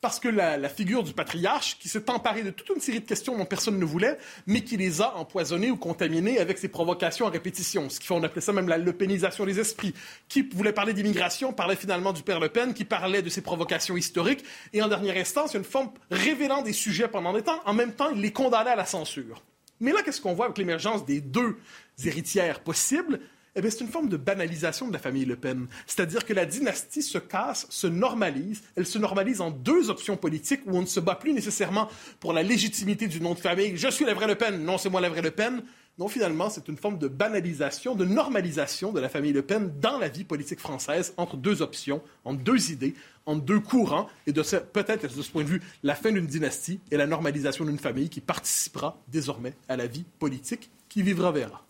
Parce 0.01 0.21
que 0.21 0.29
la, 0.29 0.69
figure 0.69 1.03
du 1.03 1.13
patriarche, 1.13 1.79
qui 1.79 1.89
s'est 1.89 2.11
emparé 2.11 2.43
de 2.43 2.51
toute 2.51 2.69
une 2.69 2.81
série 2.81 3.01
de 3.01 3.07
questions 3.07 3.37
dont 3.37 3.45
personne 3.45 3.79
ne 3.79 3.85
voulait, 3.85 4.19
mais 4.47 4.63
qui 4.63 4.77
les 4.77 5.01
a 5.01 5.17
empoisonnées 5.17 5.71
ou 5.71 5.77
contaminées 5.77 6.39
avec 6.39 6.59
ses 6.59 6.69
provocations 6.69 7.27
à 7.27 7.31
répétition, 7.31 7.89
ce 7.89 8.01
qui 8.01 8.07
fait, 8.07 8.15
on 8.15 8.23
appelait 8.23 8.41
ça 8.41 8.53
même 8.53 8.69
la 8.69 8.79
lepénisation 8.79 9.47
des 9.47 9.59
esprits. 9.59 9.95
Qui 10.29 10.43
voulait 10.43 10.73
parler 10.73 10.93
d'immigration 10.93 11.53
parlait 11.53 11.77
finalement 11.77 12.13
du 12.13 12.23
père 12.23 12.41
Le 12.41 12.49
Pen, 12.49 12.75
qui 12.75 12.85
parlait 12.85 13.23
de 13.23 13.31
ses 13.31 13.43
provocations 13.43 13.97
historiques, 13.97 14.45
et 14.73 14.83
en 14.83 14.89
dernière 14.89 15.17
instance, 15.17 15.55
une 15.55 15.65
forme 15.65 15.91
révélant 16.11 16.63
des 16.63 16.73
sujets 16.73 17.09
pendant 17.09 17.33
des 17.33 17.43
temps, 17.43 17.61
en 17.65 17.75
même 17.75 17.93
temps, 17.93 18.11
il 18.15 18.21
les 18.21 18.33
condamnait 18.33 18.71
à 18.71 18.77
la 18.77 18.87
censure. 18.87 19.43
Mais 19.81 19.93
là, 19.93 20.03
qu'est-ce 20.03 20.21
qu'on 20.21 20.35
voit 20.35 20.47
avec 20.47 20.59
l'émergence 20.59 21.05
des 21.05 21.21
deux 21.21 21.57
héritières 22.05 22.61
possibles? 22.61 23.21
Eh 23.57 23.71
c'est 23.71 23.81
une 23.81 23.91
forme 23.91 24.09
de 24.09 24.17
banalisation 24.17 24.89
de 24.89 24.93
la 24.93 24.99
famille 24.99 25.25
Le 25.25 25.37
Pen. 25.37 25.67
C'est-à-dire 25.87 26.25
que 26.25 26.35
la 26.35 26.45
dynastie 26.45 27.03
se 27.03 27.19
casse, 27.19 27.67
se 27.71 27.87
normalise. 27.87 28.63
Elle 28.77 28.87
se 28.87 28.99
normalise 28.99 29.41
en 29.41 29.51
deux 29.51 29.91
options 29.91 30.17
politiques 30.17 30.61
où 30.67 30.77
on 30.77 30.83
ne 30.83 30.87
se 30.87 31.01
bat 31.01 31.15
plus 31.15 31.33
nécessairement 31.33 31.89
pour 32.21 32.33
la 32.33 32.43
légitimité 32.43 33.09
du 33.09 33.21
nom 33.21 33.35
de 33.35 33.39
famille. 33.39 33.77
Je 33.77 33.89
suis 33.89 34.05
la 34.05 34.15
vraie 34.15 34.27
Le 34.27 34.35
Pen. 34.35 34.63
Non, 34.63 34.79
c'est 34.79 34.91
moi 34.91 35.01
la 35.01 35.09
vraie 35.09 35.23
Le 35.23 35.31
Pen. 35.31 35.63
Non, 35.99 36.09
finalement, 36.09 36.51
c'est 36.51 36.69
une 36.69 36.77
forme 36.77 36.99
de 36.99 37.09
banalisation, 37.09 37.95
de 37.95 38.05
normalisation 38.05 38.93
de 38.93 39.01
la 39.01 39.09
famille 39.09 39.33
Le 39.33 39.41
Pen 39.41 39.73
dans 39.81 39.99
la 39.99 40.09
vie 40.09 40.25
politique 40.25 40.61
française 40.61 41.15
entre 41.17 41.39
deux 41.39 41.63
options, 41.63 42.03
entre 42.27 42.43
deux 42.43 42.71
idées, 42.71 42.95
entre 43.25 43.43
deux 43.43 43.61
courants, 43.61 44.07
et 44.27 44.33
de 44.33 44.43
peut-être, 44.43 45.17
de 45.17 45.23
ce 45.23 45.31
point 45.31 45.43
de 45.43 45.49
vue, 45.49 45.63
la 45.83 45.95
fin 45.95 46.13
d'une 46.13 46.27
dynastie 46.27 46.81
et 46.91 46.99
la 46.99 47.07
normalisation 47.07 47.65
d'une 47.65 47.79
famille 47.79 48.11
qui 48.11 48.21
participera 48.21 49.03
désormais 49.09 49.55
à 49.71 49.77
la 49.79 49.87
vie 49.87 50.05
politique, 50.19 50.71
qui 50.91 51.03
vivra 51.03 51.33
verra. 51.33 51.66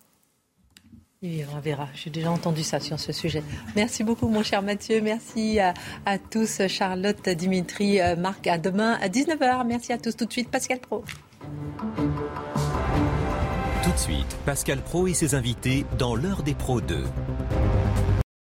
On 1.55 1.61
verra. 1.61 1.89
J'ai 1.95 2.11
déjà 2.11 2.31
entendu 2.31 2.63
ça 2.63 2.81
sur 2.81 2.99
ce 2.99 3.13
sujet. 3.13 3.43
Merci 3.75 4.05
beaucoup, 4.05 4.29
mon 4.29 4.43
cher 4.43 4.63
Mathieu. 4.63 5.01
Merci 5.01 5.59
à, 5.61 5.75
tous, 6.19 6.67
Charlotte, 6.69 7.29
Dimitri, 7.29 8.01
euh, 8.01 8.17
Marc. 8.17 8.47
À 8.47 8.59
demain 8.59 8.99
à 9.01 9.09
19h. 9.09 9.67
Merci 9.67 9.93
à 9.93 9.99
tous. 9.99 10.17
Tout 10.17 10.27
de 10.27 10.33
suite, 10.33 10.51
Pascal 10.51 10.79
Pro. 10.81 11.05
Tout 13.83 13.93
de 13.93 13.99
suite, 13.99 14.37
Pascal 14.45 14.81
Pro 14.81 15.07
et 15.07 15.15
ses 15.15 15.35
invités 15.35 15.87
dans 15.99 16.15
l'heure 16.15 16.43
des 16.43 16.55
pros 16.55 16.81
2. 16.81 17.05